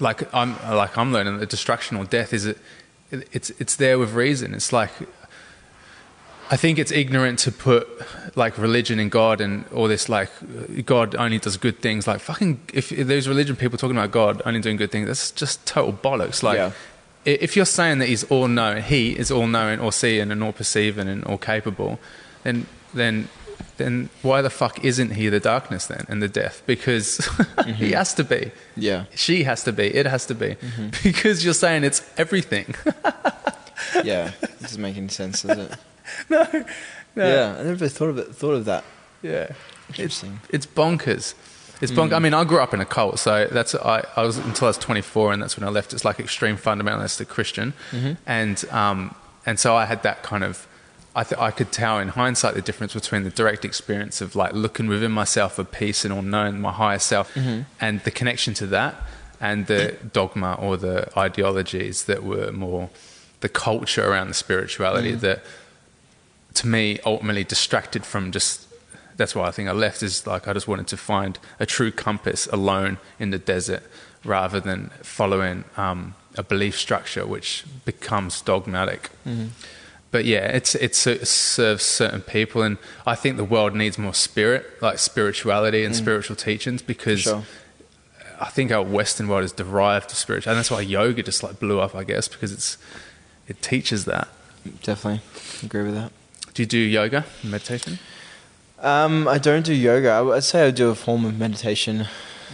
like 0.00 0.32
I'm 0.34 0.56
like 0.74 0.96
I'm 0.98 1.12
learning 1.12 1.38
that 1.38 1.50
destruction 1.50 1.96
or 1.96 2.04
death 2.04 2.32
is 2.32 2.46
it, 2.46 2.58
it's 3.10 3.50
it's 3.50 3.76
there 3.76 3.98
with 3.98 4.12
reason. 4.12 4.54
It's 4.54 4.72
like 4.72 4.90
I 6.52 6.56
think 6.56 6.80
it's 6.80 6.90
ignorant 6.90 7.38
to 7.40 7.52
put 7.52 7.88
like 8.36 8.58
religion 8.58 8.98
and 8.98 9.08
God 9.10 9.40
and 9.40 9.64
all 9.72 9.86
this 9.86 10.08
like 10.08 10.30
God 10.84 11.14
only 11.14 11.38
does 11.38 11.56
good 11.56 11.78
things. 11.80 12.08
Like 12.08 12.20
fucking 12.20 12.60
if, 12.74 12.90
if 12.90 13.06
there's 13.06 13.28
religion 13.28 13.54
people 13.54 13.78
talking 13.78 13.96
about 13.96 14.10
God 14.10 14.42
only 14.44 14.60
doing 14.60 14.76
good 14.76 14.90
things, 14.90 15.06
that's 15.06 15.30
just 15.30 15.64
total 15.64 15.92
bollocks. 15.92 16.42
Like 16.42 16.56
Yeah. 16.56 16.72
if 17.24 17.54
you're 17.54 17.64
saying 17.64 18.00
that 18.00 18.06
he's 18.06 18.24
all 18.24 18.48
knowing, 18.48 18.82
he 18.82 19.16
is 19.16 19.30
all 19.30 19.46
knowing, 19.46 19.78
all 19.78 19.92
seeing, 19.92 20.32
and 20.32 20.42
all 20.42 20.52
perceiving, 20.52 21.06
and 21.06 21.24
all 21.24 21.38
capable, 21.38 22.00
then 22.42 22.66
then 22.92 23.28
then 23.76 24.10
why 24.22 24.42
the 24.42 24.50
fuck 24.50 24.84
isn't 24.84 25.12
he 25.12 25.28
the 25.28 25.40
darkness 25.40 25.86
then 25.86 26.04
and 26.08 26.20
the 26.20 26.28
death? 26.28 26.62
Because 26.66 27.16
he 27.16 27.22
mm-hmm. 27.22 27.92
has 27.92 28.12
to 28.14 28.24
be. 28.24 28.50
Yeah. 28.76 29.04
She 29.14 29.44
has 29.44 29.62
to 29.64 29.72
be. 29.72 29.86
It 29.86 30.06
has 30.06 30.26
to 30.26 30.34
be. 30.34 30.56
Mm-hmm. 30.56 30.88
Because 31.02 31.44
you're 31.44 31.54
saying 31.54 31.84
it's 31.84 32.02
everything. 32.16 32.74
Yeah. 34.04 34.30
This 34.40 34.60
doesn't 34.60 34.82
make 34.82 34.96
any 34.96 35.08
sense, 35.08 35.42
does 35.42 35.58
it? 35.58 35.72
no, 36.28 36.46
no. 37.14 37.28
Yeah. 37.28 37.56
I 37.58 37.62
never 37.64 37.88
thought 37.88 38.08
of 38.08 38.18
it. 38.18 38.34
Thought 38.34 38.54
of 38.54 38.64
that. 38.66 38.84
Yeah. 39.22 39.52
Interesting. 39.88 40.40
It's 40.50 40.66
bonkers. 40.66 41.34
It's 41.80 41.92
bonk. 41.92 42.08
Hmm. 42.08 42.14
I 42.14 42.18
mean, 42.18 42.34
I 42.34 42.44
grew 42.44 42.58
up 42.58 42.74
in 42.74 42.80
a 42.80 42.84
cult, 42.84 43.18
so 43.18 43.48
that's 43.50 43.74
I, 43.74 44.04
I 44.16 44.22
was 44.22 44.38
until 44.38 44.66
I 44.66 44.70
was 44.70 44.78
24, 44.78 45.32
and 45.32 45.42
that's 45.42 45.56
when 45.56 45.66
I 45.66 45.70
left. 45.70 45.92
It's 45.92 46.04
like 46.04 46.20
extreme 46.20 46.56
fundamentalist 46.56 47.26
Christian, 47.28 47.72
mm-hmm. 47.90 48.12
and 48.26 48.64
um, 48.70 49.14
and 49.46 49.58
so 49.58 49.74
I 49.76 49.86
had 49.86 50.02
that 50.02 50.22
kind 50.22 50.44
of. 50.44 50.66
I 51.12 51.24
th- 51.24 51.40
I 51.40 51.50
could 51.50 51.72
tell 51.72 51.98
in 51.98 52.08
hindsight 52.08 52.54
the 52.54 52.62
difference 52.62 52.94
between 52.94 53.24
the 53.24 53.30
direct 53.30 53.64
experience 53.64 54.20
of 54.20 54.36
like 54.36 54.52
looking 54.52 54.86
within 54.86 55.10
myself 55.10 55.54
for 55.54 55.64
peace 55.64 56.04
and 56.04 56.14
all 56.14 56.22
knowing 56.22 56.60
my 56.60 56.70
higher 56.70 57.00
self, 57.00 57.34
mm-hmm. 57.34 57.62
and 57.80 58.00
the 58.00 58.12
connection 58.12 58.54
to 58.54 58.66
that, 58.68 58.94
and 59.40 59.66
the 59.66 59.96
dogma 60.12 60.54
or 60.60 60.76
the 60.76 61.10
ideologies 61.18 62.04
that 62.04 62.22
were 62.22 62.52
more 62.52 62.90
the 63.40 63.48
culture 63.48 64.08
around 64.08 64.28
the 64.28 64.34
spirituality 64.34 65.12
mm-hmm. 65.12 65.20
that 65.20 65.42
to 66.54 66.66
me 66.66 66.98
ultimately 67.04 67.44
distracted 67.44 68.04
from 68.04 68.32
just 68.32 68.66
that's 69.16 69.34
why 69.34 69.46
I 69.46 69.50
think 69.50 69.68
I 69.68 69.72
left 69.72 70.02
is 70.02 70.26
like 70.26 70.48
I 70.48 70.52
just 70.52 70.66
wanted 70.66 70.86
to 70.88 70.96
find 70.96 71.38
a 71.58 71.66
true 71.66 71.90
compass 71.90 72.46
alone 72.46 72.98
in 73.18 73.30
the 73.30 73.38
desert 73.38 73.82
rather 74.24 74.60
than 74.60 74.90
following 75.02 75.64
um, 75.76 76.14
a 76.36 76.42
belief 76.42 76.78
structure 76.78 77.26
which 77.26 77.64
becomes 77.84 78.40
dogmatic. 78.40 79.10
But 80.10 80.24
yeah, 80.24 80.46
it's 80.48 80.74
it's 80.74 81.06
it 81.06 81.28
serves 81.28 81.84
certain 81.84 82.20
people, 82.22 82.62
and 82.62 82.78
I 83.06 83.14
think 83.14 83.36
the 83.36 83.44
world 83.44 83.76
needs 83.76 83.96
more 83.96 84.14
spirit, 84.14 84.66
like 84.82 84.98
spirituality 84.98 85.84
and 85.84 85.94
spiritual 85.94 86.34
teachings, 86.34 86.82
because 86.82 87.20
Sure. 87.20 87.44
I 88.40 88.46
think 88.46 88.72
our 88.72 88.82
Western 88.82 89.28
world 89.28 89.44
is 89.44 89.52
derived 89.52 90.08
to 90.08 90.16
spiritual, 90.16 90.50
and 90.50 90.58
that's 90.58 90.70
why 90.70 90.80
yoga 90.80 91.22
just 91.22 91.44
like 91.44 91.60
blew 91.60 91.78
up, 91.78 91.94
I 91.94 92.02
guess, 92.04 92.26
because 92.26 92.50
it's 92.52 92.76
it 93.46 93.62
teaches 93.62 94.04
that. 94.06 94.28
Definitely 94.82 95.20
agree 95.62 95.84
with 95.84 95.94
that. 95.94 96.10
Do 96.54 96.62
you 96.62 96.66
do 96.66 96.78
yoga, 96.78 97.24
meditation? 97.44 97.98
Um, 98.80 99.28
I 99.28 99.38
don't 99.38 99.64
do 99.64 99.74
yoga. 99.74 100.10
I 100.10 100.20
would 100.20 100.44
say 100.44 100.66
I 100.66 100.70
do 100.70 100.88
a 100.90 100.94
form 100.94 101.24
of 101.24 101.38
meditation 101.38 102.06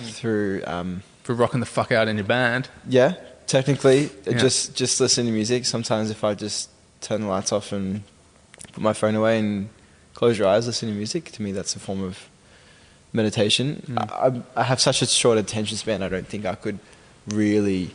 through. 0.05 0.63
Um, 0.67 1.03
For 1.23 1.35
rocking 1.35 1.61
the 1.61 1.67
fuck 1.67 1.91
out 1.93 2.09
in 2.09 2.17
your 2.17 2.27
band? 2.27 2.69
yeah, 2.89 3.15
technically, 3.47 4.11
Yeah. 4.27 4.39
just 4.39 4.75
just 4.75 5.01
listen 5.01 5.27
to 5.27 5.33
music. 5.33 5.65
Sometimes 5.65 6.11
if 6.11 6.23
I 6.25 6.35
just 6.35 6.69
turn 7.01 7.23
the 7.23 7.27
lights 7.29 7.53
off 7.53 7.73
and 7.73 8.03
put 8.73 8.83
my 8.83 8.93
phone 8.93 9.15
away 9.15 9.39
and 9.39 9.69
close 10.15 10.39
your 10.39 10.49
eyes, 10.49 10.67
listen 10.67 10.89
to 10.89 10.95
music. 10.95 11.31
To 11.33 11.43
me, 11.43 11.53
that's 11.53 11.75
a 11.77 11.79
form 11.79 12.03
of 12.03 12.29
meditation. 13.13 13.83
Mm. 13.89 14.45
I 14.57 14.61
I 14.61 14.65
have 14.65 14.81
such 14.81 15.01
a 15.03 15.07
short 15.07 15.39
attention 15.39 15.77
span. 15.79 16.03
I 16.03 16.09
don't 16.09 16.27
think 16.29 16.45
I 16.45 16.55
could 16.55 16.79
really 17.29 17.91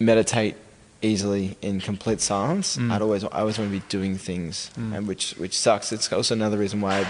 meditate 0.00 0.56
easily 1.02 1.56
in 1.62 1.80
complete 1.80 2.20
silence. 2.20 2.76
Mm. 2.76 2.90
I'd 2.92 3.02
always 3.02 3.24
I 3.24 3.28
always 3.40 3.58
want 3.58 3.70
to 3.72 3.78
be 3.78 3.84
doing 3.88 4.16
things, 4.16 4.70
Mm. 4.78 4.96
and 4.96 5.06
which 5.08 5.32
which 5.38 5.56
sucks. 5.58 5.92
It's 5.92 6.12
also 6.12 6.34
another 6.34 6.58
reason 6.58 6.80
why 6.80 7.00
I 7.00 7.06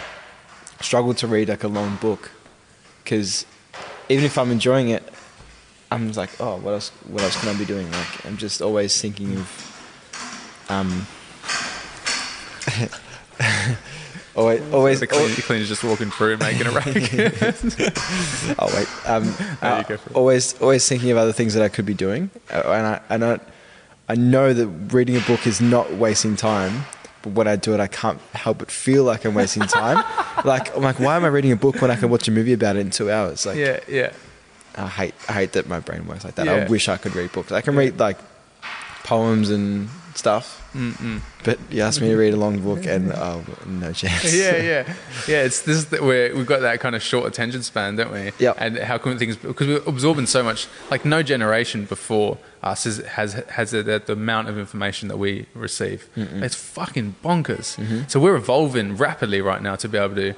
struggle 0.82 1.14
to 1.14 1.26
read 1.26 1.48
like 1.48 1.64
a 1.64 1.68
long 1.68 1.96
book, 1.96 2.30
because 3.02 3.46
even 4.08 4.24
if 4.24 4.36
I'm 4.38 4.50
enjoying 4.50 4.88
it, 4.90 5.02
I'm 5.90 6.12
like, 6.12 6.30
oh, 6.40 6.56
what 6.58 6.72
else? 6.72 6.90
What 7.08 7.22
else 7.22 7.40
can 7.40 7.48
I 7.54 7.58
be 7.58 7.64
doing? 7.64 7.90
Like 7.90 8.26
I'm 8.26 8.36
just 8.36 8.60
always 8.62 9.00
thinking 9.00 9.36
of, 9.36 10.66
um. 10.68 11.06
always, 14.36 14.60
always, 14.72 15.00
the 15.00 15.06
clean, 15.06 15.34
the 15.34 15.42
cleaner's 15.42 15.68
just 15.68 15.82
walking 15.84 16.10
through 16.10 16.36
making 16.38 16.66
a 16.66 16.70
rake. 16.70 17.12
Oh 18.58 18.68
wait. 18.74 18.88
Um, 19.08 19.34
uh, 19.62 19.82
go 19.82 19.96
for 19.96 20.10
it. 20.10 20.16
always, 20.16 20.60
always 20.60 20.86
thinking 20.88 21.10
of 21.10 21.16
other 21.16 21.32
things 21.32 21.54
that 21.54 21.62
I 21.62 21.68
could 21.68 21.86
be 21.86 21.94
doing, 21.94 22.30
uh, 22.52 22.62
and 23.10 23.24
I, 23.24 23.34
I, 23.34 23.40
I 24.08 24.14
know 24.14 24.52
that 24.52 24.66
reading 24.92 25.16
a 25.16 25.20
book 25.20 25.46
is 25.46 25.60
not 25.60 25.92
wasting 25.94 26.36
time. 26.36 26.84
But 27.22 27.32
when 27.32 27.48
I 27.48 27.56
do 27.56 27.74
it, 27.74 27.80
I 27.80 27.88
can't 27.88 28.20
help 28.32 28.58
but 28.58 28.70
feel 28.70 29.02
like 29.04 29.24
I'm 29.24 29.34
wasting 29.34 29.64
time. 29.64 30.04
like 30.44 30.74
I'm 30.76 30.82
like, 30.82 31.00
why 31.00 31.16
am 31.16 31.24
I 31.24 31.28
reading 31.28 31.50
a 31.52 31.56
book 31.56 31.82
when 31.82 31.90
I 31.90 31.96
can 31.96 32.10
watch 32.10 32.28
a 32.28 32.30
movie 32.30 32.52
about 32.52 32.76
it 32.76 32.80
in 32.80 32.90
two 32.90 33.10
hours? 33.10 33.44
Like, 33.44 33.56
yeah, 33.56 33.80
yeah. 33.88 34.12
I 34.76 34.86
hate, 34.86 35.14
I 35.28 35.32
hate 35.32 35.52
that 35.52 35.68
my 35.68 35.80
brain 35.80 36.06
works 36.06 36.24
like 36.24 36.36
that. 36.36 36.46
Yeah. 36.46 36.52
I 36.52 36.68
wish 36.68 36.88
I 36.88 36.96
could 36.96 37.16
read 37.16 37.32
books. 37.32 37.50
I 37.50 37.60
can 37.60 37.74
read 37.74 37.98
like 37.98 38.18
poems 39.02 39.50
and 39.50 39.88
stuff, 40.18 40.68
Mm-mm. 40.74 41.20
but 41.44 41.58
you 41.70 41.82
ask 41.82 42.00
me 42.00 42.08
to 42.08 42.16
read 42.16 42.34
a 42.34 42.36
long 42.36 42.60
book, 42.60 42.84
and 42.84 43.12
oh, 43.12 43.44
no 43.66 43.92
chance. 43.92 44.34
Yeah, 44.38 44.56
yeah, 44.56 44.94
yeah. 45.26 45.44
It's 45.44 45.62
this 45.62 45.76
is 45.76 45.86
the, 45.86 46.02
where 46.02 46.34
we've 46.34 46.46
got 46.46 46.60
that 46.60 46.80
kind 46.80 46.94
of 46.94 47.02
short 47.02 47.26
attention 47.26 47.62
span, 47.62 47.96
don't 47.96 48.12
we? 48.12 48.32
Yeah. 48.38 48.52
And 48.58 48.78
how 48.78 48.98
come 48.98 49.16
things 49.18 49.36
because 49.36 49.66
we're 49.66 49.82
absorbing 49.86 50.26
so 50.26 50.42
much. 50.42 50.66
Like 50.90 51.04
no 51.04 51.22
generation 51.22 51.84
before 51.84 52.38
us 52.62 52.84
has 52.84 52.98
has 52.98 53.32
has 53.32 53.70
the, 53.70 53.82
the 53.82 54.12
amount 54.12 54.48
of 54.48 54.58
information 54.58 55.08
that 55.08 55.16
we 55.16 55.46
receive. 55.54 56.08
It's 56.16 56.54
fucking 56.54 57.16
bonkers. 57.24 57.76
Mm-hmm. 57.76 58.08
So 58.08 58.20
we're 58.20 58.36
evolving 58.36 58.96
rapidly 58.96 59.40
right 59.40 59.62
now 59.62 59.76
to 59.76 59.88
be 59.88 59.96
able 59.96 60.16
to 60.16 60.34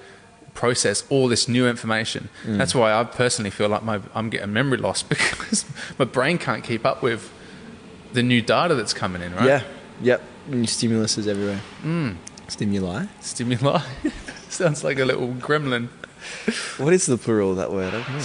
process 0.54 1.04
all 1.08 1.28
this 1.28 1.48
new 1.48 1.66
information. 1.66 2.28
Mm. 2.44 2.58
That's 2.58 2.74
why 2.74 2.92
I 2.92 3.04
personally 3.04 3.50
feel 3.50 3.68
like 3.68 3.82
my 3.82 4.00
I'm 4.14 4.30
getting 4.30 4.52
memory 4.52 4.78
loss 4.78 5.02
because 5.14 5.64
my 5.98 6.04
brain 6.04 6.38
can't 6.38 6.62
keep 6.62 6.84
up 6.84 7.02
with 7.02 7.32
the 8.12 8.22
new 8.22 8.42
data 8.42 8.74
that's 8.74 8.92
coming 8.94 9.22
in. 9.22 9.34
Right? 9.34 9.46
Yeah. 9.46 9.62
Yep. 10.02 10.22
New 10.48 10.66
stimulus 10.66 11.18
is 11.18 11.28
everywhere. 11.28 11.60
Mm. 11.82 12.16
Stimuli. 12.48 13.06
Stimuli. 13.20 13.80
Sounds 14.48 14.82
like 14.82 14.98
a 14.98 15.04
little 15.04 15.28
gremlin. 15.34 15.88
What 16.78 16.92
is 16.92 17.06
the 17.06 17.16
plural 17.16 17.52
of 17.52 17.56
that 17.58 17.72
word? 17.72 17.88
I 17.94 18.02
don't 18.02 18.08
know. 18.08 18.16
I 18.16 18.20
think 18.20 18.22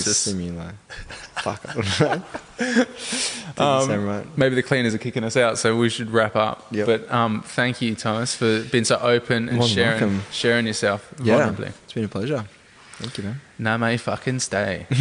Stimulitis. 0.00 0.06
it's 0.08 0.16
stimuli. 0.16 0.70
Fuck, 1.42 1.68
I 1.68 1.74
don't 1.74 2.00
know. 2.00 2.22
Doesn't 2.58 3.58
Um, 3.58 3.86
sound 3.88 4.06
right. 4.06 4.38
Maybe 4.38 4.54
the 4.54 4.62
cleaners 4.62 4.94
are 4.94 4.98
kicking 4.98 5.24
us 5.24 5.36
out, 5.36 5.58
so 5.58 5.76
we 5.76 5.88
should 5.90 6.10
wrap 6.10 6.36
up. 6.36 6.66
Yep. 6.70 6.86
But 6.86 7.12
um, 7.12 7.42
thank 7.42 7.82
you, 7.82 7.94
Thomas, 7.94 8.34
for 8.34 8.62
being 8.64 8.84
so 8.84 8.96
open 9.00 9.48
and 9.48 9.58
More 9.58 9.68
sharing 9.68 9.90
welcome. 10.00 10.22
sharing 10.30 10.66
yourself 10.66 11.12
Yeah, 11.22 11.38
vulnerably. 11.50 11.68
it's 11.84 11.92
been 11.92 12.04
a 12.04 12.08
pleasure. 12.08 12.44
Thank 12.98 13.18
you, 13.18 13.24
man. 13.58 13.80
Name 13.80 13.98
fucking 13.98 14.38
stay. 14.40 14.86